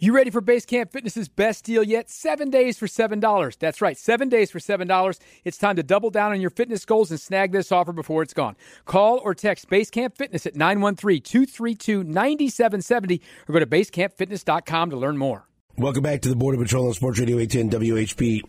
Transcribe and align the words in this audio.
You 0.00 0.14
ready 0.14 0.30
for 0.30 0.40
Basecamp 0.40 0.92
Fitness's 0.92 1.28
best 1.28 1.64
deal 1.64 1.82
yet? 1.82 2.08
Seven 2.08 2.50
days 2.50 2.78
for 2.78 2.86
$7. 2.86 3.58
That's 3.58 3.82
right, 3.82 3.98
seven 3.98 4.28
days 4.28 4.48
for 4.48 4.60
$7. 4.60 5.18
It's 5.42 5.58
time 5.58 5.74
to 5.74 5.82
double 5.82 6.10
down 6.10 6.30
on 6.30 6.40
your 6.40 6.50
fitness 6.50 6.84
goals 6.84 7.10
and 7.10 7.20
snag 7.20 7.50
this 7.50 7.72
offer 7.72 7.92
before 7.92 8.22
it's 8.22 8.32
gone. 8.32 8.54
Call 8.84 9.18
or 9.18 9.34
text 9.34 9.68
Basecamp 9.68 10.16
Fitness 10.16 10.46
at 10.46 10.54
913 10.54 11.20
232 11.20 12.04
9770 12.04 13.20
or 13.48 13.52
go 13.52 13.58
to 13.58 13.66
basecampfitness.com 13.66 14.90
to 14.90 14.96
learn 14.96 15.18
more. 15.18 15.48
Welcome 15.76 16.04
back 16.04 16.22
to 16.22 16.28
the 16.28 16.36
Border 16.36 16.58
Patrol 16.58 16.86
on 16.86 16.94
Sports 16.94 17.18
Radio 17.18 17.40
810 17.40 17.80
WHB. 17.80 18.42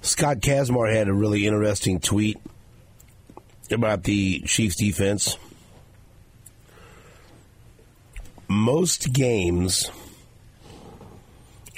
Scott 0.00 0.38
Kacsmar 0.38 0.92
had 0.92 1.06
a 1.06 1.14
really 1.14 1.46
interesting 1.46 2.00
tweet 2.00 2.38
about 3.70 4.02
the 4.02 4.40
Chiefs 4.40 4.74
defense. 4.74 5.38
Most 8.48 9.12
games 9.12 9.88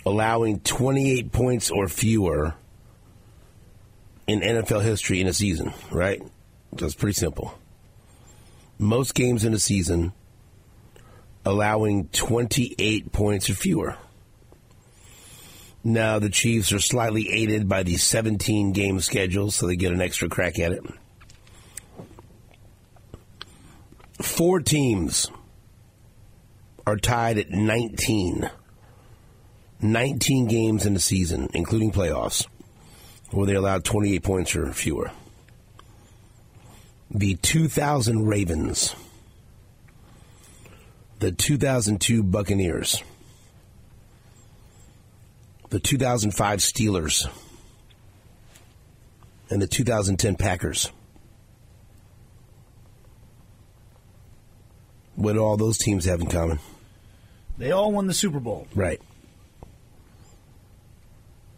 allowing 0.06 0.60
28 0.60 1.32
points 1.32 1.70
or 1.70 1.88
fewer 1.88 2.54
in 4.27 4.41
NFL 4.41 4.82
history 4.82 5.20
in 5.20 5.27
a 5.27 5.32
season, 5.32 5.72
right? 5.91 6.22
That's 6.72 6.95
pretty 6.95 7.14
simple. 7.14 7.58
Most 8.78 9.14
games 9.14 9.44
in 9.44 9.52
a 9.52 9.58
season 9.58 10.12
allowing 11.44 12.08
28 12.08 13.12
points 13.12 13.50
or 13.50 13.55
fewer. 13.55 13.96
Now, 15.82 16.19
the 16.19 16.28
Chiefs 16.28 16.72
are 16.72 16.78
slightly 16.78 17.30
aided 17.30 17.69
by 17.69 17.82
the 17.82 17.96
17 17.96 18.72
game 18.72 19.00
schedule, 19.00 19.50
so 19.50 19.66
they 19.66 19.77
get 19.77 19.92
an 19.92 20.02
extra 20.02 20.28
crack 20.28 20.58
at 20.58 20.72
it. 20.72 20.84
Four 24.20 24.60
teams 24.60 25.30
are 26.86 26.98
tied 26.98 27.38
at 27.38 27.50
19. 27.50 28.50
19 29.83 30.47
games 30.47 30.84
in 30.84 30.95
the 30.95 31.01
season, 31.01 31.48
including 31.55 31.91
playoffs, 31.93 32.47
where 33.31 33.47
they 33.47 33.55
allowed 33.55 33.84
28 33.84 34.22
points 34.22 34.56
or 34.56 34.72
fewer. 34.72 35.11
The 37.11 37.34
2000 37.37 38.27
Ravens, 38.27 38.95
the 41.19 41.33
2002 41.33 42.22
Buccaneers, 42.22 43.03
the 45.70 45.81
2005 45.81 46.59
Steelers, 46.59 47.28
and 49.48 49.61
the 49.61 49.67
2010 49.67 50.37
Packers. 50.37 50.91
What 55.17 55.34
do 55.34 55.41
all 55.41 55.56
those 55.56 55.78
teams 55.78 56.05
have 56.05 56.20
in 56.20 56.28
common? 56.28 56.61
They 57.59 57.72
all 57.72 57.92
won 57.92 58.06
the 58.06 58.15
Super 58.15 58.41
Bowl. 58.41 58.67
Right. 58.75 59.00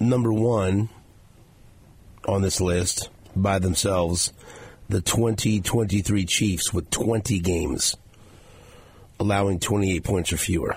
Number 0.02 0.32
one 0.32 0.88
on 2.26 2.42
this 2.42 2.60
list 2.60 3.08
by 3.36 3.60
themselves, 3.60 4.32
the 4.88 5.00
2023 5.00 6.24
Chiefs 6.26 6.72
with 6.72 6.90
20 6.90 7.38
games, 7.38 7.96
allowing 9.20 9.60
28 9.60 10.02
points 10.02 10.32
or 10.32 10.38
fewer. 10.38 10.76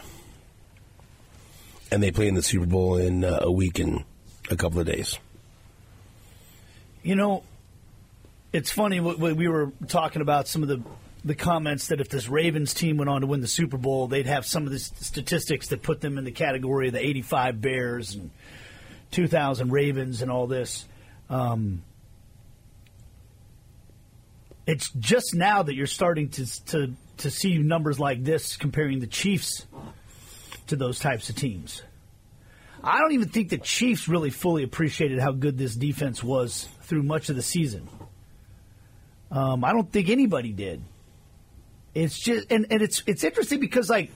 And 1.92 2.04
they 2.04 2.12
play 2.12 2.28
in 2.28 2.36
the 2.36 2.44
Super 2.44 2.68
Bowl 2.68 2.98
in 2.98 3.24
uh, 3.24 3.40
a 3.42 3.52
week 3.52 3.80
and 3.80 4.04
a 4.52 4.56
couple 4.56 4.80
of 4.80 4.86
days. 4.86 5.18
You 7.02 7.16
know, 7.16 7.44
it's 8.54 8.72
funny. 8.72 9.00
We 9.00 9.48
were 9.48 9.72
talking 9.88 10.22
about 10.22 10.48
some 10.48 10.62
of 10.62 10.70
the 10.70 10.84
the 11.24 11.34
comments 11.34 11.88
that 11.88 12.00
if 12.00 12.10
this 12.10 12.30
Ravens 12.30 12.76
team 12.76 12.98
went 12.98 13.10
on 13.10 13.22
to 13.22 13.28
win 13.28 13.42
the 13.42 13.48
Super 13.48 13.78
Bowl, 13.78 14.08
they'd 14.08 14.28
have 14.28 14.46
some 14.46 14.68
of 14.68 14.72
the 14.72 14.78
statistics 14.78 15.70
that 15.70 15.82
put 15.82 16.00
them 16.00 16.20
in 16.20 16.24
the 16.24 16.32
category 16.32 16.86
of 16.86 16.94
the 16.94 17.04
85 17.04 17.60
Bears 17.60 18.14
and 18.14 18.30
2000 19.16 19.72
Ravens 19.72 20.22
and 20.22 20.30
all 20.30 20.46
this. 20.46 20.86
Um, 21.30 21.84
it's 24.68 24.92
just 24.92 25.34
now 25.34 25.64
that 25.64 25.74
you're 25.74 25.88
starting 25.88 26.30
to, 26.30 26.66
to 26.66 26.94
to 27.18 27.32
see 27.32 27.58
numbers 27.58 27.98
like 27.98 28.24
this 28.24 28.58
comparing 28.58 29.00
the 29.00 29.08
Chiefs 29.08 29.66
to 30.68 30.76
those 30.76 31.00
types 31.00 31.30
of 31.30 31.36
teams. 31.36 31.82
I 32.84 33.00
don't 33.00 33.14
even 33.14 33.30
think 33.30 33.50
the 33.50 33.58
Chiefs 33.58 34.10
really 34.10 34.32
fully 34.32 34.64
appreciated 34.64 35.20
how 35.20 35.32
good 35.32 35.58
this 35.58 35.76
defense 35.76 36.22
was 36.22 36.68
through 36.82 37.04
much 37.04 37.30
of 37.30 37.38
the 37.38 37.42
season. 37.42 37.88
Um, 39.32 39.64
I 39.64 39.72
don't 39.72 39.90
think 39.90 40.10
anybody 40.10 40.52
did. 40.52 40.82
It's 41.94 42.20
just 42.20 42.52
and, 42.52 42.68
and 42.70 42.82
it's 42.82 43.02
it's 43.08 43.24
interesting 43.24 43.62
because 43.62 43.90
like 43.90 44.12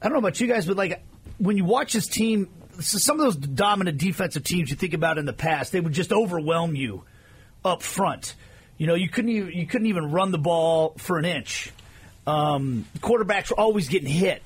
I 0.00 0.08
don't 0.08 0.14
know 0.14 0.18
about 0.20 0.40
you 0.40 0.46
guys, 0.46 0.64
but 0.64 0.78
like 0.78 1.04
when 1.36 1.58
you 1.58 1.66
watch 1.66 1.92
this 1.92 2.06
team, 2.06 2.48
some 2.80 3.20
of 3.20 3.24
those 3.24 3.36
dominant 3.36 3.98
defensive 3.98 4.44
teams 4.44 4.70
you 4.70 4.76
think 4.76 4.94
about 4.94 5.18
in 5.18 5.24
the 5.24 5.32
past, 5.32 5.72
they 5.72 5.80
would 5.80 5.92
just 5.92 6.12
overwhelm 6.12 6.74
you 6.74 7.04
up 7.64 7.82
front. 7.82 8.34
You 8.78 8.86
know, 8.86 8.94
you 8.94 9.08
couldn't 9.08 9.30
even, 9.30 9.52
you 9.52 9.66
couldn't 9.66 9.86
even 9.86 10.10
run 10.10 10.30
the 10.30 10.38
ball 10.38 10.94
for 10.96 11.18
an 11.18 11.24
inch. 11.24 11.70
Um, 12.26 12.86
quarterbacks 12.98 13.50
were 13.50 13.58
always 13.60 13.88
getting 13.88 14.08
hit, 14.08 14.42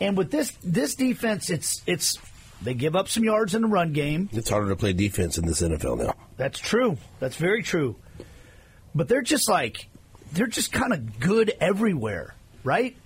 and 0.00 0.16
with 0.16 0.30
this 0.30 0.50
this 0.62 0.94
defense, 0.94 1.50
it's 1.50 1.82
it's 1.86 2.18
they 2.62 2.74
give 2.74 2.96
up 2.96 3.08
some 3.08 3.24
yards 3.24 3.54
in 3.54 3.62
the 3.62 3.68
run 3.68 3.92
game. 3.92 4.28
It's 4.32 4.48
harder 4.48 4.68
to 4.70 4.76
play 4.76 4.92
defense 4.92 5.38
in 5.38 5.46
this 5.46 5.60
NFL 5.60 5.98
now. 5.98 6.14
That's 6.36 6.58
true. 6.58 6.96
That's 7.20 7.36
very 7.36 7.62
true. 7.62 7.96
But 8.94 9.08
they're 9.08 9.22
just 9.22 9.48
like 9.48 9.88
they're 10.32 10.46
just 10.46 10.72
kind 10.72 10.92
of 10.92 11.20
good 11.20 11.52
everywhere, 11.60 12.34
right? 12.62 12.96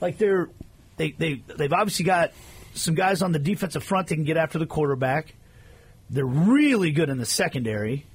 Like 0.00 0.18
they're 0.18 0.50
they 0.96 1.12
they 1.12 1.42
they've 1.56 1.72
obviously 1.72 2.04
got 2.04 2.32
some 2.74 2.94
guys 2.94 3.22
on 3.22 3.32
the 3.32 3.38
defensive 3.38 3.82
front 3.82 4.08
that 4.08 4.16
can 4.16 4.24
get 4.24 4.36
after 4.36 4.58
the 4.58 4.66
quarterback. 4.66 5.34
They're 6.10 6.26
really 6.26 6.90
good 6.92 7.08
in 7.08 7.18
the 7.18 7.26
secondary. 7.26 8.06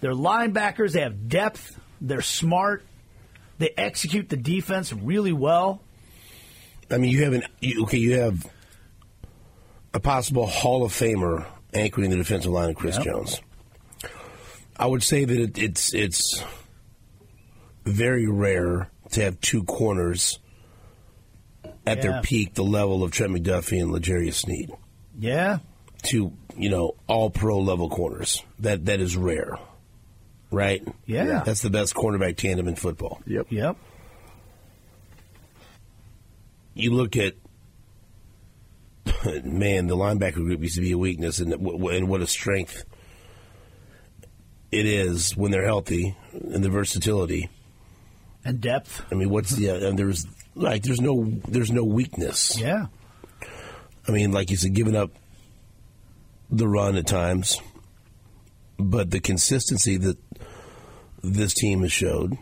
They're 0.00 0.12
linebackers. 0.12 0.92
They 0.92 1.00
have 1.00 1.28
depth. 1.28 1.78
They're 2.00 2.22
smart. 2.22 2.84
They 3.58 3.70
execute 3.76 4.28
the 4.28 4.36
defense 4.36 4.92
really 4.92 5.32
well. 5.32 5.80
I 6.90 6.98
mean, 6.98 7.10
you 7.10 7.24
have 7.24 7.32
an 7.32 7.44
you, 7.60 7.84
okay. 7.84 7.98
You 7.98 8.18
have 8.18 8.46
a 9.92 10.00
possible 10.00 10.46
Hall 10.46 10.84
of 10.84 10.92
Famer 10.92 11.46
anchoring 11.72 12.10
the 12.10 12.16
defensive 12.16 12.52
line 12.52 12.70
of 12.70 12.76
Chris 12.76 12.96
yep. 12.96 13.04
Jones. 13.04 13.40
I 14.76 14.86
would 14.86 15.02
say 15.02 15.24
that 15.24 15.38
it, 15.38 15.58
it's 15.58 15.94
it's 15.94 16.42
very 17.84 18.26
rare 18.26 18.90
to 19.12 19.22
have 19.22 19.40
two 19.40 19.64
corners 19.64 20.38
at 21.86 21.98
yeah. 21.98 22.02
their 22.02 22.22
peak, 22.22 22.54
the 22.54 22.64
level 22.64 23.02
of 23.02 23.10
Trent 23.10 23.32
McDuffie 23.32 23.80
and 23.80 23.92
L'Jarius 23.92 24.34
Sneed. 24.34 24.70
Yeah. 25.18 25.58
Two, 26.02 26.32
you 26.56 26.68
know, 26.68 26.94
all 27.06 27.30
pro 27.30 27.58
level 27.58 27.88
corners. 27.88 28.42
That 28.60 28.86
that 28.86 29.00
is 29.00 29.16
rare. 29.16 29.58
Right? 30.50 30.86
Yeah. 31.06 31.42
That's 31.44 31.62
the 31.62 31.70
best 31.70 31.94
cornerback 31.94 32.36
tandem 32.36 32.68
in 32.68 32.76
football. 32.76 33.20
Yep. 33.26 33.46
Yep. 33.50 33.76
You 36.74 36.92
look 36.92 37.16
at 37.16 37.34
man, 39.44 39.86
the 39.86 39.96
linebacker 39.96 40.34
group 40.34 40.60
used 40.60 40.76
to 40.76 40.80
be 40.80 40.92
a 40.92 40.98
weakness, 40.98 41.38
and 41.38 41.52
and 41.52 42.08
what 42.08 42.20
a 42.20 42.26
strength 42.26 42.84
it 44.70 44.86
is 44.86 45.36
when 45.36 45.52
they're 45.52 45.64
healthy 45.64 46.16
and 46.32 46.64
the 46.64 46.68
versatility 46.68 47.48
and 48.44 48.60
depth. 48.60 49.02
I 49.10 49.14
mean, 49.14 49.30
what's 49.30 49.50
the 49.50 49.70
uh, 49.70 49.88
and 49.88 49.98
there's 49.98 50.26
like 50.54 50.82
there's 50.82 51.00
no 51.00 51.24
there's 51.48 51.70
no 51.70 51.84
weakness. 51.84 52.58
Yeah. 52.58 52.86
I 54.06 54.12
mean, 54.12 54.32
like 54.32 54.50
you 54.50 54.56
said, 54.56 54.74
giving 54.74 54.96
up 54.96 55.10
the 56.50 56.68
run 56.68 56.96
at 56.96 57.06
times, 57.06 57.60
but 58.78 59.10
the 59.10 59.20
consistency 59.20 59.96
that 59.96 60.18
this 61.22 61.54
team 61.54 61.82
has 61.82 61.92
showed 61.92 62.36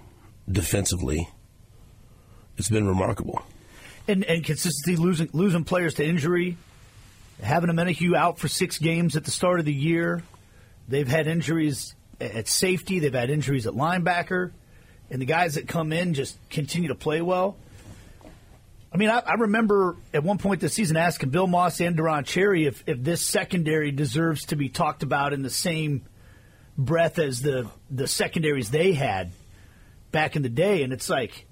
defensively, 0.50 1.28
it's 2.56 2.68
been 2.68 2.86
remarkable. 2.86 3.42
And, 4.08 4.24
and 4.24 4.44
consistency 4.44 4.96
losing 4.96 5.28
losing 5.32 5.64
players 5.64 5.94
to 5.94 6.04
injury, 6.04 6.56
having 7.40 7.70
Omenihu 7.70 8.16
out 8.16 8.38
for 8.38 8.48
six 8.48 8.78
games 8.78 9.16
at 9.16 9.24
the 9.24 9.30
start 9.30 9.60
of 9.60 9.64
the 9.64 9.72
year. 9.72 10.22
They've 10.88 11.06
had 11.06 11.28
injuries 11.28 11.94
at 12.20 12.48
safety. 12.48 12.98
They've 12.98 13.14
had 13.14 13.30
injuries 13.30 13.68
at 13.68 13.74
linebacker 13.74 14.50
and 15.12 15.20
the 15.20 15.26
guys 15.26 15.54
that 15.54 15.68
come 15.68 15.92
in 15.92 16.14
just 16.14 16.38
continue 16.48 16.88
to 16.88 16.94
play 16.94 17.20
well. 17.20 17.56
I 18.92 18.98
mean, 18.98 19.08
I, 19.08 19.20
I 19.20 19.34
remember 19.34 19.96
at 20.12 20.22
one 20.22 20.38
point 20.38 20.60
this 20.60 20.74
season 20.74 20.96
asking 20.96 21.30
Bill 21.30 21.46
Maas 21.46 21.80
and 21.80 21.96
Deron 21.96 22.26
Cherry 22.26 22.66
if, 22.66 22.84
if 22.86 23.02
this 23.02 23.24
secondary 23.24 23.90
deserves 23.90 24.46
to 24.46 24.56
be 24.56 24.68
talked 24.68 25.02
about 25.02 25.32
in 25.32 25.42
the 25.42 25.50
same 25.50 26.02
breath 26.76 27.18
as 27.18 27.42
the 27.42 27.68
the 27.90 28.06
secondaries 28.06 28.70
they 28.70 28.92
had 28.92 29.32
back 30.10 30.36
in 30.36 30.42
the 30.42 30.48
day, 30.48 30.82
and 30.82 30.92
it's 30.92 31.08
like 31.08 31.46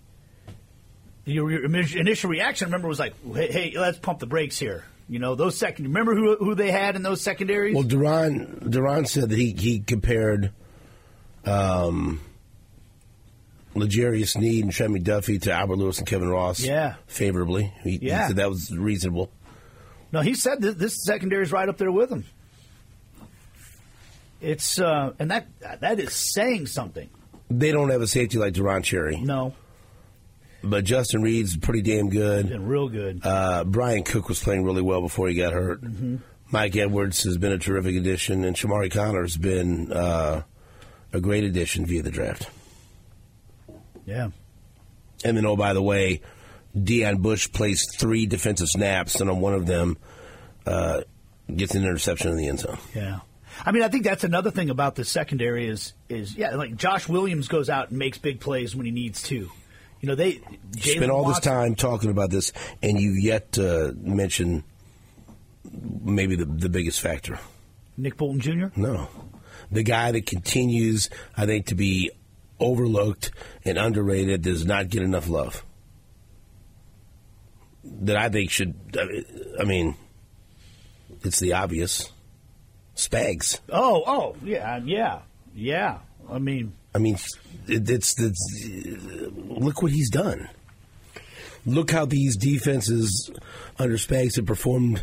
your, 1.24 1.50
your 1.50 1.64
initial 1.64 2.30
reaction. 2.30 2.66
I 2.66 2.68
remember 2.68 2.88
was 2.88 2.98
like, 2.98 3.14
hey, 3.34 3.50
hey, 3.50 3.72
let's 3.76 3.98
pump 3.98 4.18
the 4.18 4.26
brakes 4.26 4.58
here. 4.58 4.84
You 5.08 5.18
know, 5.18 5.34
those 5.34 5.56
second. 5.56 5.86
Remember 5.86 6.14
who 6.14 6.36
who 6.36 6.54
they 6.54 6.70
had 6.70 6.94
in 6.94 7.02
those 7.02 7.20
secondaries? 7.20 7.74
Well, 7.74 7.84
Deron 7.84 8.60
Deron 8.60 9.08
said 9.08 9.30
that 9.30 9.38
he 9.38 9.52
he 9.52 9.80
compared. 9.80 10.52
Um, 11.44 12.20
L'Jarius 13.74 14.30
Sneed 14.32 14.64
and 14.64 14.72
Trent 14.72 14.92
McDuffie 14.92 15.40
to 15.42 15.52
Albert 15.52 15.76
Lewis 15.76 15.98
and 15.98 16.06
Kevin 16.06 16.28
Ross. 16.28 16.60
Yeah. 16.60 16.94
favorably. 17.06 17.72
He, 17.82 17.98
Yeah. 18.02 18.22
he 18.22 18.28
said 18.28 18.36
that 18.36 18.50
was 18.50 18.76
reasonable. 18.76 19.30
No, 20.12 20.20
he 20.22 20.34
said 20.34 20.60
that 20.62 20.78
this 20.78 21.04
secondary 21.04 21.44
is 21.44 21.52
right 21.52 21.68
up 21.68 21.78
there 21.78 21.92
with 21.92 22.10
him. 22.10 22.24
It's 24.40 24.80
uh, 24.80 25.12
and 25.18 25.30
that 25.30 25.46
that 25.80 26.00
is 26.00 26.12
saying 26.14 26.66
something. 26.66 27.08
They 27.50 27.72
don't 27.72 27.90
have 27.90 28.00
a 28.00 28.06
safety 28.06 28.38
like 28.38 28.54
Deron 28.54 28.82
Cherry, 28.84 29.20
No, 29.20 29.54
but 30.64 30.84
Justin 30.84 31.22
Reid's 31.22 31.56
pretty 31.56 31.82
damn 31.82 32.08
good. 32.08 32.48
been 32.48 32.66
real 32.66 32.88
good. 32.88 33.20
Uh, 33.24 33.64
Bryan 33.64 34.02
Cook 34.02 34.28
was 34.28 34.42
playing 34.42 34.64
really 34.64 34.82
well 34.82 35.00
before 35.02 35.28
he 35.28 35.34
got 35.34 35.52
hurt. 35.52 35.82
Mm-hmm. 35.82 36.16
Mike 36.52 36.74
Edwards 36.76 37.22
has 37.24 37.36
been 37.36 37.52
a 37.52 37.58
terrific 37.58 37.96
addition, 37.96 38.44
and 38.44 38.56
Chamarri 38.56 38.90
Conner 38.90 39.22
has 39.22 39.36
been 39.36 39.92
uh, 39.92 40.42
a 41.12 41.20
great 41.20 41.44
addition 41.44 41.84
via 41.86 42.02
the 42.02 42.10
draft. 42.10 42.48
Yeah, 44.06 44.30
And 45.24 45.36
then, 45.36 45.46
oh, 45.46 45.56
by 45.56 45.72
the 45.72 45.82
way, 45.82 46.20
Deon 46.76 47.20
Bush 47.20 47.50
plays 47.52 47.86
three 47.96 48.26
defensive 48.26 48.68
snaps, 48.68 49.20
and 49.20 49.30
on 49.30 49.40
one 49.40 49.54
of 49.54 49.66
them 49.66 49.98
uh, 50.66 51.02
gets 51.54 51.74
an 51.74 51.84
interception 51.84 52.30
in 52.30 52.36
the 52.36 52.48
end 52.48 52.60
zone. 52.60 52.78
yeah. 52.94 53.20
I 53.64 53.72
mean, 53.72 53.82
I 53.82 53.88
think 53.88 54.04
that's 54.04 54.24
another 54.24 54.50
thing 54.50 54.70
about 54.70 54.94
the 54.94 55.04
secondary 55.04 55.66
is 55.68 55.92
is 56.08 56.34
yeah, 56.34 56.54
like 56.54 56.76
Josh 56.76 57.08
Williams 57.08 57.48
goes 57.48 57.68
out 57.68 57.90
and 57.90 57.98
makes 57.98 58.16
big 58.16 58.40
plays 58.40 58.74
when 58.74 58.86
he 58.86 58.92
needs 58.92 59.22
to. 59.24 59.50
You 60.00 60.08
know, 60.08 60.14
they 60.14 60.34
Jalen 60.76 60.96
Spent 60.96 61.10
all 61.10 61.26
this 61.26 61.40
time 61.40 61.74
talking 61.74 62.10
about 62.10 62.30
this, 62.30 62.52
and 62.82 62.98
you've 62.98 63.18
yet 63.22 63.52
to 63.52 63.94
mention 64.00 64.64
maybe 65.70 66.36
the, 66.36 66.46
the 66.46 66.70
biggest 66.70 67.00
factor. 67.00 67.38
Nick 67.98 68.16
Bolton 68.16 68.40
Jr. 68.40 68.66
No. 68.76 69.08
The 69.70 69.82
guy 69.82 70.12
that 70.12 70.26
continues, 70.26 71.10
I 71.36 71.44
think, 71.44 71.66
to 71.66 71.74
be 71.74 72.10
overlooked 72.60 73.30
and 73.64 73.78
underrated 73.78 74.42
does 74.42 74.64
not 74.64 74.88
get 74.88 75.02
enough 75.02 75.28
love. 75.28 75.64
That 77.82 78.16
I 78.16 78.28
think 78.28 78.50
should, 78.50 78.74
I 79.58 79.64
mean, 79.64 79.96
it's 81.22 81.40
the 81.40 81.54
obvious. 81.54 82.10
Spags. 82.94 83.60
Oh, 83.70 84.02
oh, 84.06 84.36
yeah, 84.44 84.78
yeah, 84.84 85.20
yeah. 85.54 85.98
I 86.30 86.38
mean, 86.38 86.74
I 86.94 86.98
mean, 86.98 87.16
it, 87.66 87.88
it's, 87.88 88.20
it's 88.20 88.68
look 89.32 89.80
what 89.82 89.92
he's 89.92 90.10
done. 90.10 90.48
Look 91.64 91.90
how 91.90 92.04
these 92.04 92.36
defenses 92.36 93.30
under 93.78 93.96
Spags 93.96 94.36
have 94.36 94.44
performed 94.46 95.02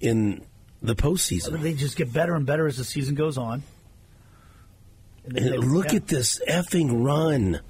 in 0.00 0.44
the 0.82 0.94
postseason. 0.94 1.60
they 1.60 1.74
just 1.74 1.96
get 1.96 2.12
better 2.12 2.34
and 2.34 2.46
better 2.46 2.66
as 2.66 2.76
the 2.76 2.84
season 2.84 3.14
goes 3.16 3.36
on. 3.38 3.54
And 3.54 3.62
then 3.62 3.62
And 3.62 3.62
they- 3.62 5.10
look 5.28 5.94
at 5.94 6.08
this 6.08 6.40
effing 6.48 7.04
run 7.04 7.60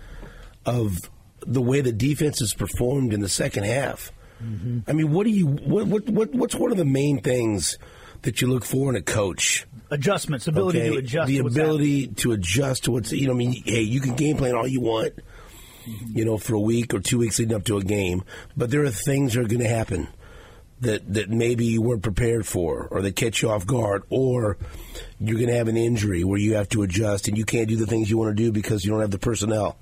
of 0.65 1.11
the 1.41 1.61
way 1.61 1.81
the 1.81 1.93
defense 1.93 2.39
has 2.41 2.55
performed 2.55 3.13
in 3.13 3.21
the 3.21 3.29
second 3.29 3.65
half. 3.65 4.13
Mm-hmm. 4.43 4.81
I 4.89 4.93
mean, 4.93 5.13
what 5.13 5.25
do 5.25 5.31
you 5.31 5.47
what, 5.47 5.87
what 5.87 6.09
what 6.09 6.35
what's 6.35 6.55
one 6.55 6.73
of 6.73 6.77
the 6.77 6.85
main 6.85 7.21
things 7.21 7.79
that 8.23 8.41
you 8.41 8.49
look 8.49 8.65
for 8.65 8.91
in 8.91 8.97
a 8.97 9.03
coach? 9.03 9.67
adjustments, 9.91 10.49
ability 10.49 10.81
Okay, 10.81 10.91
to 10.91 10.97
adjust. 10.99 11.29
the 11.29 11.39
to 11.39 11.47
ability 11.47 12.07
to 12.09 12.33
adjust 12.33 12.85
to 12.85 12.93
what's 12.93 13.13
you 13.13 13.27
know. 13.27 13.35
I 13.35 13.37
mean, 13.37 13.53
hey, 13.65 13.83
you 13.83 14.01
can 14.01 14.15
game 14.15 14.37
plan 14.39 14.55
all 14.55 14.67
you 14.67 14.81
want, 14.81 15.13
you 16.13 16.25
know, 16.25 16.39
for 16.39 16.55
a 16.55 16.61
week 16.61 16.95
or 16.95 17.01
two 17.01 17.19
weeks 17.19 17.39
leading 17.39 17.55
up 17.55 17.65
to 17.65 17.77
a 17.77 17.85
game, 17.85 18.25
but 18.57 18.71
there 18.71 18.83
are 18.85 18.91
things 18.91 19.35
that 19.35 19.41
are 19.41 19.49
going 19.49 19.61
to 19.61 19.69
happen 19.69 20.09
that 20.83 21.15
that 21.15 21.31
maybe 21.31 21.65
you 21.65 21.81
weren't 21.83 22.03
prepared 22.03 22.47
for, 22.47 22.87
or 22.91 23.03
that 23.03 23.17
catch 23.17 23.43
you 23.43 23.51
off 23.51 23.67
guard, 23.67 24.03
or 24.11 24.57
you're 25.21 25.37
going 25.39 25.49
to 25.49 25.57
have 25.57 25.69
an 25.69 25.77
injury 25.77 26.23
where 26.25 26.39
you 26.39 26.55
have 26.55 26.69
to 26.71 26.83
adjust 26.83 27.27
and 27.29 27.37
you 27.39 27.45
can't 27.45 27.69
do 27.69 27.77
the 27.77 27.87
things 27.87 28.11
you 28.11 28.19
want 28.19 28.37
to 28.37 28.43
do 28.43 28.53
because 28.53 28.85
you 28.85 28.91
don't 28.91 29.01
have 29.01 29.11
the 29.11 29.19
personnel. 29.19 29.77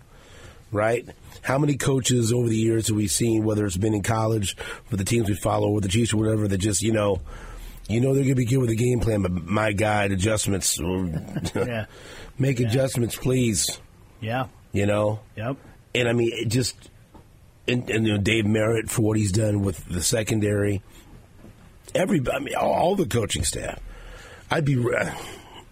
Right? 0.73 1.09
How 1.43 1.59
many 1.59 1.77
coaches 1.77 2.33
over 2.33 2.49
the 2.49 2.57
years 2.57 2.89
have 2.89 2.97
we 2.97 3.09
seen, 3.09 3.45
whether 3.45 3.67
it's 3.67 3.77
been 3.77 3.95
in 3.95 4.03
college, 4.03 4.57
for 4.89 4.97
the 4.97 5.05
teams 5.05 5.29
we 5.29 5.35
follow, 5.35 5.69
or 5.71 5.81
the 5.81 5.89
Chiefs 5.89 6.13
or 6.13 6.19
whatever, 6.19 6.47
that 6.47 6.59
just 6.59 6.81
you 6.83 6.93
know, 6.93 7.21
you 7.89 8.01
know 8.01 8.09
they're 8.15 8.23
going 8.23 8.29
to 8.29 8.35
be 8.37 8.45
good 8.45 8.59
with 8.59 8.71
a 8.71 8.77
game 8.77 9.01
plan, 9.01 9.23
but 9.23 9.33
my 9.33 9.73
God, 9.73 10.13
adjustments, 10.13 10.79
Yeah. 11.57 11.87
make 12.39 12.61
adjustments, 12.61 13.17
please. 13.17 13.81
Yeah. 14.21 14.47
You 14.73 14.87
know, 14.87 15.21
Yep. 15.37 15.57
and 15.97 16.09
I 16.09 16.13
mean, 16.13 16.31
it 16.35 16.49
just 16.49 16.77
and, 17.71 17.89
and 17.91 18.07
you 18.07 18.13
know, 18.13 18.19
Dave 18.19 18.47
Merritt 18.47 18.91
for 18.91 19.03
what 19.03 19.17
he's 19.17 19.33
done 19.33 19.63
with 19.63 19.85
the 19.87 20.03
secondary. 20.03 20.83
Every, 21.95 22.21
I 22.33 22.39
mean, 22.39 22.55
all, 22.55 22.97
the 22.97 23.07
coaching 23.07 23.45
staff. 23.45 23.81
I'd 24.51 24.65
be, 24.65 24.77
uh, 24.77 25.13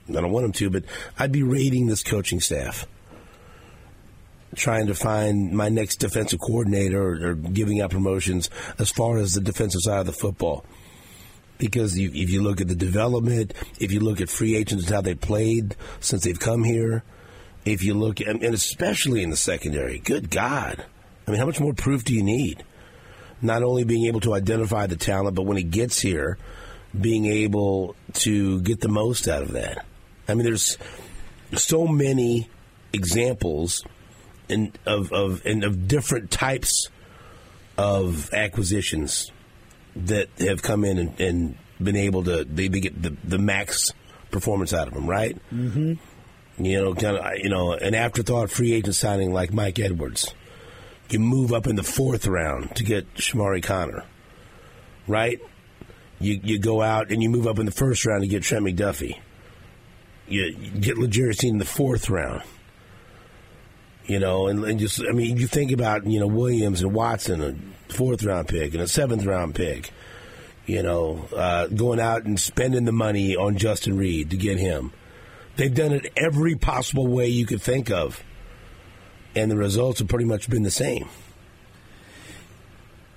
I 0.09 0.13
don't 0.13 0.33
want 0.33 0.47
him 0.47 0.53
to, 0.53 0.71
but 0.71 0.85
I'd 1.19 1.33
be 1.33 1.43
rating 1.43 1.87
this 1.87 2.03
coaching 2.03 2.41
staff, 2.41 2.87
trying 4.55 4.87
to 4.87 4.95
find 4.95 5.53
my 5.53 5.69
next 5.69 5.97
defensive 5.97 6.41
coordinator 6.41 7.01
or, 7.01 7.31
or 7.31 7.35
giving 7.35 7.81
out 7.81 7.91
promotions 7.91 8.49
as 8.79 8.91
far 8.91 9.19
as 9.19 9.35
the 9.35 9.41
defensive 9.41 9.83
side 9.83 10.01
of 10.01 10.07
the 10.07 10.13
football. 10.13 10.65
Because 11.59 11.99
you, 11.99 12.11
if 12.15 12.31
you 12.31 12.41
look 12.41 12.61
at 12.61 12.69
the 12.69 12.77
development, 12.77 13.53
if 13.81 13.91
you 13.91 13.99
look 13.99 14.21
at 14.21 14.29
free 14.29 14.55
agents 14.55 14.85
and 14.85 14.95
how 14.95 15.01
they 15.01 15.17
played 15.17 15.75
since 15.99 16.23
they've 16.23 16.39
come 16.39 16.63
here, 16.63 17.03
if 17.65 17.83
you 17.83 17.95
look 17.95 18.21
and 18.21 18.43
especially 18.45 19.25
in 19.25 19.31
the 19.31 19.37
secondary, 19.37 19.99
good 19.99 20.31
God. 20.31 20.85
I 21.29 21.31
mean, 21.31 21.41
how 21.41 21.47
much 21.47 21.61
more 21.61 21.75
proof 21.75 22.05
do 22.05 22.15
you 22.15 22.23
need? 22.23 22.65
Not 23.43 23.63
only 23.63 23.85
being 23.85 24.07
able 24.07 24.21
to 24.21 24.35
identify 24.35 24.87
the 24.87 24.97
talent, 24.97 25.37
but 25.37 25.43
when 25.43 25.59
it 25.59 25.71
gets 25.71 26.01
here, 26.01 26.39
being 26.99 27.27
able 27.27 27.95
to 28.15 28.61
get 28.63 28.81
the 28.81 28.89
most 28.89 29.29
out 29.29 29.43
of 29.43 29.53
that. 29.53 29.85
I 30.27 30.35
mean, 30.35 30.45
there's 30.45 30.79
so 31.55 31.87
many 31.87 32.49
examples 32.93 33.85
in, 34.49 34.73
of, 34.87 35.13
of, 35.13 35.45
and 35.45 35.65
of 35.65 35.87
different 35.87 36.31
types 36.31 36.89
of 37.77 38.33
acquisitions 38.33 39.31
that 39.95 40.29
have 40.39 40.63
come 40.63 40.85
in 40.85 40.99
and, 40.99 41.21
and 41.21 41.59
been 41.81 41.97
able 41.97 42.25
to 42.25 42.45
they, 42.45 42.69
they 42.69 42.81
get 42.81 43.01
the, 43.01 43.17
the 43.23 43.39
max 43.39 43.93
performance 44.31 44.73
out 44.73 44.89
of 44.89 44.95
them, 44.95 45.07
right? 45.07 45.37
Mm-hmm. 45.53 46.65
You 46.65 46.81
know, 46.81 46.95
kind 46.95 47.17
of 47.17 47.39
you 47.39 47.49
know 47.49 47.73
an 47.73 47.95
afterthought 47.95 48.51
free 48.51 48.73
agent 48.73 48.97
signing 48.97 49.33
like 49.33 49.53
Mike 49.53 49.79
Edwards. 49.79 50.35
You 51.11 51.19
move 51.19 51.53
up 51.53 51.67
in 51.67 51.77
the 51.77 51.83
fourth 51.83 52.27
round 52.27 52.77
to 52.77 52.85
get 52.85 53.15
Chamarri 53.15 53.63
Conner, 53.63 54.05
right? 55.07 55.41
You 56.21 56.41
you 56.43 56.59
go 56.59 56.83
out 56.83 57.11
and 57.11 57.23
you 57.23 57.31
move 57.31 57.47
up 57.47 57.59
in 57.59 57.67
the 57.67 57.73
first 57.73 58.05
round 58.05 58.23
to 58.23 58.29
get 58.29 58.43
Trent 58.43 58.65
McDuffie. 58.65 59.19
You, 60.27 60.43
you 60.45 60.81
get 60.81 60.99
L'Jarius 60.99 61.49
in 61.49 61.59
the 61.59 61.65
fourth 61.65 62.11
round. 62.11 62.43
You 64.05 64.19
know, 64.19 64.49
and, 64.49 64.65
and 64.65 64.79
just 64.79 65.01
I 65.01 65.13
mean, 65.13 65.37
you 65.37 65.47
think 65.47 65.71
about 65.73 66.07
you 66.07 66.21
know 66.21 66.27
Williams 66.27 66.83
and 66.83 66.93
Watson, 66.93 67.43
a 67.43 67.93
fourth 67.93 68.25
round 68.25 68.49
pick 68.49 68.75
and 68.75 68.83
a 68.83 68.89
seventh 68.89 69.25
round 69.25 69.55
pick. 69.55 69.91
You 70.67 70.83
know, 70.83 71.27
uh, 71.35 71.69
going 71.69 72.01
out 72.01 72.25
and 72.25 72.39
spending 72.39 72.85
the 72.85 72.93
money 72.93 73.37
on 73.37 73.57
Justin 73.57 73.97
Reid 73.97 74.31
to 74.31 74.37
get 74.37 74.59
him. 74.59 74.93
They've 75.57 75.75
done 75.75 75.93
it 75.93 76.13
every 76.17 76.57
possible 76.57 77.07
way 77.07 77.29
you 77.29 77.47
could 77.47 77.63
think 77.63 77.91
of, 77.91 78.23
and 79.39 79.51
the 79.51 79.57
results 79.57 80.01
have 80.01 80.09
pretty 80.09 80.25
much 80.25 80.49
been 80.51 80.63
the 80.63 80.71
same. 80.71 81.09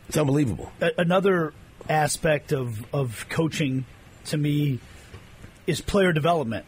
It's 0.07 0.17
unbelievable. 0.17 0.71
Another 0.97 1.53
aspect 1.89 2.51
of, 2.51 2.85
of 2.93 3.25
coaching 3.29 3.85
to 4.25 4.37
me 4.37 4.79
is 5.67 5.81
player 5.81 6.11
development. 6.11 6.65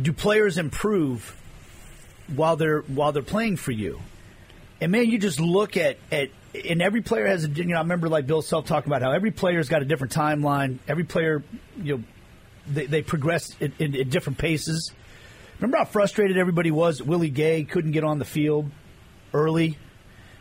Do 0.00 0.12
players 0.12 0.58
improve 0.58 1.36
while 2.34 2.56
they're 2.56 2.80
while 2.82 3.12
they're 3.12 3.22
playing 3.22 3.56
for 3.56 3.72
you? 3.72 4.00
And 4.80 4.92
man, 4.92 5.10
you 5.10 5.18
just 5.18 5.40
look 5.40 5.76
at 5.76 5.98
at 6.10 6.30
and 6.54 6.80
every 6.82 7.02
player 7.02 7.26
has 7.26 7.44
a 7.44 7.48
you 7.48 7.64
know 7.66 7.76
I 7.76 7.80
remember 7.80 8.08
like 8.08 8.26
Bill 8.26 8.42
Self 8.42 8.66
talking 8.66 8.90
about 8.90 9.02
how 9.02 9.12
every 9.12 9.30
player's 9.30 9.68
got 9.68 9.82
a 9.82 9.84
different 9.84 10.12
timeline. 10.12 10.78
Every 10.88 11.04
player 11.04 11.42
you 11.80 11.98
know 11.98 12.04
they, 12.66 12.86
they 12.86 13.02
progress 13.02 13.54
at, 13.60 13.80
at, 13.80 13.94
at 13.94 14.10
different 14.10 14.38
paces. 14.38 14.92
Remember 15.60 15.76
how 15.76 15.84
frustrated 15.84 16.38
everybody 16.38 16.70
was? 16.70 17.02
Willie 17.02 17.28
Gay 17.28 17.64
couldn't 17.64 17.90
get 17.90 18.02
on 18.02 18.18
the 18.18 18.24
field 18.24 18.70
early, 19.34 19.76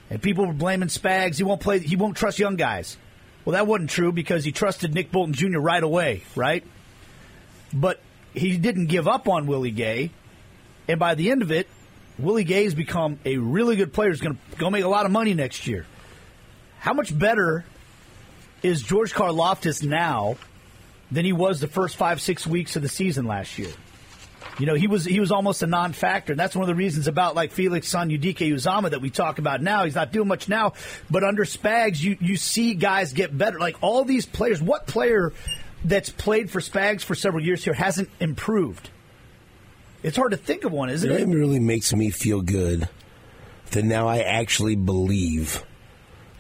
and 0.10 0.22
people 0.22 0.46
were 0.46 0.54
blaming 0.54 0.88
Spags. 0.88 1.36
He 1.36 1.44
won't 1.44 1.60
play. 1.60 1.80
He 1.80 1.98
won't 1.98 2.16
trust 2.16 2.40
young 2.40 2.56
guys. 2.56 2.96
Well, 3.44 3.54
that 3.54 3.68
wasn't 3.68 3.90
true 3.90 4.14
because 4.14 4.46
he 4.46 4.54
trusted 4.54 4.94
Nick 4.94 5.12
Bolton 5.12 5.34
Jr. 5.34 5.60
right 5.60 5.84
away, 5.84 6.24
right? 6.38 6.64
But 7.74 8.00
he 8.34 8.58
didn't 8.58 8.86
give 8.86 9.10
up 9.10 9.28
on 9.28 9.46
Willie 9.46 9.72
Gay, 9.72 10.12
and 10.88 11.00
by 11.00 11.16
the 11.16 11.32
end 11.32 11.42
of 11.42 11.52
it, 11.52 11.68
Willie 12.18 12.46
Gay's 12.46 12.74
become 12.74 13.20
a 13.26 13.38
really 13.38 13.76
good 13.76 13.92
player. 13.92 14.12
He's 14.12 14.22
going 14.22 14.38
to 14.52 14.58
go 14.58 14.70
make 14.70 14.86
a 14.86 14.90
lot 14.90 15.06
of 15.06 15.12
money 15.12 15.34
next 15.34 15.68
year. 15.68 15.86
How 16.80 16.94
much 16.94 17.18
better 17.18 17.66
is 18.64 18.82
George 18.82 19.14
Karlaftis 19.14 19.84
now 19.84 20.38
than 21.12 21.26
he 21.26 21.34
was 21.34 21.60
the 21.60 21.68
first 21.68 21.98
five 21.98 22.22
six 22.22 22.48
weeks 22.48 22.78
of 22.78 22.82
the 22.82 22.90
season 22.90 23.26
last 23.26 23.60
year? 23.60 23.72
You 24.58 24.66
know, 24.66 24.76
he 24.76 24.88
was 24.88 25.06
he 25.06 25.20
was 25.20 25.32
almost 25.32 25.64
a 25.64 25.68
non-factor, 25.68 26.34
and 26.34 26.40
that's 26.40 26.56
one 26.56 26.64
of 26.64 26.68
the 26.68 26.76
reasons 26.76 27.08
about 27.08 27.36
like 27.36 27.52
Felix 27.52 27.94
Anudike-Uzomah 27.94 28.92
that 28.92 29.02
we 29.02 29.10
talk 29.10 29.38
about 29.40 29.62
now. 29.62 29.86
He's 29.86 29.96
not 29.96 30.12
doing 30.12 30.28
much 30.28 30.50
now, 30.50 30.74
but 31.10 31.24
under 31.24 31.46
Spags, 31.46 32.02
you 32.02 32.18
you 32.20 32.36
see 32.38 32.74
guys 32.74 33.14
get 33.14 33.38
better. 33.38 33.60
Like 33.60 33.78
all 33.82 34.04
these 34.04 34.26
players, 34.26 34.62
what 34.62 34.86
player 34.88 35.32
that's 35.86 36.10
played 36.10 36.52
for 36.52 36.60
Spags 36.60 37.02
for 37.04 37.16
several 37.16 37.44
years 37.44 37.64
here 37.64 37.74
hasn't 37.74 38.10
improved? 38.20 38.90
It's 40.04 40.18
hard 40.18 40.32
to 40.32 40.38
think 40.38 40.64
of 40.66 40.72
one, 40.72 40.90
isn't 40.90 41.10
It 41.10 41.22
it? 41.22 41.28
really 41.28 41.60
makes 41.60 41.94
me 41.94 42.10
feel 42.10 42.42
good 42.42 42.88
that 43.72 43.84
now 43.86 44.08
I 44.08 44.20
actually 44.20 44.76
believe 44.76 45.64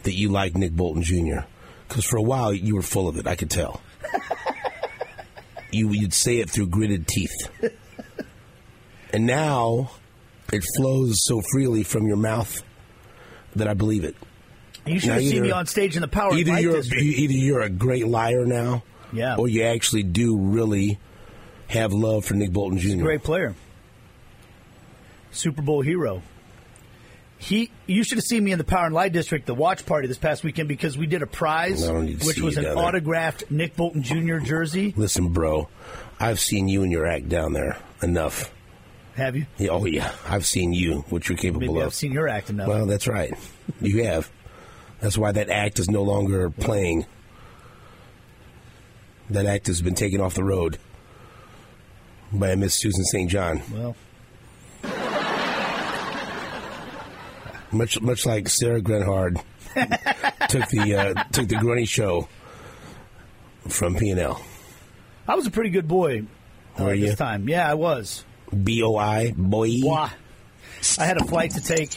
that 0.03 0.13
you 0.13 0.29
like 0.29 0.55
Nick 0.55 0.71
Bolton 0.73 1.03
Jr. 1.03 1.41
Because 1.87 2.05
for 2.05 2.17
a 2.17 2.21
while 2.21 2.53
you 2.53 2.75
were 2.75 2.81
full 2.81 3.07
of 3.07 3.17
it, 3.17 3.27
I 3.27 3.35
could 3.35 3.49
tell. 3.49 3.81
you 5.71 5.91
you'd 5.91 6.13
say 6.13 6.37
it 6.37 6.49
through 6.49 6.67
gritted 6.67 7.07
teeth, 7.07 7.49
and 9.11 9.25
now 9.25 9.91
it 10.51 10.63
flows 10.77 11.25
so 11.25 11.41
freely 11.51 11.83
from 11.83 12.07
your 12.07 12.17
mouth 12.17 12.61
that 13.55 13.67
I 13.67 13.73
believe 13.73 14.03
it. 14.03 14.15
You 14.85 14.99
should 14.99 15.09
Now, 15.09 15.13
have 15.15 15.23
seen 15.23 15.41
me 15.43 15.51
on 15.51 15.65
stage 15.67 15.95
in 15.95 16.01
the 16.01 16.07
Power 16.07 16.33
Either 16.33 16.59
you're 16.59 16.73
District. 16.77 17.03
either 17.03 17.33
you're 17.33 17.61
a 17.61 17.69
great 17.69 18.07
liar 18.07 18.45
now, 18.45 18.83
Yeah. 19.13 19.35
or 19.35 19.47
you 19.47 19.63
actually 19.63 20.03
do 20.03 20.37
really 20.37 20.97
have 21.67 21.93
love 21.93 22.25
for 22.25 22.33
Nick 22.33 22.51
Bolton 22.51 22.79
Jr. 22.79 23.01
Great 23.03 23.23
player. 23.23 23.55
Super 25.31 25.61
Bowl 25.61 25.81
hero. 25.81 26.21
He, 27.37 27.71
you 27.85 28.03
should 28.03 28.17
have 28.17 28.25
seen 28.25 28.43
me 28.43 28.51
in 28.51 28.57
the 28.57 28.63
Power 28.65 28.85
and 28.87 28.93
Light 28.93 29.13
District, 29.13 29.45
the 29.45 29.53
watch 29.55 29.85
party 29.85 30.07
this 30.07 30.17
past 30.17 30.43
weekend 30.43 30.67
because 30.67 30.97
we 30.97 31.05
did 31.07 31.21
a 31.21 31.27
prize, 31.27 31.87
I 31.87 31.93
don't 31.93 32.05
need 32.05 32.19
to 32.19 32.27
which 32.27 32.41
was 32.41 32.57
an 32.57 32.63
there. 32.63 32.77
autographed 32.77 33.49
Nick 33.49 33.75
Bolton 33.77 34.03
Jr. 34.03 34.39
jersey. 34.39 34.93
Listen, 34.97 35.29
bro, 35.31 35.69
I've 36.19 36.39
seen 36.39 36.67
you 36.67 36.83
and 36.83 36.91
your 36.91 37.07
act 37.07 37.29
down 37.29 37.53
there 37.53 37.77
enough. 38.03 38.51
Have 39.19 39.35
you? 39.35 39.45
Yeah, 39.57 39.69
oh 39.71 39.85
yeah, 39.85 40.11
I've 40.27 40.45
seen 40.45 40.73
you, 40.73 41.05
what 41.09 41.29
you're 41.29 41.37
capable 41.37 41.67
Maybe 41.67 41.79
of. 41.79 41.87
I've 41.87 41.93
seen 41.93 42.11
your 42.11 42.27
act 42.27 42.49
enough. 42.49 42.67
Well, 42.67 42.85
that's 42.85 43.07
right. 43.07 43.33
You 43.81 44.03
have. 44.05 44.31
That's 45.01 45.17
why 45.17 45.31
that 45.31 45.49
act 45.49 45.79
is 45.79 45.89
no 45.89 46.03
longer 46.03 46.49
playing. 46.49 47.05
That 49.29 49.45
act 49.45 49.67
has 49.67 49.81
been 49.81 49.95
taken 49.95 50.19
off 50.21 50.33
the 50.33 50.43
road 50.43 50.77
by 52.31 52.55
Miss 52.55 52.73
Susan 52.75 53.03
St. 53.05 53.29
John. 53.29 53.61
well, 53.71 53.95
Much 57.71 58.01
much 58.01 58.25
like 58.25 58.49
Sarah 58.49 58.81
Grenhard 58.81 59.35
took 60.49 60.67
the 60.69 60.95
uh, 61.15 61.23
took 61.31 61.47
the 61.47 61.55
Grunny 61.55 61.87
show 61.87 62.27
from 63.67 63.95
P 63.95 64.09
and 64.09 64.19
L. 64.19 64.41
I 65.27 65.35
was 65.35 65.45
a 65.45 65.51
pretty 65.51 65.69
good 65.69 65.87
boy 65.87 66.23
uh, 66.79 66.85
Were 66.85 66.93
you? 66.95 67.07
this 67.07 67.19
time. 67.19 67.47
Yeah, 67.47 67.69
I 67.69 67.75
was. 67.75 68.25
B 68.51 68.83
O 68.83 68.95
I 68.95 69.31
boy. 69.31 69.79
Why? 69.81 70.11
I 70.97 71.05
had 71.05 71.17
a 71.21 71.25
flight 71.25 71.51
to 71.51 71.61
take 71.61 71.91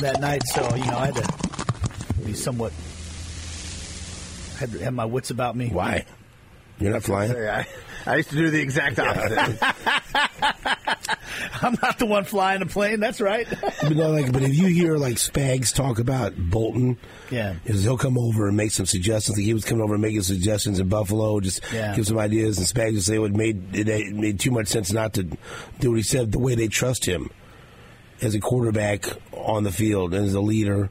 that 0.00 0.20
night, 0.20 0.42
so 0.46 0.62
you 0.74 0.84
know 0.86 0.98
I 0.98 1.06
had 1.06 1.14
to 1.16 2.24
be 2.24 2.34
somewhat. 2.34 2.72
Had 4.58 4.72
to 4.72 4.78
have 4.84 4.94
my 4.94 5.04
wits 5.04 5.30
about 5.30 5.56
me. 5.56 5.68
Why? 5.68 6.06
You're 6.82 6.92
not 6.92 7.02
flying. 7.04 7.32
I, 7.32 7.66
I 8.06 8.16
used 8.16 8.30
to 8.30 8.36
do 8.36 8.50
the 8.50 8.60
exact 8.60 8.98
opposite. 8.98 9.58
I'm 11.62 11.76
not 11.82 11.98
the 11.98 12.06
one 12.06 12.24
flying 12.24 12.60
the 12.60 12.66
plane. 12.66 13.00
That's 13.00 13.20
right. 13.20 13.46
But 13.82 13.96
no, 13.96 14.10
like, 14.10 14.32
but 14.32 14.42
if 14.42 14.56
you 14.56 14.68
hear 14.68 14.96
like 14.96 15.16
Spags 15.16 15.74
talk 15.74 15.98
about 15.98 16.34
Bolton, 16.36 16.98
Yeah. 17.30 17.56
is 17.64 17.82
he'll 17.82 17.98
come 17.98 18.16
over 18.16 18.46
and 18.46 18.56
make 18.56 18.70
some 18.70 18.86
suggestions. 18.86 19.36
Like 19.36 19.44
he 19.44 19.54
was 19.54 19.64
coming 19.64 19.82
over 19.82 19.94
and 19.94 20.02
making 20.02 20.22
suggestions 20.22 20.78
in 20.78 20.88
Buffalo, 20.88 21.40
just 21.40 21.60
Yeah. 21.72 21.96
give 21.96 22.06
some 22.06 22.18
ideas. 22.18 22.58
And 22.58 22.66
Spags 22.66 22.92
would 22.94 23.02
say 23.04 23.20
it 23.20 23.32
made 23.34 23.74
it 23.74 24.14
made 24.14 24.38
too 24.38 24.52
much 24.52 24.68
sense 24.68 24.92
not 24.92 25.14
to 25.14 25.24
do 25.80 25.90
what 25.90 25.96
he 25.96 26.02
said. 26.02 26.30
The 26.32 26.38
way 26.38 26.54
they 26.54 26.68
trust 26.68 27.04
him 27.04 27.28
as 28.20 28.34
a 28.36 28.40
quarterback 28.40 29.06
on 29.32 29.64
the 29.64 29.72
field 29.72 30.14
and 30.14 30.26
as 30.26 30.34
a 30.34 30.40
leader. 30.40 30.90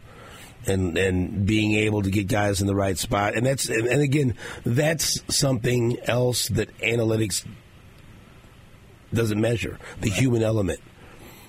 And 0.68 0.96
and 0.96 1.44
being 1.48 1.74
able 1.74 2.04
to 2.04 2.12
get 2.12 2.28
guys 2.28 2.62
in 2.62 2.68
the 2.68 2.76
right 2.76 2.96
spot, 2.96 3.34
and 3.36 3.44
that's 3.44 3.68
and, 3.68 3.88
and 3.88 4.00
again, 4.00 4.36
that's 4.64 5.20
something 5.36 5.98
else 6.04 6.50
that 6.50 6.78
analytics 6.78 7.44
doesn't 9.14 9.42
measure 9.42 9.80
the 10.02 10.10
human 10.10 10.44
element, 10.44 10.80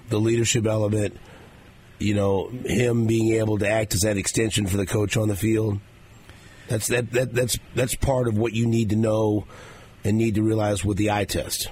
the 0.08 0.18
leadership 0.18 0.66
element, 0.66 1.18
you 1.98 2.14
know, 2.14 2.48
him 2.64 3.06
being 3.06 3.34
able 3.34 3.58
to 3.58 3.68
act 3.68 3.94
as 3.94 4.00
that 4.00 4.16
extension 4.16 4.66
for 4.66 4.76
the 4.76 4.86
coach 4.86 5.16
on 5.16 5.28
the 5.28 5.36
field. 5.36 5.78
That's 6.68 6.88
that, 6.88 7.10
that 7.12 7.34
that's 7.34 7.58
that's 7.74 7.94
part 7.94 8.28
of 8.28 8.36
what 8.38 8.52
you 8.52 8.66
need 8.66 8.90
to 8.90 8.96
know 8.96 9.46
and 10.04 10.16
need 10.16 10.34
to 10.36 10.42
realize 10.42 10.84
with 10.84 10.96
the 10.96 11.10
eye 11.10 11.24
test. 11.24 11.68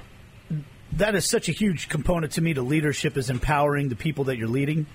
that 0.93 1.15
is 1.15 1.29
such 1.29 1.49
a 1.49 1.53
huge 1.53 1.89
component 1.89 2.33
to 2.33 2.41
me 2.41 2.55
to 2.55 2.63
leadership 2.63 3.17
is 3.17 3.31
empowering 3.31 3.89
the 3.89 3.97
people 3.97 4.25
that 4.25 4.37
you're 4.37 4.49
leading. 4.49 4.87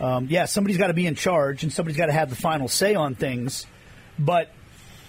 Um, 0.00 0.28
yeah, 0.30 0.46
somebody's 0.46 0.78
got 0.78 0.86
to 0.86 0.94
be 0.94 1.06
in 1.06 1.14
charge 1.14 1.62
and 1.62 1.72
somebody's 1.72 1.98
got 1.98 2.06
to 2.06 2.12
have 2.12 2.30
the 2.30 2.36
final 2.36 2.68
say 2.68 2.94
on 2.94 3.14
things. 3.14 3.66
But 4.18 4.50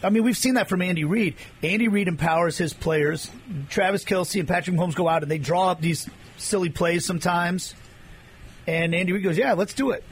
I 0.04 0.10
mean, 0.10 0.24
we've 0.24 0.38
seen 0.38 0.56
that 0.56 0.68
from 0.68 0.82
Andy 0.82 1.06
Reid. 1.06 1.36
Andy 1.64 1.88
Reid 1.88 2.08
empowers 2.08 2.58
his 2.58 2.74
players. 2.74 3.30
Travis 3.70 4.04
Kelce 4.04 4.40
and 4.40 4.48
Patrick 4.48 4.76
Mahomes 4.76 4.96
go 4.96 5.08
out 5.08 5.22
and 5.22 5.32
they 5.32 5.38
draw 5.38 5.72
up 5.72 5.80
these 5.80 6.10
silly 6.38 6.70
plays 6.70 7.06
sometimes. 7.06 7.74
And 8.68 8.94
Andy 8.94 9.14
Reid 9.14 9.24
goes, 9.24 9.38
"Yeah, 9.38 9.54
let's 9.54 9.74
do 9.74 9.92
it." 9.92 10.04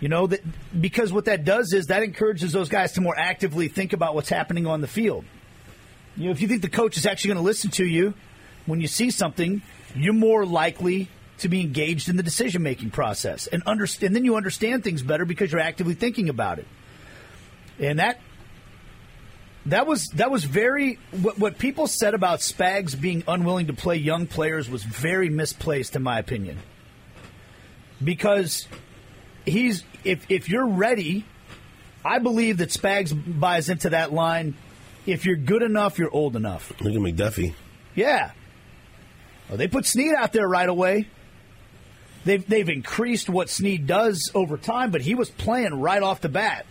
You 0.00 0.08
know 0.08 0.28
that 0.28 0.40
because 0.80 1.12
what 1.12 1.24
that 1.24 1.44
does 1.44 1.72
is 1.72 1.86
that 1.86 2.02
encourages 2.02 2.52
those 2.52 2.68
guys 2.68 2.92
to 2.92 3.00
more 3.00 3.18
actively 3.18 3.68
think 3.68 3.92
about 3.92 4.14
what's 4.14 4.28
happening 4.28 4.66
on 4.66 4.80
the 4.80 4.86
field. 4.86 5.24
You 6.16 6.26
know, 6.26 6.30
if 6.30 6.40
you 6.40 6.48
think 6.48 6.62
the 6.62 6.68
coach 6.68 6.96
is 6.96 7.06
actually 7.06 7.28
going 7.28 7.38
to 7.38 7.44
listen 7.44 7.70
to 7.72 7.84
you 7.84 8.14
when 8.66 8.80
you 8.80 8.86
see 8.86 9.10
something, 9.10 9.62
you're 9.94 10.12
more 10.12 10.44
likely 10.46 11.08
to 11.38 11.48
be 11.48 11.60
engaged 11.60 12.08
in 12.08 12.16
the 12.16 12.22
decision 12.22 12.62
making 12.62 12.90
process 12.90 13.46
and 13.46 13.62
understand. 13.64 14.08
And 14.08 14.16
then 14.16 14.24
you 14.24 14.36
understand 14.36 14.84
things 14.84 15.02
better 15.02 15.24
because 15.24 15.52
you're 15.52 15.60
actively 15.60 15.94
thinking 15.94 16.28
about 16.28 16.58
it. 16.58 16.66
And 17.78 17.98
that 17.98 18.18
that 19.66 19.86
was 19.86 20.06
that 20.14 20.30
was 20.30 20.44
very 20.44 20.98
what, 21.20 21.38
what 21.38 21.58
people 21.58 21.86
said 21.86 22.14
about 22.14 22.40
Spags 22.40 22.98
being 22.98 23.22
unwilling 23.28 23.66
to 23.68 23.72
play 23.72 23.96
young 23.96 24.26
players 24.26 24.68
was 24.68 24.82
very 24.82 25.28
misplaced 25.28 25.94
in 25.94 26.02
my 26.02 26.18
opinion. 26.18 26.58
Because 28.02 28.66
he's 29.44 29.84
if 30.04 30.30
if 30.30 30.48
you're 30.48 30.66
ready, 30.66 31.24
I 32.04 32.18
believe 32.18 32.58
that 32.58 32.70
Spags 32.70 33.12
buys 33.38 33.68
into 33.68 33.90
that 33.90 34.12
line. 34.12 34.54
If 35.06 35.24
you're 35.24 35.36
good 35.36 35.62
enough, 35.62 35.98
you're 35.98 36.10
old 36.10 36.36
enough. 36.36 36.70
Look 36.80 36.92
at 36.92 37.00
McDuffie. 37.00 37.54
Yeah. 37.94 38.32
Well, 39.48 39.56
they 39.56 39.68
put 39.68 39.86
Sneed 39.86 40.14
out 40.14 40.32
there 40.32 40.46
right 40.46 40.68
away. 40.68 41.08
They've 42.28 42.46
they've 42.46 42.68
increased 42.68 43.30
what 43.30 43.48
Sneed 43.48 43.86
does 43.86 44.30
over 44.34 44.58
time, 44.58 44.90
but 44.90 45.00
he 45.00 45.14
was 45.14 45.30
playing 45.30 45.80
right 45.80 46.02
off 46.02 46.20
the 46.20 46.28
bat. 46.28 46.66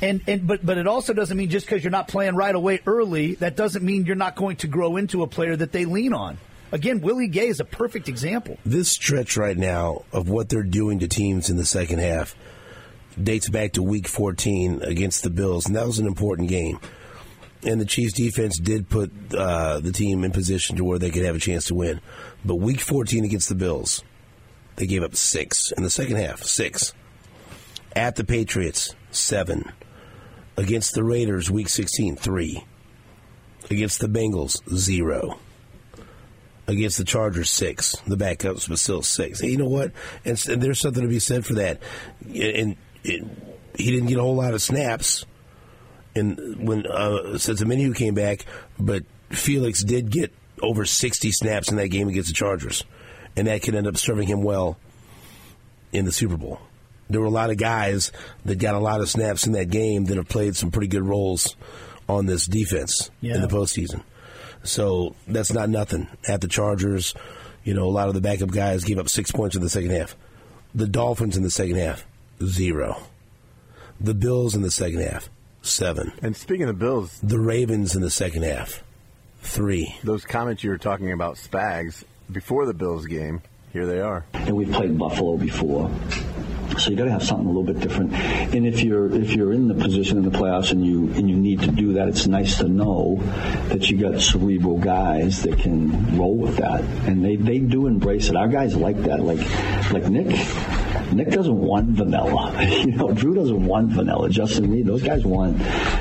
And 0.00 0.22
and 0.26 0.46
but 0.46 0.64
but 0.64 0.78
it 0.78 0.86
also 0.86 1.12
doesn't 1.12 1.36
mean 1.36 1.50
just 1.50 1.66
because 1.66 1.84
you're 1.84 1.90
not 1.90 2.08
playing 2.08 2.34
right 2.34 2.54
away 2.54 2.80
early, 2.86 3.34
that 3.34 3.54
doesn't 3.54 3.84
mean 3.84 4.06
you're 4.06 4.16
not 4.16 4.34
going 4.34 4.56
to 4.56 4.66
grow 4.66 4.96
into 4.96 5.22
a 5.22 5.26
player 5.26 5.54
that 5.54 5.72
they 5.72 5.84
lean 5.84 6.14
on. 6.14 6.38
Again, 6.72 7.02
Willie 7.02 7.28
Gay 7.28 7.48
is 7.48 7.60
a 7.60 7.66
perfect 7.66 8.08
example. 8.08 8.56
This 8.64 8.88
stretch 8.88 9.36
right 9.36 9.58
now 9.58 10.04
of 10.10 10.30
what 10.30 10.48
they're 10.48 10.62
doing 10.62 11.00
to 11.00 11.06
teams 11.06 11.50
in 11.50 11.58
the 11.58 11.66
second 11.66 11.98
half 11.98 12.34
dates 13.22 13.50
back 13.50 13.72
to 13.72 13.82
Week 13.82 14.08
14 14.08 14.80
against 14.84 15.22
the 15.22 15.28
Bills, 15.28 15.66
and 15.66 15.76
that 15.76 15.86
was 15.86 15.98
an 15.98 16.06
important 16.06 16.48
game. 16.48 16.80
And 17.62 17.78
the 17.78 17.84
Chiefs' 17.84 18.14
defense 18.14 18.58
did 18.58 18.88
put 18.88 19.12
uh, 19.34 19.80
the 19.80 19.92
team 19.92 20.24
in 20.24 20.32
position 20.32 20.76
to 20.76 20.84
where 20.84 20.98
they 20.98 21.10
could 21.10 21.26
have 21.26 21.36
a 21.36 21.38
chance 21.38 21.66
to 21.66 21.74
win. 21.74 22.00
But 22.42 22.54
Week 22.54 22.80
14 22.80 23.24
against 23.24 23.50
the 23.50 23.54
Bills, 23.54 24.02
they 24.76 24.86
gave 24.86 25.02
up 25.02 25.16
six 25.16 25.72
in 25.72 25.82
the 25.82 25.90
second 25.90 26.16
half. 26.16 26.42
Six. 26.42 26.92
At 27.94 28.16
the 28.16 28.24
Patriots, 28.24 28.94
seven. 29.10 29.72
Against 30.56 30.94
the 30.94 31.04
Raiders, 31.04 31.50
Week 31.50 31.68
16, 31.68 32.16
three. 32.16 32.64
Against 33.70 34.00
the 34.00 34.08
Bengals, 34.08 34.60
zero 34.74 35.38
against 36.66 36.98
the 36.98 37.04
Chargers 37.04 37.50
six. 37.50 37.96
The 38.06 38.16
backups, 38.16 38.68
but 38.68 38.78
still 38.78 39.02
six. 39.02 39.40
Hey, 39.40 39.50
you 39.50 39.58
know 39.58 39.68
what? 39.68 39.92
And, 40.24 40.42
and 40.48 40.62
there's 40.62 40.80
something 40.80 41.02
to 41.02 41.08
be 41.08 41.18
said 41.18 41.44
for 41.44 41.54
that. 41.54 41.80
And 42.22 42.76
it, 43.02 43.24
he 43.76 43.90
didn't 43.90 44.08
get 44.08 44.18
a 44.18 44.22
whole 44.22 44.36
lot 44.36 44.54
of 44.54 44.62
snaps. 44.62 45.26
And 46.14 46.66
when 46.66 46.86
uh, 46.86 47.38
since 47.38 47.60
who 47.60 47.94
came 47.94 48.14
back, 48.14 48.44
but 48.78 49.02
Felix 49.30 49.82
did 49.82 50.10
get 50.10 50.32
over 50.62 50.84
60 50.84 51.32
snaps 51.32 51.70
in 51.70 51.76
that 51.76 51.88
game 51.88 52.08
against 52.08 52.28
the 52.28 52.34
Chargers, 52.34 52.84
and 53.36 53.46
that 53.46 53.62
could 53.62 53.74
end 53.74 53.86
up 53.86 53.96
serving 53.96 54.28
him 54.28 54.42
well 54.42 54.78
in 55.92 56.04
the 56.04 56.12
Super 56.12 56.36
Bowl. 56.36 56.60
There 57.10 57.20
were 57.20 57.26
a 57.26 57.30
lot 57.30 57.50
of 57.50 57.56
guys 57.58 58.10
that 58.44 58.58
got 58.58 58.74
a 58.74 58.78
lot 58.78 59.00
of 59.00 59.08
snaps 59.10 59.46
in 59.46 59.52
that 59.52 59.70
game 59.70 60.06
that 60.06 60.16
have 60.16 60.28
played 60.28 60.56
some 60.56 60.70
pretty 60.70 60.88
good 60.88 61.02
roles 61.02 61.54
on 62.08 62.26
this 62.26 62.46
defense 62.46 63.10
Yeah. 63.20 63.34
in 63.36 63.40
the 63.42 63.48
postseason. 63.48 64.02
So 64.62 65.14
that's 65.28 65.52
not 65.52 65.68
nothing. 65.68 66.08
At 66.26 66.40
the 66.40 66.48
Chargers, 66.48 67.14
you 67.62 67.74
know, 67.74 67.84
a 67.84 67.90
lot 67.90 68.08
of 68.08 68.14
the 68.14 68.20
backup 68.20 68.50
guys 68.50 68.84
gave 68.84 68.98
up 68.98 69.08
six 69.10 69.30
points 69.30 69.54
in 69.56 69.62
the 69.62 69.68
second 69.68 69.90
half. 69.90 70.16
The 70.74 70.86
Dolphins 70.88 71.36
in 71.36 71.42
the 71.42 71.50
second 71.50 71.76
half, 71.76 72.06
zero. 72.42 72.96
The 74.00 74.14
Bills 74.14 74.54
in 74.54 74.62
the 74.62 74.70
second 74.70 75.00
half, 75.02 75.28
seven. 75.62 76.12
and 76.22 76.34
speaking 76.36 76.68
of 76.68 76.78
Bills, 76.78 77.18
The 77.22 77.38
Ravens 77.38 77.94
in 77.94 78.00
the 78.02 78.10
second 78.10 78.42
half, 78.44 78.82
three. 79.42 79.94
those 80.02 80.24
comments 80.24 80.64
you 80.64 80.70
were 80.70 80.78
talking 80.78 81.12
about 81.12 81.36
Spags 81.36 82.02
before 82.30 82.66
the 82.66 82.74
Bills 82.74 83.06
game, 83.06 83.42
here 83.72 83.86
they 83.86 84.00
are. 84.00 84.24
and 84.32 84.56
we 84.56 84.66
played 84.66 84.96
Buffalo 84.98 85.36
before. 85.36 85.90
So 86.78 86.90
you 86.90 86.96
got 86.96 87.04
to 87.04 87.12
have 87.12 87.22
something 87.22 87.46
a 87.46 87.50
little 87.50 87.62
bit 87.62 87.78
different. 87.80 88.14
And 88.14 88.66
if 88.66 88.82
you're 88.82 89.12
if 89.14 89.30
you're 89.32 89.52
in 89.52 89.68
the 89.68 89.74
position 89.74 90.18
in 90.18 90.24
the 90.24 90.36
playoffs 90.36 90.72
and 90.72 90.84
you 90.84 91.08
and 91.12 91.30
you 91.30 91.36
need 91.36 91.60
to 91.60 91.68
do 91.68 91.92
that, 91.94 92.08
it's 92.08 92.26
nice 92.26 92.58
to 92.58 92.68
know 92.68 93.20
that 93.68 93.88
you 93.90 93.96
got 93.98 94.20
cerebral 94.20 94.78
guys 94.78 95.42
that 95.44 95.58
can 95.58 96.18
roll 96.18 96.36
with 96.36 96.56
that, 96.56 96.80
and 97.06 97.24
they, 97.24 97.36
they 97.36 97.58
do 97.58 97.86
embrace 97.86 98.28
it. 98.28 98.34
Our 98.36 98.48
guys 98.48 98.74
like 98.74 99.00
that. 99.02 99.20
Like 99.22 99.38
like 99.92 100.08
Nick. 100.08 100.26
Nick 101.12 101.30
doesn't 101.30 101.58
want 101.58 101.90
vanilla. 101.90 102.60
you 102.64 102.92
know, 102.92 103.12
Drew 103.12 103.34
doesn't 103.34 103.64
want 103.66 103.92
vanilla. 103.92 104.28
Justin 104.30 104.70
Reid, 104.70 104.86
those 104.86 105.02
guys 105.02 105.24
want 105.24 105.58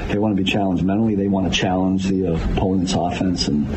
they 0.08 0.18
want 0.18 0.36
to 0.36 0.44
be 0.44 0.50
challenged 0.50 0.84
mentally. 0.84 1.14
They 1.14 1.28
want 1.28 1.52
to 1.54 1.60
challenge 1.60 2.08
the 2.08 2.34
opponent's 2.34 2.94
offense, 2.94 3.48
and 3.48 3.68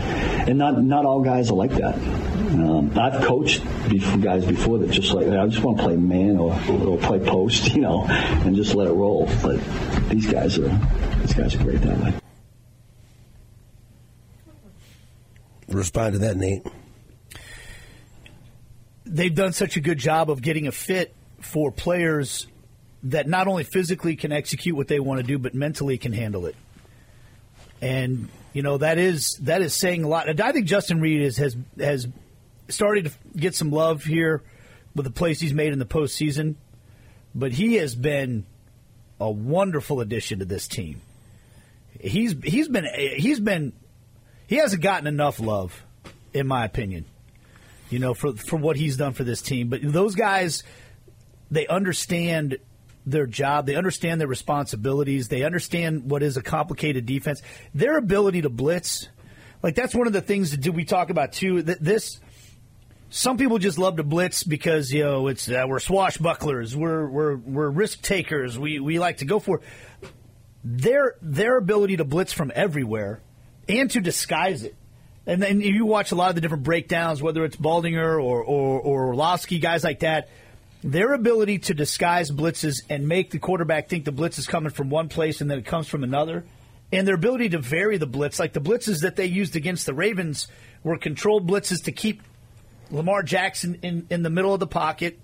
and 0.48 0.56
not 0.56 0.82
not 0.82 1.04
all 1.04 1.20
guys 1.20 1.50
are 1.50 1.56
like 1.56 1.72
that. 1.72 1.98
Um, 2.46 2.96
I've 2.96 3.24
coached 3.24 3.64
before, 3.88 4.18
guys 4.18 4.46
before 4.46 4.78
that 4.78 4.90
just 4.90 5.12
like 5.12 5.26
I 5.26 5.46
just 5.48 5.62
want 5.64 5.78
to 5.78 5.82
play 5.82 5.96
man 5.96 6.38
or, 6.38 6.52
or 6.70 6.96
play 6.98 7.18
post, 7.18 7.68
you 7.74 7.80
know, 7.80 8.06
and 8.06 8.54
just 8.54 8.74
let 8.74 8.86
it 8.86 8.92
roll. 8.92 9.28
But 9.42 9.60
these 10.08 10.30
guys 10.30 10.56
are 10.58 10.68
these 11.18 11.34
guys 11.34 11.54
are 11.56 11.64
great 11.64 11.80
that 11.82 11.98
way. 11.98 12.14
Respond 15.68 16.12
to 16.12 16.18
that, 16.20 16.36
Nate. 16.36 16.64
They've 19.04 19.34
done 19.34 19.52
such 19.52 19.76
a 19.76 19.80
good 19.80 19.98
job 19.98 20.30
of 20.30 20.40
getting 20.40 20.68
a 20.68 20.72
fit 20.72 21.14
for 21.40 21.72
players 21.72 22.46
that 23.04 23.28
not 23.28 23.48
only 23.48 23.64
physically 23.64 24.14
can 24.14 24.30
execute 24.30 24.76
what 24.76 24.86
they 24.86 25.00
want 25.00 25.20
to 25.20 25.26
do, 25.26 25.38
but 25.38 25.54
mentally 25.54 25.98
can 25.98 26.12
handle 26.12 26.46
it. 26.46 26.54
And 27.82 28.28
you 28.52 28.62
know 28.62 28.78
that 28.78 28.98
is 28.98 29.36
that 29.42 29.62
is 29.62 29.74
saying 29.74 30.04
a 30.04 30.08
lot. 30.08 30.28
And 30.28 30.40
I 30.40 30.52
think 30.52 30.66
Justin 30.66 31.00
Reid 31.00 31.22
is, 31.22 31.38
has 31.38 31.56
has 31.76 32.06
started 32.68 33.06
to 33.06 33.12
get 33.36 33.54
some 33.54 33.70
love 33.70 34.04
here 34.04 34.42
with 34.94 35.04
the 35.04 35.12
plays 35.12 35.40
he's 35.40 35.54
made 35.54 35.72
in 35.72 35.78
the 35.78 35.86
postseason, 35.86 36.56
but 37.34 37.52
he 37.52 37.74
has 37.74 37.94
been 37.94 38.46
a 39.20 39.30
wonderful 39.30 40.00
addition 40.00 40.38
to 40.40 40.44
this 40.44 40.66
team. 40.66 41.00
He's 42.00 42.34
he's 42.44 42.68
been 42.68 42.86
he's 43.16 43.40
been 43.40 43.72
he 44.46 44.56
hasn't 44.56 44.82
gotten 44.82 45.06
enough 45.06 45.40
love, 45.40 45.82
in 46.32 46.46
my 46.46 46.64
opinion. 46.64 47.04
You 47.90 47.98
know, 47.98 48.14
for 48.14 48.32
for 48.34 48.56
what 48.56 48.76
he's 48.76 48.96
done 48.96 49.12
for 49.12 49.24
this 49.24 49.40
team. 49.40 49.68
But 49.68 49.80
those 49.82 50.14
guys, 50.14 50.64
they 51.50 51.66
understand 51.66 52.58
their 53.06 53.26
job. 53.26 53.66
They 53.66 53.76
understand 53.76 54.20
their 54.20 54.28
responsibilities. 54.28 55.28
They 55.28 55.44
understand 55.44 56.10
what 56.10 56.22
is 56.22 56.36
a 56.36 56.42
complicated 56.42 57.06
defense. 57.06 57.40
Their 57.74 57.96
ability 57.96 58.42
to 58.42 58.50
blitz, 58.50 59.08
like 59.62 59.74
that's 59.74 59.94
one 59.94 60.06
of 60.06 60.12
the 60.12 60.20
things 60.20 60.56
that 60.56 60.70
we 60.72 60.84
talk 60.84 61.10
about 61.10 61.32
too. 61.32 61.62
That 61.62 61.82
this 61.82 62.20
some 63.16 63.38
people 63.38 63.56
just 63.58 63.78
love 63.78 63.96
to 63.96 64.02
blitz 64.02 64.42
because 64.42 64.92
you 64.92 65.02
know 65.02 65.28
it's 65.28 65.48
uh, 65.48 65.64
we're 65.66 65.78
swashbucklers, 65.78 66.74
we're 66.74 67.08
we're 67.08 67.36
we're 67.36 67.70
risk 67.70 68.02
takers. 68.02 68.58
We 68.58 68.78
we 68.78 68.98
like 68.98 69.18
to 69.18 69.24
go 69.24 69.38
for 69.38 69.62
their 70.62 71.14
their 71.22 71.56
ability 71.56 71.96
to 71.96 72.04
blitz 72.04 72.34
from 72.34 72.52
everywhere 72.54 73.22
and 73.70 73.90
to 73.92 74.00
disguise 74.00 74.64
it. 74.64 74.74
And 75.24 75.42
then 75.42 75.62
you 75.62 75.86
watch 75.86 76.12
a 76.12 76.14
lot 76.14 76.28
of 76.28 76.34
the 76.34 76.42
different 76.42 76.64
breakdowns, 76.64 77.22
whether 77.22 77.42
it's 77.46 77.56
Baldinger 77.56 78.22
or 78.22 78.42
or, 78.42 78.80
or 78.80 79.06
Orlovsky, 79.06 79.60
guys 79.60 79.82
like 79.82 80.00
that. 80.00 80.28
Their 80.84 81.14
ability 81.14 81.60
to 81.60 81.74
disguise 81.74 82.30
blitzes 82.30 82.82
and 82.90 83.08
make 83.08 83.30
the 83.30 83.38
quarterback 83.38 83.88
think 83.88 84.04
the 84.04 84.12
blitz 84.12 84.38
is 84.38 84.46
coming 84.46 84.70
from 84.70 84.90
one 84.90 85.08
place 85.08 85.40
and 85.40 85.50
then 85.50 85.58
it 85.58 85.64
comes 85.64 85.88
from 85.88 86.04
another, 86.04 86.44
and 86.92 87.08
their 87.08 87.14
ability 87.14 87.48
to 87.48 87.58
vary 87.58 87.96
the 87.96 88.06
blitz, 88.06 88.38
like 88.38 88.52
the 88.52 88.60
blitzes 88.60 89.00
that 89.00 89.16
they 89.16 89.24
used 89.24 89.56
against 89.56 89.86
the 89.86 89.94
Ravens, 89.94 90.48
were 90.84 90.98
controlled 90.98 91.48
blitzes 91.48 91.84
to 91.84 91.92
keep 91.92 92.22
Lamar 92.90 93.22
Jackson 93.22 93.78
in, 93.82 94.06
in 94.10 94.22
the 94.22 94.30
middle 94.30 94.54
of 94.54 94.60
the 94.60 94.66
pocket, 94.66 95.18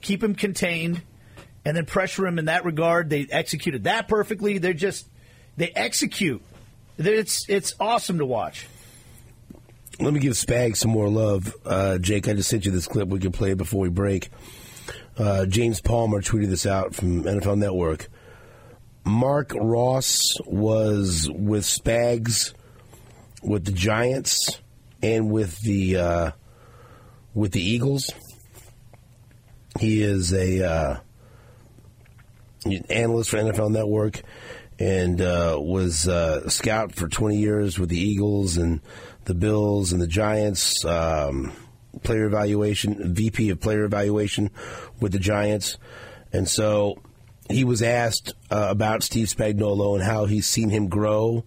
keep 0.00 0.22
him 0.22 0.34
contained, 0.34 1.02
and 1.64 1.76
then 1.76 1.86
pressure 1.86 2.26
him 2.26 2.38
in 2.38 2.46
that 2.46 2.64
regard. 2.64 3.10
They 3.10 3.26
executed 3.30 3.84
that 3.84 4.08
perfectly. 4.08 4.58
They're 4.58 4.72
just 4.72 5.08
they 5.56 5.70
execute. 5.70 6.42
It's 6.98 7.48
it's 7.48 7.74
awesome 7.80 8.18
to 8.18 8.26
watch. 8.26 8.66
Let 10.00 10.14
me 10.14 10.20
give 10.20 10.32
Spag 10.32 10.76
some 10.76 10.90
more 10.90 11.08
love. 11.08 11.54
Uh, 11.64 11.98
Jake, 11.98 12.28
I 12.28 12.32
just 12.32 12.48
sent 12.48 12.64
you 12.64 12.72
this 12.72 12.86
clip. 12.86 13.08
We 13.08 13.20
can 13.20 13.32
play 13.32 13.54
before 13.54 13.80
we 13.82 13.88
break. 13.88 14.30
Uh, 15.16 15.46
James 15.46 15.80
Palmer 15.80 16.22
tweeted 16.22 16.48
this 16.48 16.66
out 16.66 16.94
from 16.94 17.24
NFL 17.24 17.58
Network. 17.58 18.08
Marc 19.04 19.52
Ross 19.54 20.38
was 20.46 21.28
with 21.30 21.64
Spags, 21.64 22.54
with 23.42 23.64
the 23.64 23.72
Giants, 23.72 24.60
and 25.02 25.30
with 25.30 25.60
the 25.60 25.96
uh, 25.96 26.30
with 27.34 27.52
the 27.52 27.62
Eagles. 27.62 28.10
He 29.78 30.02
is 30.02 30.32
a 30.32 30.64
uh, 30.64 30.96
analyst 32.90 33.30
for 33.30 33.38
NFL 33.38 33.70
Network 33.70 34.22
and 34.78 35.20
uh, 35.20 35.56
was 35.60 36.08
uh, 36.08 36.48
scout 36.48 36.94
for 36.94 37.08
20 37.08 37.36
years 37.36 37.78
with 37.78 37.88
the 37.88 37.98
Eagles 37.98 38.56
and 38.56 38.80
the 39.24 39.34
Bills 39.34 39.92
and 39.92 40.00
the 40.00 40.06
Giants. 40.06 40.84
Um, 40.84 41.52
player 42.02 42.24
evaluation, 42.24 43.14
VP 43.14 43.50
of 43.50 43.60
player 43.60 43.84
evaluation 43.84 44.50
with 45.00 45.12
the 45.12 45.18
Giants. 45.18 45.78
And 46.32 46.48
so 46.48 46.98
he 47.50 47.64
was 47.64 47.82
asked 47.82 48.32
uh, 48.50 48.68
about 48.70 49.02
Steve 49.02 49.28
Spagnuolo 49.28 49.94
and 49.94 50.02
how 50.02 50.24
he's 50.24 50.46
seen 50.46 50.70
him 50.70 50.88
grow 50.88 51.44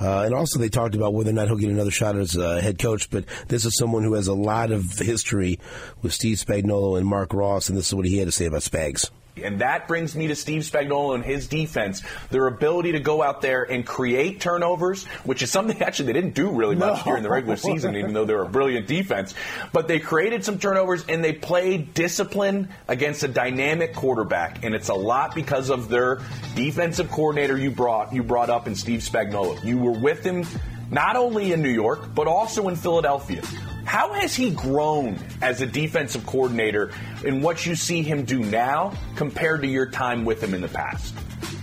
uh, 0.00 0.22
and 0.22 0.34
also, 0.34 0.58
they 0.58 0.68
talked 0.68 0.94
about 0.94 1.14
whether 1.14 1.30
or 1.30 1.34
not 1.34 1.48
he'll 1.48 1.56
get 1.56 1.70
another 1.70 1.90
shot 1.90 2.16
as 2.16 2.36
a 2.36 2.60
head 2.60 2.78
coach. 2.78 3.10
But 3.10 3.24
this 3.48 3.64
is 3.64 3.76
someone 3.76 4.04
who 4.04 4.14
has 4.14 4.28
a 4.28 4.34
lot 4.34 4.70
of 4.70 4.98
history 4.98 5.58
with 6.02 6.12
Steve 6.12 6.38
Spagnuolo 6.38 6.98
and 6.98 7.06
Marc 7.06 7.34
Ross, 7.34 7.68
and 7.68 7.76
this 7.76 7.88
is 7.88 7.94
what 7.94 8.06
he 8.06 8.18
had 8.18 8.28
to 8.28 8.32
say 8.32 8.46
about 8.46 8.62
Spags. 8.62 9.10
And 9.44 9.60
that 9.60 9.88
brings 9.88 10.14
me 10.14 10.28
to 10.28 10.36
Steve 10.36 10.62
Spagnuolo 10.62 11.14
and 11.14 11.24
his 11.24 11.46
defense. 11.46 12.02
Their 12.30 12.46
ability 12.46 12.92
to 12.92 13.00
go 13.00 13.22
out 13.22 13.40
there 13.40 13.62
and 13.62 13.86
create 13.86 14.40
turnovers, 14.40 15.04
which 15.24 15.42
is 15.42 15.50
something 15.50 15.80
actually 15.82 16.06
they 16.06 16.12
didn't 16.14 16.34
do 16.34 16.50
really 16.50 16.76
much 16.76 17.04
no. 17.04 17.12
during 17.12 17.22
the 17.22 17.30
regular 17.30 17.56
season, 17.56 17.96
even 17.96 18.12
though 18.12 18.24
they 18.24 18.34
were 18.34 18.42
a 18.42 18.48
brilliant 18.48 18.86
defense. 18.86 19.34
But 19.72 19.88
they 19.88 19.98
created 19.98 20.44
some 20.44 20.58
turnovers 20.58 21.04
and 21.08 21.22
they 21.22 21.32
played 21.32 21.94
discipline 21.94 22.68
against 22.86 23.22
a 23.22 23.28
dynamic 23.28 23.94
quarterback. 23.94 24.64
And 24.64 24.74
it's 24.74 24.88
a 24.88 24.94
lot 24.94 25.34
because 25.34 25.70
of 25.70 25.88
their 25.88 26.20
defensive 26.54 27.10
coordinator 27.10 27.56
you 27.56 27.70
brought 27.70 28.12
you 28.12 28.22
brought 28.22 28.50
up 28.50 28.66
in 28.66 28.74
Steve 28.74 29.00
Spagnuolo. 29.00 29.62
You 29.64 29.78
were 29.78 29.98
with 29.98 30.24
him 30.24 30.44
not 30.90 31.16
only 31.16 31.52
in 31.52 31.62
New 31.62 31.68
York, 31.68 32.14
but 32.14 32.26
also 32.26 32.68
in 32.68 32.76
Philadelphia. 32.76 33.42
How 33.88 34.12
has 34.12 34.34
he 34.34 34.50
grown 34.50 35.18
as 35.40 35.62
a 35.62 35.66
defensive 35.66 36.26
coordinator 36.26 36.90
in 37.24 37.40
what 37.40 37.64
you 37.64 37.74
see 37.74 38.02
him 38.02 38.26
do 38.26 38.40
now 38.40 38.92
compared 39.16 39.62
to 39.62 39.66
your 39.66 39.86
time 39.86 40.26
with 40.26 40.42
him 40.42 40.52
in 40.52 40.60
the 40.60 40.68
past? 40.68 41.14